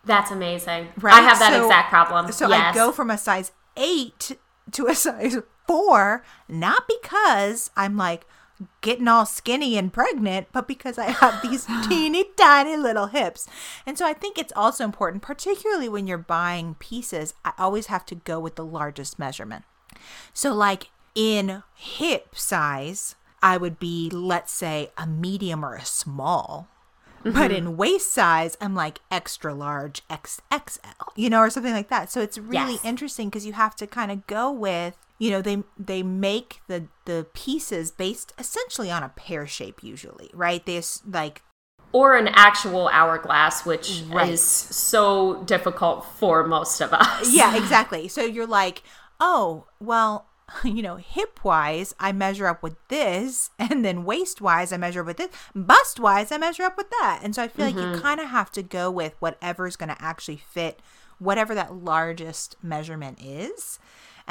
That's 0.05 0.31
amazing. 0.31 0.89
Right? 1.01 1.15
I 1.15 1.21
have 1.23 1.41
that 1.41 1.53
So- 1.53 1.65
exact 1.65 1.91
problem. 1.91 2.31
So 2.31 2.49
yes. 2.49 2.73
I 2.73 2.79
go 2.79 2.93
from 2.93 3.11
a 3.11 3.19
size 3.19 3.51
eight 3.77 4.39
to 4.71 4.87
a 4.87 4.95
size 5.07 5.39
four, 5.67 6.25
not 6.49 6.85
because 6.89 7.71
I'm 7.77 7.97
like 7.97 8.27
getting 8.81 9.09
all 9.09 9.27
skinny 9.27 9.77
and 9.77 9.93
pregnant, 9.93 10.49
but 10.53 10.69
because 10.69 10.99
I 10.99 11.07
have 11.07 11.43
these 11.43 11.67
teeny 11.89 12.25
tiny 12.37 12.77
little 12.77 13.07
hips. 13.07 13.49
And 13.87 13.99
so 13.99 14.07
I 14.07 14.13
think 14.13 14.39
it's 14.39 14.53
also 14.55 14.85
important, 14.85 15.23
particularly 15.23 15.89
when 15.89 16.07
you're 16.07 16.19
buying 16.19 16.75
pieces, 16.75 17.35
I 17.45 17.53
always 17.59 17.87
have 17.87 18.07
to 18.07 18.15
go 18.15 18.39
with 18.39 18.57
the 18.57 18.65
largest 18.65 19.19
measurement. 19.19 19.65
So, 20.33 20.53
like 20.55 20.91
in 21.15 21.63
hip 21.75 22.35
size, 22.35 23.17
I 23.43 23.57
would 23.57 23.79
be, 23.79 24.09
let's 24.11 24.53
say, 24.53 24.91
a 24.97 25.07
medium 25.07 25.65
or 25.65 25.75
a 25.75 25.85
small. 25.85 26.69
But 27.25 27.35
mm-hmm. 27.35 27.53
in 27.53 27.77
waist 27.77 28.13
size, 28.13 28.57
I'm 28.61 28.75
like 28.75 28.99
extra 29.09 29.55
large, 29.55 30.03
XXL, 30.09 31.13
you 31.15 31.31
know, 31.31 31.39
or 31.39 31.51
something 31.51 31.73
like 31.73 31.89
that. 31.89 32.11
So 32.11 32.21
it's 32.21 32.37
really 32.37 32.73
Yes. 32.73 32.85
interesting 32.85 33.29
because 33.29 33.47
you 33.47 33.53
have 33.53 33.77
to 33.77 33.87
kind 33.87 34.11
of 34.11 34.27
go 34.27 34.51
with, 34.51 34.97
you 35.23 35.31
know, 35.31 35.41
they 35.41 35.63
they 35.79 36.03
make 36.03 36.63
the 36.67 36.89
the 37.05 37.25
pieces 37.33 37.93
based 37.93 38.33
essentially 38.41 38.91
on 38.91 39.05
a 39.05 39.09
pear 39.11 39.47
shape 39.47 39.81
usually, 39.81 40.31
right? 40.35 40.67
They 40.67 40.83
like 41.09 41.43
or 41.93 42.17
an 42.17 42.27
actual 42.33 42.89
hourglass, 42.89 43.65
which 43.65 44.03
Right. 44.09 44.31
is 44.31 44.43
so 44.43 45.45
difficult 45.45 46.07
for 46.07 46.45
most 46.45 46.81
of 46.81 46.93
us. 46.93 47.33
yeah, 47.33 47.55
exactly. 47.63 48.09
So 48.09 48.23
you're 48.23 48.49
like, 48.49 48.83
oh, 49.21 49.67
well, 49.79 50.27
you 50.65 50.83
know, 50.83 50.97
hip 50.97 51.45
wise, 51.45 51.95
I 52.01 52.11
measure 52.11 52.49
up 52.49 52.61
with 52.61 52.75
this, 52.89 53.51
and 53.61 53.85
then 53.85 54.05
waist 54.05 54.41
wise, 54.41 54.73
I 54.73 54.77
measure 54.77 55.03
up 55.03 55.07
with 55.07 55.19
this, 55.19 55.31
bust 55.55 56.01
wise, 56.01 56.33
I 56.33 56.39
measure 56.39 56.65
up 56.65 56.77
with 56.77 56.91
that. 56.99 57.21
And 57.23 57.33
so 57.33 57.45
I 57.45 57.49
feel 57.49 57.67
like 57.67 57.77
you 57.77 57.83
mm-hmm. 57.83 58.01
kind 58.01 58.19
of 58.21 58.29
have 58.29 58.51
to 58.53 58.63
go 58.65 58.91
with 58.91 59.15
whatever's 59.21 59.77
going 59.77 59.95
to 59.95 60.03
actually 60.03 60.39
fit 60.39 60.81
whatever 61.21 61.55
that 61.55 61.73
largest 61.73 62.57
measurement 62.61 63.19
is. 63.23 63.79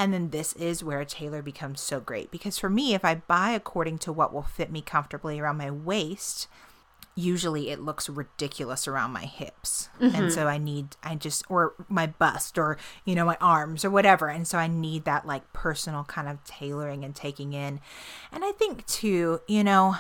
And 0.01 0.11
then 0.11 0.31
this 0.31 0.53
is 0.53 0.83
where 0.83 0.99
a 0.99 1.05
tailor 1.05 1.43
becomes 1.43 1.79
so 1.79 1.99
great. 1.99 2.31
Because 2.31 2.57
for 2.57 2.71
me, 2.71 2.95
if 2.95 3.05
I 3.05 3.13
buy 3.13 3.51
according 3.51 3.99
to 3.99 4.11
what 4.11 4.33
will 4.33 4.41
fit 4.41 4.71
me 4.71 4.81
comfortably 4.81 5.39
around 5.39 5.57
my 5.57 5.69
waist, 5.69 6.47
usually 7.13 7.69
it 7.69 7.79
looks 7.79 8.09
ridiculous 8.09 8.87
around 8.87 9.11
my 9.11 9.25
hips. 9.25 9.89
And 9.99 10.11
mm-hmm. 10.11 10.29
so 10.29 10.47
i 10.47 10.57
need 10.57 10.95
i 11.03 11.13
just 11.13 11.43
or 11.49 11.75
my 11.87 12.07
bust 12.07 12.57
or 12.57 12.79
you 13.05 13.13
know 13.13 13.25
my 13.25 13.37
arms 13.39 13.85
or 13.85 13.91
whatever. 13.91 14.27
And 14.27 14.47
so 14.47 14.57
i 14.57 14.65
need 14.65 15.05
that 15.05 15.27
like 15.27 15.53
personal 15.53 16.03
kind 16.05 16.27
of 16.27 16.43
tailoring 16.45 17.05
and 17.05 17.15
taking 17.15 17.53
in. 17.53 17.79
And 18.31 18.43
i 18.43 18.53
think 18.53 18.87
too 18.87 19.41
you 19.47 19.63
know 19.63 19.97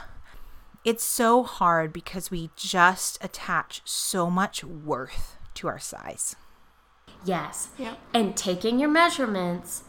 it's 0.83 1.03
so 1.03 1.43
hard 1.43 1.93
because 1.93 2.31
we 2.31 2.49
just 2.55 3.23
attach 3.23 3.83
so 3.85 4.31
much 4.31 4.63
worth 4.63 5.37
to 5.53 5.67
our 5.67 5.77
size 5.77 6.35
Yes. 7.23 7.69
Yep. 7.77 7.97
And 8.13 8.35
taking 8.35 8.79
your 8.79 8.89
measurements 8.89 9.83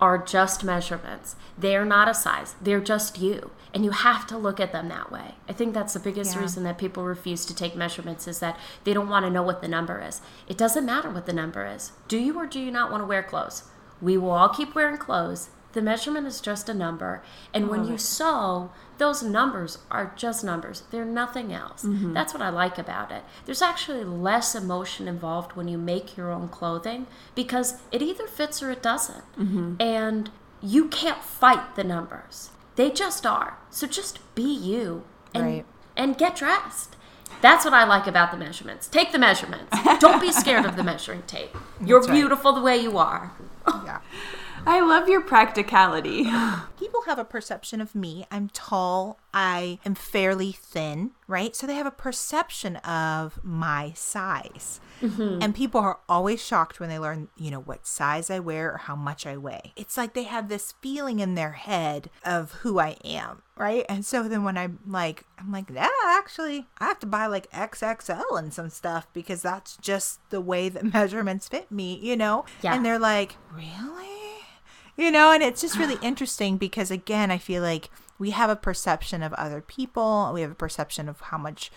are 0.00 0.18
just 0.18 0.64
measurements. 0.64 1.36
They're 1.56 1.84
not 1.84 2.08
a 2.08 2.14
size. 2.14 2.56
They're 2.60 2.80
just 2.80 3.18
you. 3.18 3.50
And 3.74 3.84
you 3.84 3.90
have 3.92 4.26
to 4.28 4.36
look 4.36 4.58
at 4.58 4.72
them 4.72 4.88
that 4.88 5.12
way. 5.12 5.36
I 5.48 5.52
think 5.52 5.74
that's 5.74 5.92
the 5.94 6.00
biggest 6.00 6.34
Yeah. 6.34 6.40
reason 6.42 6.64
that 6.64 6.76
people 6.78 7.04
refuse 7.04 7.46
to 7.46 7.54
take 7.54 7.76
measurements 7.76 8.26
is 8.26 8.40
that 8.40 8.58
they 8.84 8.92
don't 8.94 9.08
want 9.08 9.24
to 9.26 9.30
know 9.30 9.42
what 9.42 9.60
the 9.62 9.68
number 9.68 10.00
is. 10.00 10.20
It 10.48 10.58
doesn't 10.58 10.84
matter 10.84 11.08
what 11.08 11.26
the 11.26 11.32
number 11.32 11.64
is. 11.66 11.92
Do 12.08 12.18
you 12.18 12.38
or 12.38 12.46
do 12.46 12.58
you 12.58 12.70
not 12.70 12.90
want 12.90 13.02
to 13.02 13.06
wear 13.06 13.22
clothes? 13.22 13.64
We 14.00 14.16
will 14.16 14.32
all 14.32 14.48
keep 14.48 14.74
wearing 14.74 14.98
clothes. 14.98 15.50
The 15.72 15.82
measurement 15.82 16.26
is 16.26 16.40
just 16.40 16.68
a 16.68 16.74
number. 16.74 17.22
And 17.54 17.68
when 17.68 17.86
you 17.86 17.96
sew, 17.96 18.70
those 18.98 19.22
numbers 19.22 19.78
are 19.90 20.12
just 20.16 20.44
numbers. 20.44 20.82
They're 20.90 21.04
nothing 21.04 21.52
else. 21.52 21.82
Mm-hmm. 21.84 22.12
That's 22.12 22.34
what 22.34 22.42
I 22.42 22.50
like 22.50 22.76
about 22.78 23.10
it. 23.10 23.24
There's 23.46 23.62
actually 23.62 24.04
less 24.04 24.54
emotion 24.54 25.08
involved 25.08 25.52
when 25.56 25.68
you 25.68 25.78
make 25.78 26.16
your 26.16 26.30
own 26.30 26.48
clothing 26.48 27.06
because 27.34 27.76
it 27.90 28.02
either 28.02 28.26
fits 28.26 28.62
or 28.62 28.70
it 28.70 28.82
doesn't. 28.82 29.24
Mm-hmm. 29.38 29.76
And 29.80 30.30
you 30.60 30.88
can't 30.88 31.22
fight 31.24 31.74
the 31.74 31.84
numbers. 31.84 32.50
They 32.76 32.90
just 32.90 33.24
are. 33.26 33.58
So 33.70 33.86
just 33.86 34.18
be 34.34 34.42
you 34.54 35.04
and, 35.34 35.44
Right. 35.44 35.64
and 35.96 36.16
get 36.18 36.36
dressed. 36.36 36.96
That's 37.40 37.64
what 37.64 37.74
I 37.74 37.84
like 37.84 38.06
about 38.06 38.30
the 38.30 38.36
measurements. 38.36 38.86
Take 38.86 39.10
the 39.10 39.18
measurements. 39.18 39.76
Don't 39.98 40.20
be 40.20 40.30
scared 40.30 40.64
of 40.64 40.76
the 40.76 40.84
measuring 40.92 41.22
tape. 41.22 41.56
You're 41.84 42.00
right. 42.02 42.10
beautiful 42.12 42.52
the 42.52 42.60
way 42.60 42.76
you 42.76 42.98
are. 42.98 43.32
yeah 43.66 44.00
I 44.64 44.80
love 44.80 45.08
your 45.08 45.22
practicality. 45.22 46.24
people 46.78 47.02
have 47.06 47.18
a 47.18 47.24
perception 47.24 47.80
of 47.80 47.94
me. 47.94 48.26
I'm 48.30 48.48
tall. 48.50 49.18
I 49.34 49.80
am 49.84 49.94
fairly 49.94 50.52
thin, 50.52 51.12
right? 51.26 51.56
So 51.56 51.66
they 51.66 51.74
have 51.74 51.86
a 51.86 51.90
perception 51.90 52.76
of 52.76 53.40
my 53.42 53.92
size. 53.96 54.80
Mm-hmm. 55.00 55.38
And 55.42 55.54
people 55.54 55.80
are 55.80 55.98
always 56.08 56.44
shocked 56.44 56.78
when 56.78 56.88
they 56.88 56.98
learn, 56.98 57.28
you 57.36 57.50
know, 57.50 57.60
what 57.60 57.86
size 57.86 58.30
I 58.30 58.38
wear 58.38 58.72
or 58.72 58.78
how 58.78 58.94
much 58.94 59.26
I 59.26 59.36
weigh. 59.36 59.72
It's 59.74 59.96
like 59.96 60.14
they 60.14 60.24
have 60.24 60.48
this 60.48 60.74
feeling 60.80 61.18
in 61.18 61.34
their 61.34 61.52
head 61.52 62.10
of 62.24 62.52
who 62.52 62.78
I 62.78 62.96
am, 63.04 63.42
right? 63.56 63.84
And 63.88 64.04
so 64.04 64.28
then 64.28 64.44
when 64.44 64.56
I'm 64.56 64.78
like, 64.86 65.24
I'm 65.38 65.50
like, 65.50 65.70
yeah, 65.70 65.88
actually, 66.06 66.68
I 66.78 66.84
have 66.84 67.00
to 67.00 67.06
buy 67.06 67.26
like 67.26 67.50
XXL 67.50 68.38
and 68.38 68.54
some 68.54 68.70
stuff 68.70 69.08
because 69.12 69.42
that's 69.42 69.76
just 69.78 70.20
the 70.30 70.40
way 70.40 70.68
that 70.68 70.84
measurements 70.92 71.48
fit 71.48 71.72
me, 71.72 71.98
you 72.00 72.16
know? 72.16 72.44
Yeah. 72.62 72.74
And 72.74 72.84
they're 72.84 72.98
like, 72.98 73.36
really? 73.52 74.21
You 74.96 75.10
know 75.10 75.32
and 75.32 75.42
it's 75.42 75.60
just 75.60 75.78
really 75.78 75.98
interesting 76.02 76.56
because 76.56 76.90
again 76.90 77.30
i 77.30 77.38
feel 77.38 77.62
like 77.62 77.90
we 78.22 78.30
have 78.30 78.50
a 78.50 78.54
perception 78.56 79.20
of 79.20 79.32
other 79.32 79.60
people. 79.60 80.30
We 80.32 80.42
have 80.42 80.52
a 80.52 80.54
perception 80.54 81.08
of 81.08 81.20
how 81.20 81.38
much 81.38 81.72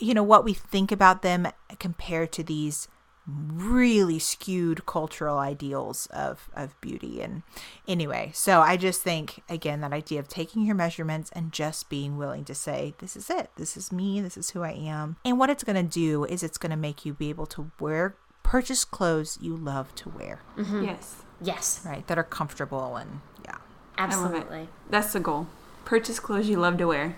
you 0.00 0.14
know 0.14 0.22
what 0.22 0.42
we 0.42 0.54
think 0.54 0.90
about 0.90 1.20
them 1.20 1.48
compared 1.78 2.32
to 2.32 2.42
these 2.42 2.88
really 3.26 4.18
skewed 4.18 4.86
cultural 4.86 5.36
ideals 5.36 6.06
of 6.06 6.48
of 6.56 6.80
beauty. 6.80 7.20
And 7.20 7.42
anyway 7.86 8.30
so 8.32 8.62
i 8.62 8.78
just 8.78 9.02
think 9.02 9.42
again 9.50 9.82
that 9.82 9.92
idea 9.92 10.18
of 10.18 10.28
taking 10.28 10.62
your 10.64 10.74
measurements 10.74 11.30
and 11.34 11.52
just 11.52 11.90
being 11.90 12.16
willing 12.16 12.46
to 12.46 12.54
say 12.54 12.94
this 12.98 13.14
is 13.14 13.28
it. 13.28 13.50
This 13.56 13.76
is 13.76 13.92
me. 13.92 14.22
This 14.22 14.38
is 14.38 14.50
who 14.50 14.62
i 14.62 14.70
am. 14.70 15.16
And 15.26 15.38
what 15.38 15.50
it's 15.50 15.64
going 15.64 15.76
to 15.76 15.82
do 15.82 16.24
is 16.24 16.42
it's 16.42 16.56
going 16.56 16.70
to 16.70 16.76
make 16.76 17.04
you 17.04 17.12
be 17.12 17.28
able 17.28 17.46
to 17.48 17.70
wear 17.78 18.16
purchase 18.42 18.86
clothes 18.86 19.36
you 19.42 19.54
love 19.54 19.94
to 19.96 20.08
wear. 20.08 20.40
Mm-hmm. 20.56 20.84
Yes. 20.84 21.25
Yes, 21.40 21.80
right 21.84 22.06
that 22.06 22.18
are 22.18 22.24
comfortable 22.24 22.96
and 22.96 23.20
yeah 23.44 23.56
I 23.98 24.02
love 24.14 24.32
it. 24.32 24.36
absolutely. 24.36 24.68
That's 24.90 25.12
the 25.12 25.20
goal. 25.20 25.46
Purchase 25.84 26.20
clothes 26.20 26.48
you 26.48 26.58
love 26.58 26.78
to 26.78 26.86
wear. 26.86 27.16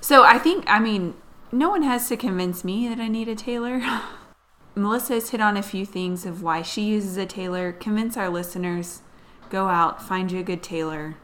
So 0.00 0.22
I 0.24 0.38
think, 0.38 0.64
I 0.68 0.78
mean, 0.78 1.14
no 1.52 1.70
one 1.70 1.82
has 1.82 2.08
to 2.08 2.16
convince 2.16 2.64
me 2.64 2.88
that 2.88 3.00
I 3.00 3.08
need 3.08 3.28
a 3.28 3.34
tailor. 3.34 3.82
Melissa 4.74 5.14
has 5.14 5.30
hit 5.30 5.40
on 5.40 5.56
a 5.56 5.62
few 5.62 5.86
things 5.86 6.26
of 6.26 6.42
why 6.42 6.62
she 6.62 6.82
uses 6.82 7.16
a 7.16 7.26
tailor. 7.26 7.72
Convince 7.72 8.16
our 8.16 8.28
listeners. 8.28 9.00
Go 9.48 9.68
out, 9.68 10.02
find 10.02 10.30
you 10.30 10.40
a 10.40 10.42
good 10.42 10.62
tailor. 10.62 11.16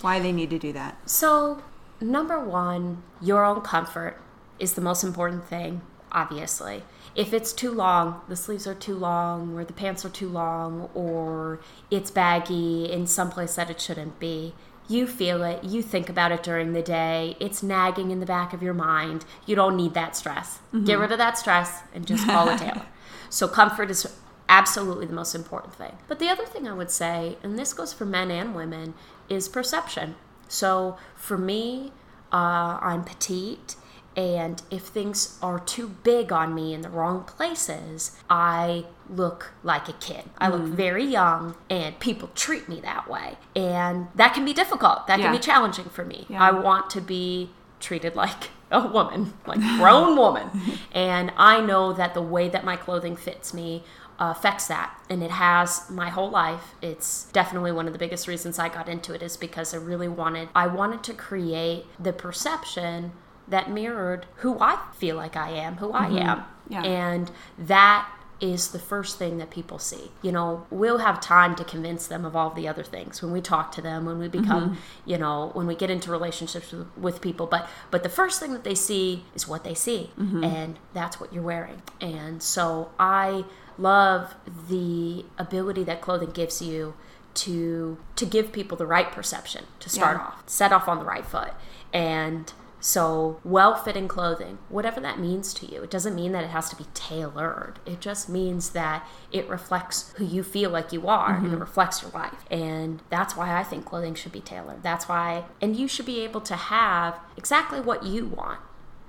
Why 0.00 0.20
they 0.20 0.32
need 0.32 0.50
to 0.50 0.58
do 0.58 0.72
that. 0.72 0.98
So, 1.08 1.62
number 2.00 2.38
one, 2.38 3.02
your 3.20 3.44
own 3.44 3.62
comfort 3.62 4.20
is 4.58 4.74
the 4.74 4.80
most 4.80 5.02
important 5.02 5.46
thing, 5.46 5.80
obviously. 6.12 6.82
If 7.14 7.32
it's 7.32 7.52
too 7.52 7.72
long, 7.72 8.20
the 8.28 8.36
sleeves 8.36 8.66
are 8.66 8.74
too 8.74 8.94
long, 8.94 9.56
or 9.56 9.64
the 9.64 9.72
pants 9.72 10.04
are 10.04 10.10
too 10.10 10.28
long, 10.28 10.88
or 10.94 11.60
it's 11.90 12.10
baggy 12.10 12.90
in 12.90 13.06
some 13.06 13.30
place 13.30 13.56
that 13.56 13.70
it 13.70 13.80
shouldn't 13.80 14.18
be, 14.20 14.54
you 14.88 15.06
feel 15.06 15.42
it, 15.44 15.62
you 15.62 15.82
think 15.82 16.08
about 16.08 16.32
it 16.32 16.42
during 16.42 16.72
the 16.72 16.82
day, 16.82 17.36
it's 17.38 17.62
nagging 17.62 18.10
in 18.10 18.18
the 18.18 18.26
back 18.26 18.52
of 18.52 18.62
your 18.62 18.74
mind. 18.74 19.24
You 19.46 19.54
don't 19.54 19.76
need 19.76 19.94
that 19.94 20.16
stress. 20.16 20.58
Get 20.84 20.98
rid 20.98 21.12
of 21.12 21.18
that 21.18 21.38
stress 21.38 21.82
and 21.94 22.06
just 22.06 22.26
call 22.26 22.48
a 22.48 22.58
tailor. 22.58 22.86
so, 23.30 23.46
comfort 23.46 23.90
is 23.90 24.06
absolutely 24.48 25.06
the 25.06 25.12
most 25.14 25.34
important 25.34 25.74
thing. 25.74 25.96
But 26.08 26.18
the 26.18 26.28
other 26.28 26.44
thing 26.44 26.66
I 26.66 26.74
would 26.74 26.90
say, 26.90 27.38
and 27.42 27.58
this 27.58 27.72
goes 27.72 27.92
for 27.92 28.04
men 28.04 28.30
and 28.30 28.54
women, 28.54 28.94
is 29.28 29.48
perception. 29.48 30.16
So 30.48 30.98
for 31.14 31.38
me, 31.38 31.92
uh, 32.32 32.78
I'm 32.82 33.04
petite, 33.04 33.76
and 34.16 34.62
if 34.70 34.82
things 34.82 35.38
are 35.40 35.60
too 35.60 35.88
big 36.02 36.32
on 36.32 36.54
me 36.54 36.74
in 36.74 36.80
the 36.82 36.88
wrong 36.88 37.22
places, 37.24 38.16
I 38.28 38.86
look 39.08 39.52
like 39.62 39.88
a 39.88 39.92
kid. 39.94 40.24
I 40.38 40.48
look 40.48 40.62
very 40.62 41.04
young, 41.04 41.56
and 41.68 41.98
people 42.00 42.30
treat 42.34 42.68
me 42.68 42.80
that 42.80 43.08
way. 43.08 43.36
And 43.54 44.08
that 44.16 44.34
can 44.34 44.44
be 44.44 44.52
difficult. 44.52 45.06
That 45.06 45.18
Yeah. 45.20 45.26
can 45.26 45.32
be 45.36 45.38
challenging 45.38 45.86
for 45.86 46.04
me. 46.04 46.26
Yeah. 46.28 46.42
I 46.42 46.50
want 46.50 46.90
to 46.90 47.00
be 47.00 47.50
treated 47.78 48.16
like 48.16 48.50
a 48.70 48.86
woman, 48.86 49.34
like 49.46 49.58
a 49.58 49.76
grown 49.78 50.16
woman. 50.16 50.50
And 50.92 51.32
I 51.36 51.60
know 51.60 51.92
that 51.92 52.14
the 52.14 52.22
way 52.22 52.48
that 52.48 52.64
my 52.64 52.76
clothing 52.76 53.16
fits 53.16 53.54
me 53.54 53.84
uh, 54.18 54.34
affects 54.36 54.66
that. 54.66 54.96
And 55.08 55.22
it 55.22 55.30
has 55.30 55.88
my 55.88 56.10
whole 56.10 56.30
life. 56.30 56.74
It's 56.82 57.24
definitely 57.32 57.72
one 57.72 57.86
of 57.86 57.92
the 57.92 57.98
biggest 57.98 58.28
reasons 58.28 58.58
I 58.58 58.68
got 58.68 58.88
into 58.88 59.14
it 59.14 59.22
is 59.22 59.36
because 59.36 59.72
I 59.72 59.78
really 59.78 60.08
wanted, 60.08 60.48
I 60.54 60.66
wanted 60.66 61.02
to 61.04 61.14
create 61.14 61.86
the 61.98 62.12
perception 62.12 63.12
that 63.50 63.70
mirrored 63.70 64.26
who 64.36 64.58
I 64.60 64.80
feel 64.94 65.16
like 65.16 65.36
I 65.36 65.50
am, 65.50 65.76
who 65.76 65.92
I 65.92 66.06
mm-hmm. 66.06 66.18
am. 66.18 66.44
Yeah. 66.68 66.82
And 66.84 67.30
that 67.58 68.08
is 68.40 68.68
the 68.68 68.78
first 68.78 69.18
thing 69.18 69.36
that 69.38 69.50
people 69.50 69.78
see. 69.78 70.10
You 70.22 70.32
know, 70.32 70.66
we'll 70.70 70.98
have 70.98 71.20
time 71.20 71.54
to 71.56 71.64
convince 71.64 72.06
them 72.06 72.24
of 72.24 72.34
all 72.34 72.50
the 72.50 72.66
other 72.66 72.82
things 72.82 73.20
when 73.20 73.32
we 73.32 73.40
talk 73.40 73.70
to 73.72 73.82
them, 73.82 74.06
when 74.06 74.18
we 74.18 74.28
become, 74.28 74.70
mm-hmm. 74.70 75.10
you 75.10 75.18
know, 75.18 75.50
when 75.52 75.66
we 75.66 75.74
get 75.74 75.90
into 75.90 76.10
relationships 76.10 76.72
with, 76.72 76.86
with 76.96 77.20
people. 77.20 77.46
But 77.46 77.68
but 77.90 78.02
the 78.02 78.08
first 78.08 78.40
thing 78.40 78.52
that 78.52 78.64
they 78.64 78.74
see 78.74 79.24
is 79.34 79.46
what 79.46 79.62
they 79.62 79.74
see, 79.74 80.10
mm-hmm. 80.18 80.42
and 80.42 80.78
that's 80.94 81.20
what 81.20 81.32
you're 81.32 81.42
wearing. 81.42 81.82
And 82.00 82.42
so 82.42 82.92
I 82.98 83.44
love 83.76 84.34
the 84.68 85.26
ability 85.38 85.84
that 85.84 86.00
clothing 86.00 86.30
gives 86.30 86.62
you 86.62 86.94
to 87.32 87.98
to 88.16 88.26
give 88.26 88.52
people 88.52 88.76
the 88.76 88.86
right 88.86 89.10
perception 89.12 89.66
to 89.80 89.90
start 89.90 90.16
Yeah. 90.16 90.24
off, 90.24 90.42
set 90.46 90.72
off 90.72 90.88
on 90.88 90.98
the 90.98 91.04
right 91.04 91.26
foot, 91.26 91.52
and 91.92 92.52
so, 92.80 93.40
well 93.44 93.74
fitting 93.74 94.08
clothing, 94.08 94.58
whatever 94.70 95.00
that 95.00 95.20
means 95.20 95.52
to 95.54 95.66
you, 95.66 95.82
it 95.82 95.90
doesn't 95.90 96.14
mean 96.14 96.32
that 96.32 96.44
it 96.44 96.50
has 96.50 96.70
to 96.70 96.76
be 96.76 96.86
tailored. 96.94 97.78
It 97.84 98.00
just 98.00 98.28
means 98.28 98.70
that 98.70 99.06
it 99.30 99.48
reflects 99.48 100.14
who 100.16 100.24
you 100.24 100.42
feel 100.42 100.70
like 100.70 100.92
you 100.92 101.06
are 101.06 101.36
and 101.36 101.46
it 101.46 101.50
mm-hmm. 101.50 101.58
reflects 101.58 102.02
your 102.02 102.10
life. 102.12 102.44
And 102.50 103.02
that's 103.10 103.36
why 103.36 103.58
I 103.58 103.64
think 103.64 103.84
clothing 103.84 104.14
should 104.14 104.32
be 104.32 104.40
tailored. 104.40 104.82
That's 104.82 105.08
why, 105.08 105.44
and 105.60 105.76
you 105.76 105.88
should 105.88 106.06
be 106.06 106.20
able 106.20 106.40
to 106.42 106.56
have 106.56 107.18
exactly 107.36 107.80
what 107.80 108.04
you 108.04 108.26
want. 108.26 108.60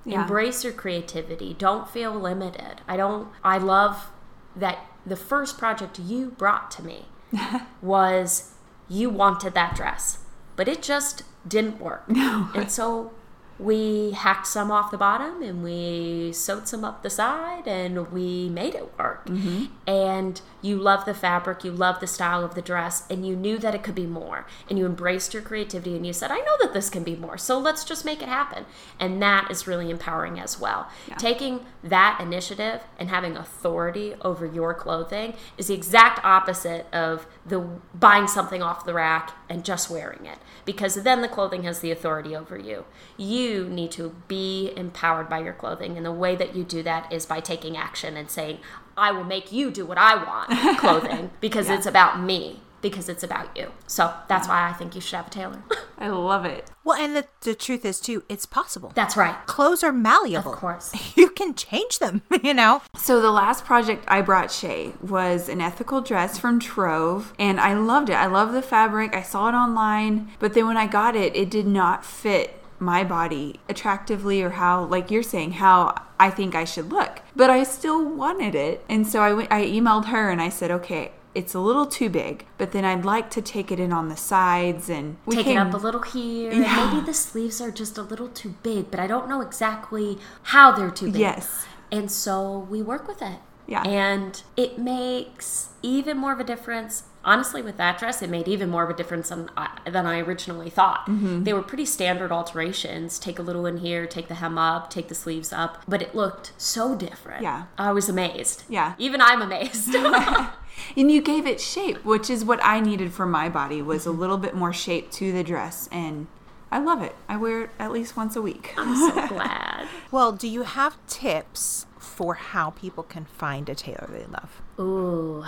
Yeah. 0.03 0.23
Embrace 0.23 0.63
your 0.63 0.73
creativity. 0.73 1.53
Don't 1.53 1.89
feel 1.89 2.13
limited. 2.13 2.81
I 2.87 2.97
don't, 2.97 3.29
I 3.43 3.57
love 3.57 4.11
that 4.55 4.79
the 5.05 5.15
first 5.15 5.57
project 5.57 5.97
you 5.97 6.31
brought 6.31 6.71
to 6.71 6.83
me 6.83 7.05
was 7.81 8.53
you 8.89 9.09
wanted 9.09 9.53
that 9.53 9.75
dress, 9.75 10.19
but 10.57 10.67
it 10.67 10.81
just 10.81 11.23
didn't 11.47 11.79
work. 11.79 12.09
No. 12.09 12.49
And 12.53 12.69
so 12.69 13.13
we 13.61 14.11
hacked 14.11 14.47
some 14.47 14.71
off 14.71 14.89
the 14.89 14.97
bottom 14.97 15.43
and 15.43 15.63
we 15.63 16.31
sewed 16.33 16.67
some 16.67 16.83
up 16.83 17.03
the 17.03 17.09
side 17.09 17.67
and 17.67 18.11
we 18.11 18.49
made 18.49 18.73
it 18.73 18.97
work. 18.97 19.27
Mm-hmm. 19.27 19.65
And 19.87 20.41
you 20.61 20.77
love 20.77 21.05
the 21.05 21.13
fabric, 21.13 21.63
you 21.63 21.71
love 21.71 21.99
the 21.99 22.07
style 22.07 22.43
of 22.43 22.55
the 22.55 22.61
dress, 22.61 23.03
and 23.09 23.25
you 23.25 23.35
knew 23.35 23.57
that 23.59 23.75
it 23.75 23.83
could 23.83 23.95
be 23.95 24.05
more. 24.05 24.45
And 24.69 24.77
you 24.79 24.85
embraced 24.85 25.33
your 25.33 25.43
creativity 25.43 25.95
and 25.95 26.05
you 26.05 26.13
said, 26.13 26.31
I 26.31 26.37
know 26.37 26.57
that 26.61 26.73
this 26.73 26.89
can 26.89 27.03
be 27.03 27.15
more, 27.15 27.37
so 27.37 27.59
let's 27.59 27.83
just 27.83 28.05
make 28.05 28.21
it 28.21 28.27
happen. 28.27 28.65
And 28.99 29.21
that 29.21 29.49
is 29.51 29.67
really 29.67 29.89
empowering 29.89 30.39
as 30.39 30.59
well. 30.59 30.89
Taking 31.17 31.65
that 31.83 32.19
initiative 32.21 32.81
and 32.97 33.09
having 33.09 33.37
authority 33.37 34.15
over 34.21 34.45
your 34.45 34.73
clothing 34.73 35.35
is 35.57 35.67
the 35.67 35.73
exact 35.73 36.23
opposite 36.23 36.87
of 36.93 37.27
the 37.45 37.59
buying 37.93 38.27
something 38.27 38.61
off 38.61 38.85
the 38.85 38.93
rack 38.93 39.33
and 39.49 39.65
just 39.65 39.89
wearing 39.89 40.25
it 40.25 40.37
because 40.65 40.95
then 40.95 41.21
the 41.21 41.27
clothing 41.27 41.63
has 41.63 41.79
the 41.79 41.91
authority 41.91 42.35
over 42.35 42.57
you. 42.57 42.85
You 43.17 43.50
need 43.69 43.91
to 43.91 44.15
be 44.27 44.71
empowered 44.75 45.29
by 45.29 45.39
your 45.39 45.53
clothing 45.53 45.97
and 45.97 46.05
the 46.05 46.11
way 46.11 46.35
that 46.35 46.55
you 46.55 46.63
do 46.63 46.81
that 46.83 47.11
is 47.11 47.25
by 47.25 47.39
taking 47.39 47.77
action 47.77 48.17
and 48.17 48.29
saying, 48.29 48.59
"I 48.97 49.11
will 49.11 49.23
make 49.23 49.51
you 49.51 49.71
do 49.71 49.85
what 49.85 49.97
I 49.97 50.15
want." 50.15 50.77
clothing 50.79 51.31
because 51.39 51.69
it's 51.69 51.85
about 51.85 52.19
me, 52.21 52.61
because 52.81 53.07
it's 53.09 53.23
about 53.23 53.55
you. 53.55 53.71
So, 53.87 54.13
that's 54.27 54.47
why 54.47 54.69
I 54.69 54.73
think 54.73 54.95
you 54.95 55.01
should 55.01 55.15
have 55.17 55.27
a 55.27 55.29
tailor. 55.29 55.63
I 55.97 56.07
love 56.07 56.45
it. 56.45 56.71
Well, 56.83 56.99
and 56.99 57.15
the, 57.15 57.27
the 57.41 57.53
truth 57.53 57.85
is, 57.85 57.99
too, 57.99 58.23
it's 58.27 58.47
possible. 58.47 58.91
that's 58.95 59.15
right. 59.15 59.35
Clothes 59.45 59.83
are 59.83 59.91
malleable. 59.91 60.53
Of 60.53 60.59
course. 60.59 60.91
You 61.15 61.29
can 61.29 61.53
change 61.53 61.99
them, 61.99 62.21
you 62.43 62.53
know? 62.53 62.81
So 62.97 63.21
the 63.21 63.31
last 63.31 63.65
project 63.65 64.03
I 64.07 64.21
brought 64.21 64.51
Shay 64.51 64.93
was 65.01 65.49
an 65.49 65.61
ethical 65.61 66.01
dress 66.01 66.37
from 66.39 66.59
Trove, 66.59 67.33
and 67.37 67.59
I 67.59 67.73
loved 67.75 68.09
it. 68.09 68.13
I 68.13 68.25
love 68.25 68.53
the 68.53 68.61
fabric. 68.61 69.15
I 69.15 69.21
saw 69.21 69.49
it 69.49 69.53
online, 69.53 70.31
but 70.39 70.53
then 70.53 70.65
when 70.67 70.77
I 70.77 70.87
got 70.87 71.15
it, 71.15 71.35
it 71.35 71.49
did 71.51 71.67
not 71.67 72.03
fit 72.05 72.60
my 72.81 73.03
body 73.03 73.59
attractively 73.69 74.41
or 74.41 74.51
how 74.51 74.83
like 74.85 75.11
you're 75.11 75.23
saying 75.23 75.53
how 75.53 75.95
I 76.19 76.29
think 76.29 76.55
I 76.55 76.65
should 76.65 76.91
look. 76.91 77.21
But 77.35 77.49
I 77.49 77.63
still 77.63 78.03
wanted 78.03 78.55
it. 78.55 78.83
And 78.89 79.07
so 79.07 79.21
I 79.21 79.33
went 79.33 79.51
I 79.51 79.65
emailed 79.65 80.05
her 80.05 80.29
and 80.29 80.41
I 80.41 80.49
said, 80.49 80.71
"Okay, 80.71 81.11
it's 81.33 81.53
a 81.53 81.59
little 81.59 81.85
too 81.85 82.09
big, 82.09 82.45
but 82.57 82.71
then 82.71 82.83
I'd 82.83 83.05
like 83.05 83.29
to 83.31 83.41
take 83.41 83.71
it 83.71 83.79
in 83.79 83.93
on 83.93 84.09
the 84.09 84.17
sides 84.17 84.89
and 84.89 85.17
we 85.25 85.35
Take 85.35 85.47
it 85.47 85.57
up 85.57 85.73
a 85.73 85.77
little 85.77 86.01
here. 86.01 86.51
Yeah. 86.51 86.91
Maybe 86.91 87.05
the 87.05 87.13
sleeves 87.13 87.61
are 87.61 87.71
just 87.71 87.97
a 87.97 88.01
little 88.01 88.27
too 88.27 88.55
big, 88.63 88.91
but 88.91 88.99
I 88.99 89.07
don't 89.07 89.29
know 89.29 89.41
exactly 89.41 90.17
how 90.43 90.71
they're 90.71 90.91
too 90.91 91.11
big. 91.11 91.21
Yes. 91.21 91.65
And 91.91 92.11
so 92.11 92.67
we 92.69 92.81
work 92.81 93.07
with 93.07 93.21
it. 93.21 93.39
Yeah. 93.67 93.83
And 93.83 94.41
it 94.57 94.77
makes 94.77 95.69
even 95.81 96.17
more 96.17 96.33
of 96.33 96.39
a 96.39 96.43
difference. 96.43 97.03
Honestly, 97.23 97.61
with 97.61 97.77
that 97.77 97.99
dress, 97.99 98.21
it 98.21 98.29
made 98.29 98.47
even 98.47 98.69
more 98.69 98.83
of 98.83 98.89
a 98.89 98.93
difference 98.93 99.29
than 99.29 99.49
I, 99.55 99.77
than 99.89 100.07
I 100.07 100.19
originally 100.19 100.69
thought. 100.69 101.05
Mm-hmm. 101.05 101.43
They 101.43 101.53
were 101.53 101.61
pretty 101.61 101.85
standard 101.85 102.31
alterations. 102.31 103.19
Take 103.19 103.37
a 103.37 103.43
little 103.43 103.65
in 103.65 103.77
here, 103.77 104.07
take 104.07 104.27
the 104.27 104.35
hem 104.35 104.57
up, 104.57 104.89
take 104.89 105.07
the 105.07 105.15
sleeves 105.15 105.53
up, 105.53 105.83
but 105.87 106.01
it 106.01 106.15
looked 106.15 106.53
so 106.57 106.95
different. 106.95 107.43
Yeah. 107.43 107.65
I 107.77 107.91
was 107.91 108.09
amazed. 108.09 108.63
Yeah. 108.67 108.95
Even 108.97 109.21
I'm 109.21 109.41
amazed. 109.41 109.95
And 110.97 111.11
you 111.11 111.21
gave 111.21 111.45
it 111.45 111.61
shape, 111.61 112.03
which 112.03 112.29
is 112.29 112.43
what 112.43 112.59
I 112.63 112.79
needed 112.79 113.13
for 113.13 113.25
my 113.25 113.49
body 113.49 113.81
was 113.81 114.05
a 114.05 114.11
little 114.11 114.37
bit 114.37 114.55
more 114.55 114.73
shape 114.73 115.11
to 115.11 115.31
the 115.31 115.43
dress 115.43 115.87
and 115.91 116.27
I 116.71 116.79
love 116.79 117.01
it. 117.01 117.15
I 117.27 117.35
wear 117.37 117.63
it 117.63 117.69
at 117.79 117.91
least 117.91 118.15
once 118.15 118.35
a 118.35 118.41
week. 118.41 118.73
I'm 118.77 118.95
so 118.95 119.27
glad. 119.35 119.87
Well, 120.09 120.31
do 120.31 120.47
you 120.47 120.63
have 120.63 120.97
tips 121.05 121.85
for 122.21 122.35
how 122.35 122.69
people 122.69 123.01
can 123.01 123.25
find 123.25 123.67
a 123.67 123.73
tailor 123.73 124.07
they 124.11 124.25
love? 124.25 124.61
Ooh. 124.79 125.43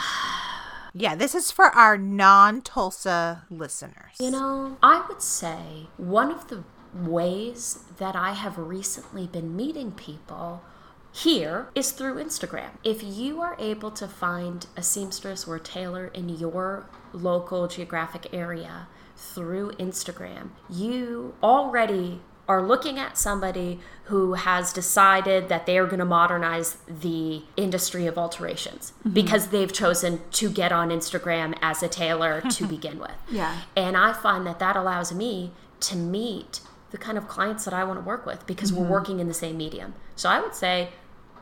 Yeah, 0.91 1.13
this 1.13 1.36
is 1.36 1.51
for 1.51 1.65
our 1.65 1.99
non 1.99 2.63
Tulsa 2.63 3.43
listeners. 3.51 4.15
You 4.19 4.32
know, 4.32 4.78
I 4.82 5.05
would 5.07 5.21
say 5.21 5.88
one 5.97 6.32
of 6.32 6.47
the 6.47 6.63
ways 6.95 7.84
that 7.99 8.15
I 8.15 8.32
have 8.32 8.57
recently 8.57 9.28
been 9.28 9.55
meeting 9.55 9.91
people 9.91 10.63
here 11.11 11.67
is 11.76 11.91
through 11.91 12.15
Instagram. 12.15 12.71
If 12.84 13.03
you 13.03 13.39
are 13.41 13.55
able 13.59 13.91
to 13.91 14.07
find 14.07 14.65
a 14.76 14.82
seamstress 14.82 15.47
or 15.47 15.57
a 15.57 15.59
tailor 15.59 16.07
in 16.07 16.28
your 16.28 16.89
local 17.11 17.67
geographic 17.67 18.34
area 18.34 18.88
through 19.15 19.74
Instagram, 19.74 20.49
you 20.71 21.36
already 21.43 22.21
are 22.47 22.61
looking 22.61 22.99
at 22.99 23.17
somebody 23.17 23.79
who 24.05 24.33
has 24.33 24.73
decided 24.73 25.47
that 25.47 25.65
they 25.65 25.77
are 25.77 25.85
going 25.85 25.99
to 25.99 26.05
modernize 26.05 26.77
the 26.87 27.41
industry 27.55 28.05
of 28.05 28.17
alterations 28.17 28.91
mm-hmm. 28.99 29.11
because 29.11 29.47
they've 29.47 29.71
chosen 29.71 30.19
to 30.31 30.49
get 30.49 30.71
on 30.71 30.89
Instagram 30.89 31.57
as 31.61 31.81
a 31.81 31.87
tailor 31.87 32.41
to 32.41 32.67
begin 32.75 32.99
with. 32.99 33.15
Yeah. 33.31 33.61
And 33.77 33.95
I 33.95 34.11
find 34.11 34.45
that 34.45 34.59
that 34.59 34.75
allows 34.75 35.13
me 35.13 35.51
to 35.81 35.95
meet 35.95 36.61
the 36.91 36.97
kind 36.97 37.17
of 37.17 37.27
clients 37.27 37.65
that 37.65 37.73
I 37.73 37.83
want 37.85 37.99
to 37.99 38.05
work 38.05 38.25
with 38.25 38.45
because 38.45 38.73
we're 38.73 38.83
mm-hmm. 38.83 38.91
working 38.91 39.19
in 39.19 39.27
the 39.27 39.33
same 39.33 39.57
medium. 39.57 39.95
So 40.15 40.29
I 40.29 40.41
would 40.41 40.53
say 40.53 40.89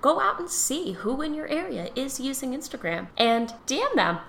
go 0.01 0.19
out 0.19 0.39
and 0.39 0.49
see 0.49 0.93
who 0.93 1.21
in 1.21 1.33
your 1.33 1.47
area 1.47 1.89
is 1.95 2.19
using 2.19 2.53
Instagram 2.53 3.07
and 3.17 3.53
DM 3.65 3.93
them. 3.95 4.19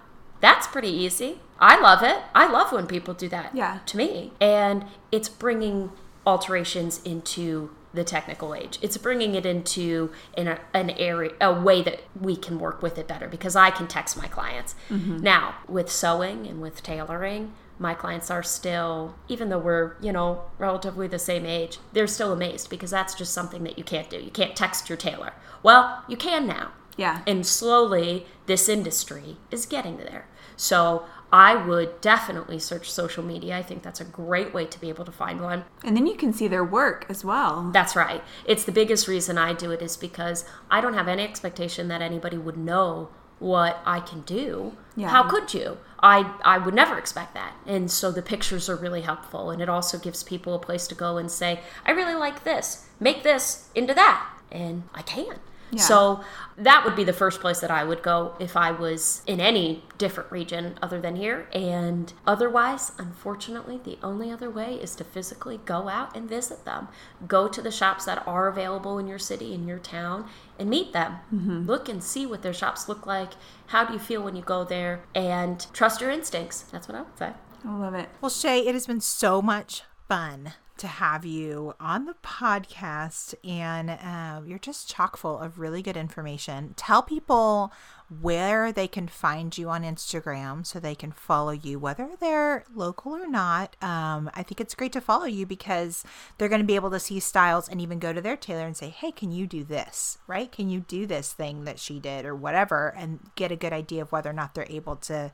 That's 0.40 0.66
pretty 0.66 0.88
easy. 0.88 1.40
I 1.60 1.80
love 1.80 2.02
it. 2.02 2.18
I 2.34 2.50
love 2.50 2.72
when 2.72 2.86
people 2.86 3.14
do 3.14 3.28
that 3.28 3.54
Yeah. 3.54 3.78
to 3.86 3.96
me. 3.96 4.32
And 4.40 4.86
it's 5.12 5.28
bringing 5.28 5.92
alterations 6.26 7.02
into 7.04 7.70
the 7.94 8.04
technical 8.04 8.54
age. 8.54 8.78
It's 8.80 8.96
bringing 8.96 9.34
it 9.34 9.44
into 9.44 10.12
an, 10.36 10.58
an 10.72 10.90
area, 10.90 11.32
a 11.40 11.52
way 11.52 11.82
that 11.82 12.00
we 12.18 12.36
can 12.36 12.58
work 12.58 12.82
with 12.82 12.98
it 12.98 13.06
better 13.06 13.28
because 13.28 13.54
I 13.54 13.70
can 13.70 13.86
text 13.86 14.16
my 14.16 14.28
clients. 14.28 14.74
Mm-hmm. 14.88 15.18
Now, 15.18 15.56
with 15.68 15.90
sewing 15.90 16.46
and 16.46 16.60
with 16.62 16.82
tailoring, 16.82 17.52
my 17.78 17.94
clients 17.94 18.30
are 18.30 18.42
still, 18.42 19.16
even 19.28 19.48
though 19.48 19.58
we're, 19.58 19.96
you 20.00 20.12
know, 20.12 20.44
relatively 20.58 21.08
the 21.08 21.18
same 21.18 21.44
age, 21.44 21.78
they're 21.92 22.06
still 22.06 22.32
amazed 22.32 22.70
because 22.70 22.90
that's 22.90 23.14
just 23.14 23.34
something 23.34 23.64
that 23.64 23.76
you 23.76 23.84
can't 23.84 24.08
do. 24.08 24.18
You 24.18 24.30
can't 24.30 24.56
text 24.56 24.88
your 24.88 24.96
tailor. 24.96 25.32
Well, 25.62 26.02
you 26.08 26.16
can 26.16 26.46
now. 26.46 26.72
Yeah. 26.96 27.22
And 27.26 27.46
slowly, 27.46 28.26
this 28.46 28.68
industry 28.68 29.36
is 29.50 29.66
getting 29.66 29.96
there. 29.96 30.26
So 30.56 31.06
I 31.32 31.56
would 31.56 32.00
definitely 32.02 32.58
search 32.58 32.90
social 32.90 33.24
media. 33.24 33.56
I 33.56 33.62
think 33.62 33.82
that's 33.82 34.02
a 34.02 34.04
great 34.04 34.52
way 34.52 34.66
to 34.66 34.78
be 34.78 34.90
able 34.90 35.06
to 35.06 35.12
find 35.12 35.40
one. 35.40 35.64
And 35.82 35.96
then 35.96 36.06
you 36.06 36.14
can 36.14 36.34
see 36.34 36.46
their 36.46 36.64
work 36.64 37.06
as 37.08 37.24
well. 37.24 37.70
That's 37.72 37.96
right. 37.96 38.22
It's 38.44 38.64
the 38.64 38.72
biggest 38.72 39.08
reason 39.08 39.38
I 39.38 39.54
do 39.54 39.70
it 39.70 39.80
is 39.80 39.96
because 39.96 40.44
I 40.70 40.82
don't 40.82 40.92
have 40.94 41.08
any 41.08 41.22
expectation 41.22 41.88
that 41.88 42.02
anybody 42.02 42.36
would 42.36 42.58
know 42.58 43.08
what 43.38 43.80
I 43.84 44.00
can 44.00 44.20
do. 44.20 44.76
Yeah. 44.94 45.08
How 45.08 45.28
could 45.28 45.52
you? 45.54 45.78
I 46.00 46.32
I 46.44 46.58
would 46.58 46.74
never 46.74 46.98
expect 46.98 47.34
that. 47.34 47.54
And 47.66 47.90
so 47.90 48.12
the 48.12 48.22
pictures 48.22 48.68
are 48.68 48.76
really 48.76 49.00
helpful 49.00 49.50
and 49.50 49.62
it 49.62 49.68
also 49.68 49.98
gives 49.98 50.22
people 50.22 50.54
a 50.54 50.58
place 50.58 50.86
to 50.88 50.94
go 50.94 51.16
and 51.16 51.30
say, 51.30 51.60
"I 51.86 51.92
really 51.92 52.14
like 52.14 52.44
this. 52.44 52.86
Make 53.00 53.22
this 53.22 53.68
into 53.74 53.94
that." 53.94 54.28
And 54.50 54.84
I 54.94 55.02
can. 55.02 55.40
Yeah. 55.72 55.82
So 55.82 56.24
that 56.58 56.84
would 56.84 56.94
be 56.94 57.02
the 57.02 57.14
first 57.14 57.40
place 57.40 57.60
that 57.60 57.70
I 57.70 57.82
would 57.82 58.02
go 58.02 58.36
if 58.38 58.56
I 58.58 58.70
was 58.70 59.22
in 59.26 59.40
any 59.40 59.84
different 59.96 60.30
region 60.30 60.78
other 60.82 61.00
than 61.00 61.16
here. 61.16 61.48
And 61.52 62.12
otherwise, 62.26 62.92
unfortunately, 62.98 63.80
the 63.82 63.98
only 64.02 64.30
other 64.30 64.50
way 64.50 64.74
is 64.74 64.94
to 64.96 65.04
physically 65.04 65.60
go 65.64 65.88
out 65.88 66.14
and 66.14 66.28
visit 66.28 66.66
them. 66.66 66.88
Go 67.26 67.48
to 67.48 67.62
the 67.62 67.70
shops 67.70 68.04
that 68.04 68.22
are 68.26 68.48
available 68.48 68.98
in 68.98 69.06
your 69.06 69.18
city, 69.18 69.54
in 69.54 69.66
your 69.66 69.78
town, 69.78 70.28
and 70.58 70.68
meet 70.68 70.92
them. 70.92 71.16
Mm-hmm. 71.34 71.66
Look 71.66 71.88
and 71.88 72.04
see 72.04 72.26
what 72.26 72.42
their 72.42 72.52
shops 72.52 72.86
look 72.86 73.06
like. 73.06 73.32
How 73.68 73.86
do 73.86 73.94
you 73.94 73.98
feel 73.98 74.22
when 74.22 74.36
you 74.36 74.42
go 74.42 74.64
there? 74.64 75.04
And 75.14 75.66
trust 75.72 76.02
your 76.02 76.10
instincts. 76.10 76.62
That's 76.70 76.86
what 76.86 76.98
I 76.98 77.00
would 77.00 77.18
say. 77.18 77.32
I 77.64 77.78
love 77.78 77.94
it. 77.94 78.10
Well, 78.20 78.30
Shay, 78.30 78.66
it 78.66 78.74
has 78.74 78.86
been 78.86 79.00
so 79.00 79.40
much 79.40 79.84
fun 80.06 80.52
to 80.82 80.88
have 80.88 81.24
you 81.24 81.74
on 81.78 82.06
the 82.06 82.14
podcast, 82.24 83.36
and 83.48 83.88
um, 83.88 84.48
you're 84.48 84.58
just 84.58 84.88
chock 84.88 85.16
full 85.16 85.38
of 85.38 85.60
really 85.60 85.80
good 85.80 85.96
information. 85.96 86.74
Tell 86.76 87.04
people 87.04 87.72
where 88.20 88.72
they 88.72 88.88
can 88.88 89.06
find 89.06 89.56
you 89.56 89.70
on 89.70 89.84
Instagram 89.84 90.66
so 90.66 90.80
they 90.80 90.96
can 90.96 91.12
follow 91.12 91.52
you, 91.52 91.78
whether 91.78 92.10
they're 92.18 92.64
local 92.74 93.12
or 93.12 93.28
not. 93.28 93.76
Um, 93.80 94.28
I 94.34 94.42
think 94.42 94.60
it's 94.60 94.74
great 94.74 94.92
to 94.94 95.00
follow 95.00 95.24
you 95.24 95.46
because 95.46 96.04
they're 96.36 96.48
going 96.48 96.60
to 96.60 96.66
be 96.66 96.74
able 96.74 96.90
to 96.90 96.98
see 96.98 97.20
styles 97.20 97.68
and 97.68 97.80
even 97.80 98.00
go 98.00 98.12
to 98.12 98.20
their 98.20 98.36
tailor 98.36 98.66
and 98.66 98.76
say, 98.76 98.88
"Hey, 98.88 99.12
can 99.12 99.30
you 99.30 99.46
do 99.46 99.62
this? 99.62 100.18
Right? 100.26 100.50
Can 100.50 100.68
you 100.68 100.80
do 100.80 101.06
this 101.06 101.32
thing 101.32 101.64
that 101.64 101.78
she 101.78 102.00
did, 102.00 102.26
or 102.26 102.34
whatever?" 102.34 102.92
and 102.96 103.20
get 103.36 103.52
a 103.52 103.56
good 103.56 103.72
idea 103.72 104.02
of 104.02 104.10
whether 104.10 104.30
or 104.30 104.34
not 104.34 104.54
they're 104.54 104.66
able 104.68 104.96
to 104.96 105.30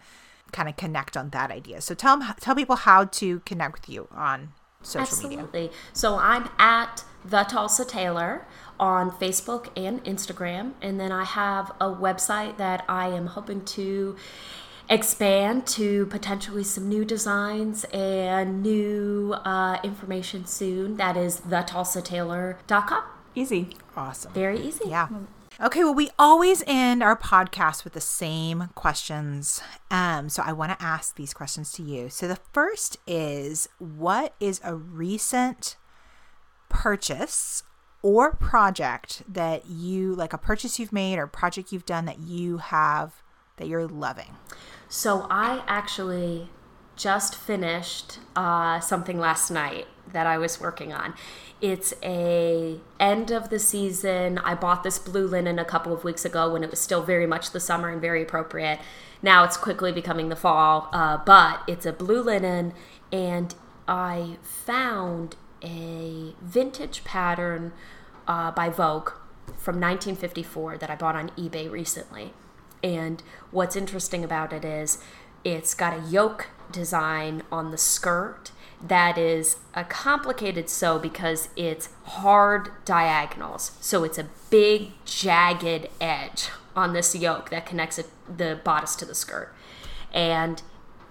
kind 0.52 0.68
of 0.68 0.76
connect 0.76 1.16
on 1.16 1.30
that 1.30 1.50
idea. 1.50 1.80
So 1.80 1.94
tell 1.94 2.18
them, 2.18 2.34
tell 2.38 2.54
people 2.54 2.76
how 2.76 3.06
to 3.06 3.40
connect 3.40 3.80
with 3.80 3.88
you 3.88 4.08
on 4.12 4.52
social 4.82 5.28
media. 5.28 5.44
Absolutely. 5.44 5.70
So 5.92 6.16
I'm 6.16 6.48
at 6.58 7.04
the 7.24 7.42
Tulsa 7.44 7.84
Tailor 7.84 8.46
on 8.78 9.10
Facebook 9.10 9.68
and 9.76 10.02
Instagram, 10.04 10.72
and 10.80 11.00
then 11.00 11.12
I 11.12 11.24
have 11.24 11.72
a 11.80 11.86
website 11.86 12.56
that 12.58 12.84
I 12.88 13.08
am 13.08 13.26
hoping 13.26 13.64
to 13.64 14.16
expand 14.88 15.66
to 15.66 16.06
potentially 16.06 16.64
some 16.64 16.88
new 16.88 17.04
designs 17.04 17.84
and 17.92 18.62
new 18.62 19.34
uh, 19.44 19.78
information 19.82 20.46
soon. 20.46 20.96
That 20.96 21.16
is 21.16 21.40
thetulsatailor.com. 21.40 23.02
Easy. 23.34 23.76
Awesome. 23.96 24.32
Very 24.32 24.60
easy. 24.60 24.88
Yeah. 24.88 25.08
Okay, 25.60 25.82
well, 25.82 25.94
we 25.94 26.10
always 26.20 26.62
end 26.68 27.02
our 27.02 27.16
podcast 27.16 27.82
with 27.82 27.92
the 27.92 28.00
same 28.00 28.68
questions. 28.76 29.60
Um, 29.90 30.28
so 30.28 30.40
I 30.46 30.52
want 30.52 30.78
to 30.78 30.84
ask 30.84 31.16
these 31.16 31.34
questions 31.34 31.72
to 31.72 31.82
you. 31.82 32.08
So 32.10 32.28
the 32.28 32.38
first 32.52 32.96
is 33.08 33.68
what 33.78 34.34
is 34.38 34.60
a 34.62 34.76
recent 34.76 35.76
purchase 36.68 37.64
or 38.02 38.36
project 38.36 39.24
that 39.28 39.66
you 39.66 40.14
like 40.14 40.32
a 40.32 40.38
purchase 40.38 40.78
you've 40.78 40.92
made 40.92 41.18
or 41.18 41.26
project 41.26 41.72
you've 41.72 41.86
done 41.86 42.04
that 42.04 42.20
you 42.20 42.58
have 42.58 43.20
that 43.56 43.66
you're 43.66 43.88
loving? 43.88 44.36
So 44.88 45.26
I 45.28 45.64
actually 45.66 46.50
just 46.94 47.34
finished 47.34 48.20
uh, 48.36 48.78
something 48.78 49.18
last 49.18 49.50
night 49.50 49.88
that 50.12 50.26
I 50.26 50.38
was 50.38 50.60
working 50.60 50.92
on. 50.92 51.14
It's 51.60 51.94
a 52.02 52.78
end 53.00 53.30
of 53.30 53.50
the 53.50 53.58
season. 53.58 54.38
I 54.38 54.54
bought 54.54 54.82
this 54.82 54.98
blue 54.98 55.26
linen 55.26 55.58
a 55.58 55.64
couple 55.64 55.92
of 55.92 56.04
weeks 56.04 56.24
ago 56.24 56.52
when 56.52 56.62
it 56.62 56.70
was 56.70 56.80
still 56.80 57.02
very 57.02 57.26
much 57.26 57.50
the 57.50 57.60
summer 57.60 57.88
and 57.88 58.00
very 58.00 58.22
appropriate. 58.22 58.80
Now 59.22 59.44
it's 59.44 59.56
quickly 59.56 59.92
becoming 59.92 60.28
the 60.28 60.36
fall, 60.36 60.88
uh, 60.92 61.18
but 61.24 61.62
it's 61.66 61.84
a 61.84 61.92
blue 61.92 62.22
linen, 62.22 62.72
and 63.10 63.54
I 63.88 64.36
found 64.42 65.36
a 65.62 66.34
vintage 66.40 67.02
pattern 67.04 67.72
uh, 68.28 68.52
by 68.52 68.68
Vogue 68.68 69.10
from 69.56 69.80
1954 69.80 70.78
that 70.78 70.90
I 70.90 70.94
bought 70.94 71.16
on 71.16 71.30
eBay 71.30 71.70
recently. 71.70 72.32
And 72.82 73.22
what's 73.50 73.74
interesting 73.74 74.22
about 74.22 74.52
it 74.52 74.64
is 74.64 75.02
it's 75.44 75.74
got 75.74 75.98
a 75.98 76.02
yoke 76.02 76.48
design 76.70 77.42
on 77.50 77.70
the 77.70 77.78
skirt 77.78 78.52
that 78.86 79.18
is 79.18 79.56
a 79.74 79.84
complicated 79.84 80.68
sew 80.68 80.98
because 80.98 81.48
it's 81.56 81.88
hard 82.04 82.70
diagonals. 82.84 83.72
So 83.80 84.04
it's 84.04 84.18
a 84.18 84.28
big 84.50 84.92
jagged 85.04 85.88
edge 86.00 86.50
on 86.76 86.92
this 86.92 87.14
yoke 87.14 87.50
that 87.50 87.66
connects 87.66 88.00
the 88.34 88.60
bodice 88.62 88.94
to 88.96 89.04
the 89.04 89.14
skirt. 89.14 89.52
And 90.12 90.62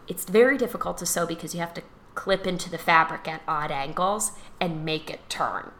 it's 0.08 0.24
very 0.24 0.58
difficult 0.58 0.98
to 1.00 1.06
sew 1.06 1.26
because 1.26 1.54
you 1.54 1.60
have 1.60 1.74
to 1.74 1.84
clip 2.16 2.48
into 2.48 2.70
the 2.70 2.78
fabric 2.78 3.28
at 3.28 3.42
odd 3.48 3.70
angles 3.70 4.32
and 4.60 4.86
make 4.86 5.10
it 5.10 5.30
turn. 5.30 5.72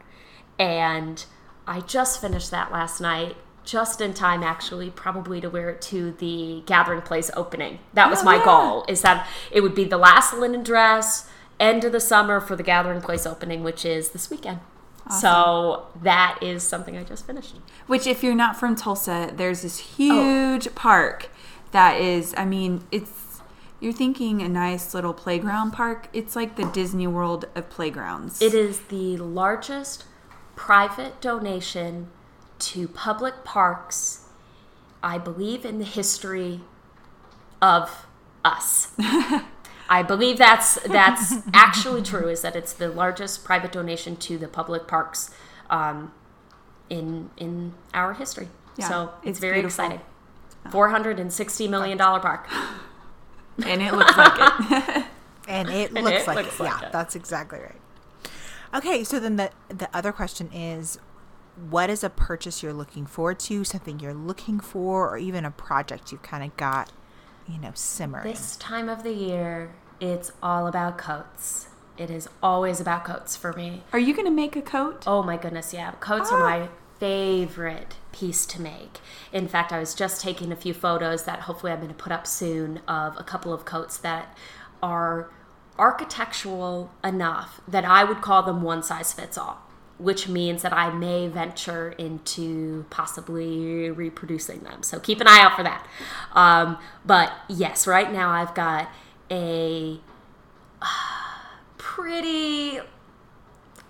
And 0.60 1.26
I 1.66 1.80
just 1.82 2.20
finished 2.22 2.52
that 2.52 2.72
last 2.72 3.00
night, 3.00 3.38
just 3.64 4.02
in 4.02 4.14
time 4.14 4.44
actually, 4.44 4.90
probably 4.90 5.42
to 5.42 5.50
wear 5.50 5.70
it 5.70 5.82
to 5.84 6.12
the 6.12 6.64
Gathering 6.66 7.02
Place 7.02 7.32
opening. 7.36 7.80
That 7.94 8.10
was 8.10 8.22
Oh, 8.22 8.24
my 8.26 8.36
yeah. 8.38 8.46
goal, 8.46 8.86
is 8.88 9.02
that 9.02 9.28
it 9.52 9.62
would 9.62 9.76
be 9.76 9.84
the 9.86 9.98
last 9.98 10.34
linen 10.34 10.64
dress, 10.64 11.30
end 11.60 11.84
of 11.84 11.92
the 11.92 12.00
summer 12.00 12.40
for 12.40 12.56
the 12.56 12.64
Gathering 12.64 13.02
Place 13.02 13.26
opening, 13.26 13.64
which 13.64 13.86
is 13.86 14.10
this 14.10 14.30
weekend. 14.30 14.60
So 15.10 15.86
that 16.02 16.38
is 16.42 16.64
something 16.64 16.98
I 16.98 17.04
just 17.04 17.26
finished. 17.26 17.56
Which, 17.88 18.06
if 18.06 18.24
you're 18.24 18.36
not 18.36 18.58
from 18.58 18.76
Tulsa, 18.76 19.32
there's 19.34 19.62
this 19.62 19.80
oh. 19.80 19.84
huge 19.96 20.76
park 20.76 21.30
that 21.72 22.00
is, 22.02 22.34
I 22.38 22.46
mean, 22.46 22.84
it's, 22.92 23.42
you're 23.80 23.94
thinking 23.94 24.42
a 24.42 24.50
nice 24.50 24.94
little 24.94 25.14
playground 25.14 25.72
park. 25.72 26.10
It's 26.12 26.36
like 26.36 26.56
the 26.56 26.66
Disney 26.66 27.08
World 27.08 27.46
of 27.56 27.70
playgrounds. 27.70 28.42
It 28.42 28.54
is 28.54 28.82
the 28.90 29.18
largest 29.18 30.06
private 30.56 31.22
donation 31.22 32.10
to 32.60 32.88
public 32.88 33.44
parks, 33.44 34.26
I 35.02 35.18
believe, 35.18 35.64
in 35.64 35.80
the 35.80 35.86
history 35.86 36.62
of 37.62 38.08
us. 38.44 38.92
I 39.90 40.04
believe 40.04 40.38
that's 40.38 40.76
that's 40.84 41.36
actually 41.54 42.02
true. 42.02 42.28
Is 42.30 42.42
that 42.42 42.56
it's 42.56 42.74
the 42.74 42.90
largest 42.90 43.44
private 43.44 43.72
donation 43.72 44.16
to 44.18 44.38
the 44.38 44.48
public 44.48 44.88
parks 44.88 45.32
um, 45.70 46.12
in 46.90 47.30
in 47.38 47.74
our 47.94 48.14
history. 48.14 48.50
Yeah, 48.78 48.90
so 48.90 49.04
it's, 49.22 49.30
it's 49.32 49.40
very 49.40 49.62
beautiful. 49.62 49.86
exciting. 49.86 50.02
Four 50.72 50.90
hundred 50.90 51.20
and 51.20 51.32
sixty 51.32 51.68
million 51.68 51.98
dollar 51.98 52.20
park. 52.20 52.48
And 53.66 53.82
it 53.82 53.94
looks 53.94 54.16
like 54.18 54.34
it. 54.38 55.06
And 55.50 55.70
it 55.70 55.92
And 55.96 56.04
looks 56.04 56.24
it 56.24 56.28
like 56.28 56.36
looks 56.44 56.60
it. 56.60 56.64
like 56.64 56.82
yeah, 56.82 56.88
it. 56.88 56.92
that's 56.92 57.16
exactly 57.16 57.60
right. 57.60 57.80
Okay, 58.74 59.04
so 59.06 59.18
then 59.20 59.38
the 59.38 59.50
the 59.70 59.90
other 59.96 60.12
question 60.12 60.52
is 60.52 61.00
what 61.70 61.90
is 61.90 62.04
a 62.04 62.10
purchase 62.10 62.62
you're 62.62 62.74
looking 62.74 63.06
forward 63.06 63.40
to, 63.40 63.64
something 63.64 64.00
you're 64.02 64.14
looking 64.14 64.60
for, 64.60 65.10
or 65.10 65.18
even 65.18 65.46
a 65.46 65.52
project 65.52 66.12
you've 66.12 66.22
kind 66.22 66.44
of 66.44 66.56
got, 66.58 66.92
you 67.48 67.60
know, 67.60 67.72
simmering? 67.74 68.24
This 68.24 68.56
time 68.58 68.90
of 68.90 69.04
the 69.04 69.14
year, 69.14 69.72
it's 70.00 70.32
all 70.42 70.68
about 70.68 70.98
coats. 70.98 71.68
It 71.98 72.10
is 72.12 72.30
always 72.44 72.80
about 72.80 73.06
coats 73.06 73.36
for 73.36 73.54
me. 73.54 73.84
Are 73.92 74.00
you 74.00 74.14
going 74.14 74.28
to 74.28 74.32
make 74.32 74.56
a 74.56 74.62
coat? 74.62 75.04
Oh 75.08 75.24
my 75.24 75.38
goodness, 75.38 75.74
yeah. 75.74 75.92
Coats 76.00 76.32
are 76.32 76.42
ah. 76.42 76.60
my 76.60 76.70
favorite 77.00 77.96
piece 78.12 78.46
to 78.48 78.62
make. 78.62 79.00
In 79.32 79.48
fact, 79.48 79.72
I 79.72 79.80
was 79.80 79.96
just 79.96 80.22
taking 80.22 80.52
a 80.52 80.56
few 80.56 80.74
photos 80.74 81.24
that 81.26 81.42
hopefully 81.42 81.72
I'm 81.72 81.80
going 81.80 81.90
to 81.90 81.96
put 81.96 82.12
up 82.12 82.28
soon 82.28 82.82
of 82.88 83.18
a 83.18 83.24
couple 83.24 83.54
of 83.54 83.66
coats 83.66 83.98
that 83.98 84.38
are 84.82 85.30
architectural 85.78 86.92
enough 87.04 87.62
that 87.68 87.86
I 87.86 88.04
would 88.04 88.22
call 88.22 88.44
them 88.44 88.62
one 88.62 88.84
size 88.84 89.14
fits 89.14 89.38
all, 89.38 89.62
which 89.98 90.28
means 90.28 90.62
that 90.62 90.74
I 90.74 90.92
may 90.92 91.28
venture 91.28 91.90
into 91.98 92.86
possibly 92.90 93.90
reproducing 93.90 94.60
them. 94.60 94.84
So 94.84 95.00
keep 95.00 95.20
an 95.22 95.28
eye 95.28 95.40
out 95.40 95.56
for 95.56 95.64
that. 95.64 95.88
Um, 96.34 96.78
but 97.06 97.34
yes, 97.50 97.88
right 97.88 98.12
now 98.12 98.30
I've 98.30 98.54
got 98.54 98.90
a 99.32 100.00
pretty 101.78 102.80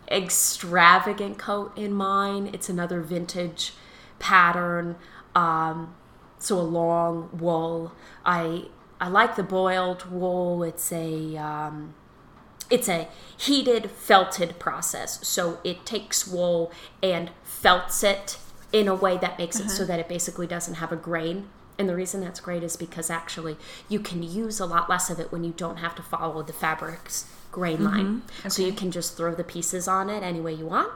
extravagant 0.09 1.37
coat 1.37 1.77
in 1.77 1.93
mine. 1.93 2.49
It's 2.53 2.69
another 2.69 3.01
vintage 3.01 3.73
pattern. 4.19 4.95
Um, 5.35 5.93
so 6.39 6.57
a 6.57 6.61
long 6.61 7.29
wool. 7.33 7.91
I 8.25 8.65
I 8.99 9.09
like 9.09 9.35
the 9.35 9.43
boiled 9.43 10.09
wool. 10.09 10.63
It's 10.63 10.91
a 10.91 11.37
um, 11.37 11.93
it's 12.69 12.89
a 12.89 13.07
heated 13.37 13.89
felted 13.91 14.59
process. 14.59 15.25
So 15.27 15.59
it 15.63 15.85
takes 15.85 16.27
wool 16.27 16.71
and 17.01 17.31
felts 17.43 18.03
it 18.03 18.37
in 18.73 18.87
a 18.87 18.95
way 18.95 19.17
that 19.17 19.37
makes 19.37 19.59
it 19.59 19.69
so 19.69 19.83
uh-huh. 19.83 19.85
that 19.93 19.99
it 19.99 20.09
basically 20.09 20.47
doesn't 20.47 20.75
have 20.75 20.91
a 20.91 20.95
grain. 20.95 21.47
And 21.79 21.87
the 21.87 21.95
reason 21.95 22.21
that's 22.21 22.39
great 22.39 22.63
is 22.63 22.75
because 22.75 23.09
actually 23.09 23.55
you 23.87 23.99
can 23.99 24.23
use 24.23 24.59
a 24.59 24.65
lot 24.65 24.89
less 24.89 25.09
of 25.09 25.19
it 25.19 25.31
when 25.31 25.43
you 25.43 25.53
don't 25.55 25.77
have 25.77 25.95
to 25.95 26.01
follow 26.01 26.41
the 26.41 26.53
fabric's 26.53 27.29
grain 27.51 27.77
mm-hmm. 27.77 27.85
line. 27.85 28.21
So 28.47 28.63
you 28.63 28.73
can 28.73 28.91
just 28.91 29.15
throw 29.15 29.35
the 29.35 29.43
pieces 29.43 29.87
on 29.87 30.09
it 30.09 30.23
any 30.23 30.41
way 30.41 30.53
you 30.53 30.65
want, 30.65 30.91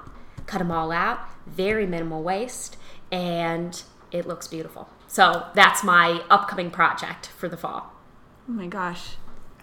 cut 0.48 0.58
them 0.58 0.72
all 0.72 0.92
out, 0.92 1.20
very 1.46 1.86
minimal 1.86 2.24
waste, 2.24 2.78
and 3.12 3.82
it 4.12 4.28
looks 4.28 4.48
beautiful. 4.48 4.90
So 5.08 5.48
that's 5.54 5.84
my 5.84 6.24
upcoming 6.30 6.72
project 6.72 7.28
for 7.28 7.48
the 7.48 7.58
fall. 7.58 7.94
Oh 8.50 8.54
my 8.54 8.68
gosh. 8.68 9.16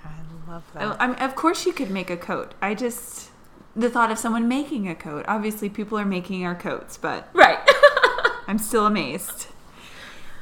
I 0.04 0.50
love 0.50 0.64
that. 0.74 0.82
I, 0.82 1.04
I 1.04 1.06
mean, 1.08 1.16
of 1.16 1.34
course 1.34 1.66
you 1.66 1.72
could 1.72 1.90
make 1.90 2.10
a 2.10 2.16
coat. 2.16 2.54
I 2.62 2.74
just 2.74 3.30
the 3.76 3.88
thought 3.90 4.10
of 4.10 4.18
someone 4.18 4.48
making 4.48 4.88
a 4.88 4.94
coat. 4.94 5.24
Obviously, 5.28 5.68
people 5.68 5.98
are 5.98 6.04
making 6.04 6.44
our 6.44 6.54
coats, 6.54 6.96
but 6.96 7.28
Right. 7.32 7.58
I'm 8.48 8.58
still 8.58 8.86
amazed. 8.86 9.48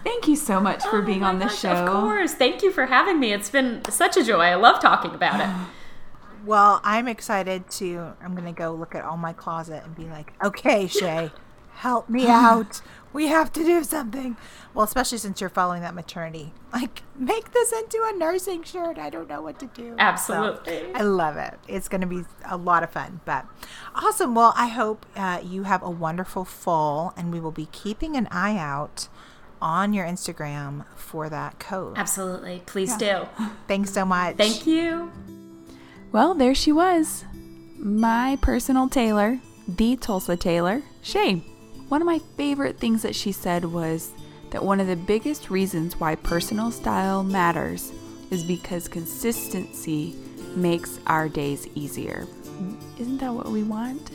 Thank 0.04 0.28
you 0.28 0.36
so 0.36 0.60
much 0.60 0.84
for 0.84 1.02
oh 1.02 1.04
being 1.04 1.18
Oh 1.18 1.22
my 1.22 1.28
on 1.30 1.38
the 1.40 1.48
show. 1.48 1.70
Of 1.70 1.88
course. 1.88 2.32
Thank 2.34 2.62
you 2.62 2.70
for 2.70 2.86
having 2.86 3.18
me. 3.18 3.32
It's 3.32 3.50
been 3.50 3.84
such 3.90 4.16
a 4.16 4.22
joy. 4.24 4.42
I 4.42 4.54
love 4.54 4.80
talking 4.80 5.14
about 5.14 5.40
it. 5.40 5.68
Well, 6.44 6.80
I'm 6.84 7.08
excited 7.08 7.68
to. 7.70 8.12
I'm 8.22 8.36
going 8.36 8.44
to 8.46 8.52
go 8.52 8.72
look 8.72 8.94
at 8.94 9.04
all 9.04 9.16
my 9.16 9.32
closet 9.32 9.82
and 9.84 9.96
be 9.96 10.04
like, 10.04 10.32
okay, 10.44 10.86
Shay, 10.86 11.32
help 11.72 12.08
me 12.08 12.26
out. 12.28 12.82
We 13.16 13.28
have 13.28 13.50
to 13.54 13.64
do 13.64 13.82
something. 13.82 14.36
Well, 14.74 14.84
especially 14.84 15.16
since 15.16 15.40
you're 15.40 15.48
following 15.48 15.80
that 15.80 15.94
maternity. 15.94 16.52
Like, 16.70 17.02
make 17.18 17.50
this 17.50 17.72
into 17.72 17.98
a 18.12 18.18
nursing 18.18 18.62
shirt. 18.62 18.98
I 18.98 19.08
don't 19.08 19.26
know 19.26 19.40
what 19.40 19.58
to 19.60 19.66
do. 19.68 19.92
So, 19.92 19.96
Absolutely. 19.98 20.92
I 20.92 21.00
love 21.00 21.38
it. 21.38 21.54
It's 21.66 21.88
going 21.88 22.02
to 22.02 22.06
be 22.06 22.24
a 22.44 22.58
lot 22.58 22.82
of 22.82 22.90
fun. 22.90 23.22
But 23.24 23.46
awesome. 23.94 24.34
Well, 24.34 24.52
I 24.54 24.68
hope 24.68 25.06
uh, 25.16 25.40
you 25.42 25.62
have 25.62 25.82
a 25.82 25.88
wonderful 25.88 26.44
fall, 26.44 27.14
and 27.16 27.32
we 27.32 27.40
will 27.40 27.52
be 27.52 27.70
keeping 27.72 28.16
an 28.16 28.28
eye 28.30 28.58
out 28.58 29.08
on 29.62 29.94
your 29.94 30.04
Instagram 30.04 30.84
for 30.94 31.30
that 31.30 31.58
code. 31.58 31.96
Absolutely. 31.96 32.62
Please 32.66 32.94
do. 32.98 33.22
Thanks 33.66 33.94
so 33.94 34.04
much. 34.04 34.36
Thank 34.36 34.66
you. 34.66 35.10
Well, 36.12 36.34
there 36.34 36.54
she 36.54 36.70
was. 36.70 37.24
My 37.78 38.36
personal 38.42 38.90
tailor, 38.90 39.40
the 39.66 39.96
Tulsa 39.96 40.36
Tailor, 40.36 40.82
Shay. 41.00 41.42
One 41.88 42.02
of 42.02 42.06
my 42.06 42.18
favorite 42.36 42.78
things 42.78 43.02
that 43.02 43.14
she 43.14 43.30
said 43.30 43.64
was 43.64 44.10
that 44.50 44.64
one 44.64 44.80
of 44.80 44.88
the 44.88 44.96
biggest 44.96 45.50
reasons 45.50 46.00
why 46.00 46.16
personal 46.16 46.72
style 46.72 47.22
matters 47.22 47.92
is 48.30 48.42
because 48.42 48.88
consistency 48.88 50.16
makes 50.56 50.98
our 51.06 51.28
days 51.28 51.68
easier. 51.76 52.26
Isn't 52.98 53.18
that 53.18 53.32
what 53.32 53.46
we 53.46 53.62
want? 53.62 54.10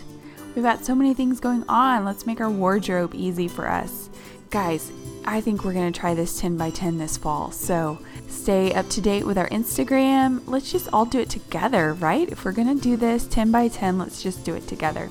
We've 0.54 0.66
got 0.66 0.84
so 0.84 0.94
many 0.94 1.14
things 1.14 1.40
going 1.40 1.64
on. 1.70 2.04
Let's 2.04 2.26
make 2.26 2.42
our 2.42 2.50
wardrobe 2.50 3.16
easy 3.16 3.48
for 3.48 3.70
us. 3.70 4.10
Guys, 4.50 4.92
I 5.24 5.40
think 5.40 5.64
we're 5.64 5.72
going 5.72 5.94
to 5.94 5.98
try 5.98 6.14
this 6.14 6.42
10 6.42 6.58
by 6.58 6.72
10 6.72 6.98
this 6.98 7.16
fall. 7.16 7.52
So 7.52 8.00
stay 8.28 8.74
up 8.74 8.90
to 8.90 9.00
date 9.00 9.26
with 9.26 9.38
our 9.38 9.48
Instagram. 9.48 10.42
Let's 10.46 10.70
just 10.70 10.90
all 10.92 11.06
do 11.06 11.20
it 11.20 11.30
together, 11.30 11.94
right? 11.94 12.28
If 12.30 12.44
we're 12.44 12.52
going 12.52 12.76
to 12.76 12.84
do 12.84 12.98
this 12.98 13.28
10 13.28 13.50
by 13.50 13.70
10, 13.70 13.98
let's 13.98 14.22
just 14.22 14.44
do 14.44 14.56
it 14.56 14.68
together. 14.68 15.10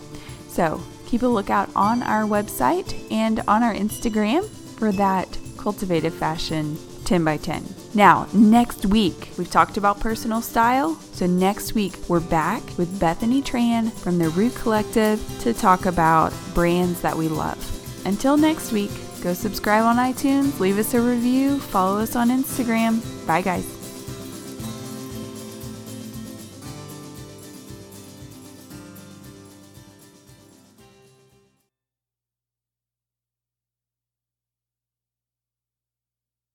So 0.49 0.83
keep 1.11 1.23
a 1.23 1.27
lookout 1.27 1.69
on 1.75 2.05
our 2.05 2.23
website 2.23 2.95
and 3.11 3.41
on 3.49 3.65
our 3.65 3.75
Instagram 3.75 4.49
for 4.79 4.93
that 4.93 5.39
cultivated 5.59 6.13
fashion 6.13 6.79
10 7.05 7.25
by 7.25 7.37
10. 7.37 7.65
Now, 7.93 8.29
next 8.33 8.87
week, 8.87 9.31
we've 9.37 9.51
talked 9.51 9.77
about 9.77 9.99
personal 9.99 10.41
style. 10.41 10.95
So, 11.13 11.27
next 11.27 11.75
week, 11.75 11.95
we're 12.09 12.21
back 12.21 12.63
with 12.79 13.01
Bethany 13.01 13.43
Tran 13.43 13.93
from 13.93 14.19
the 14.19 14.29
Root 14.29 14.55
Collective 14.55 15.21
to 15.41 15.53
talk 15.53 15.87
about 15.87 16.33
brands 16.55 17.01
that 17.01 17.17
we 17.17 17.27
love. 17.27 17.59
Until 18.07 18.37
next 18.37 18.71
week, 18.71 18.93
go 19.21 19.35
subscribe 19.35 19.83
on 19.83 19.97
iTunes, 19.97 20.61
leave 20.61 20.79
us 20.79 20.95
a 20.95 21.01
review, 21.01 21.59
follow 21.59 21.99
us 21.99 22.15
on 22.15 22.29
Instagram. 22.29 23.03
Bye, 23.27 23.43
guys. 23.43 23.80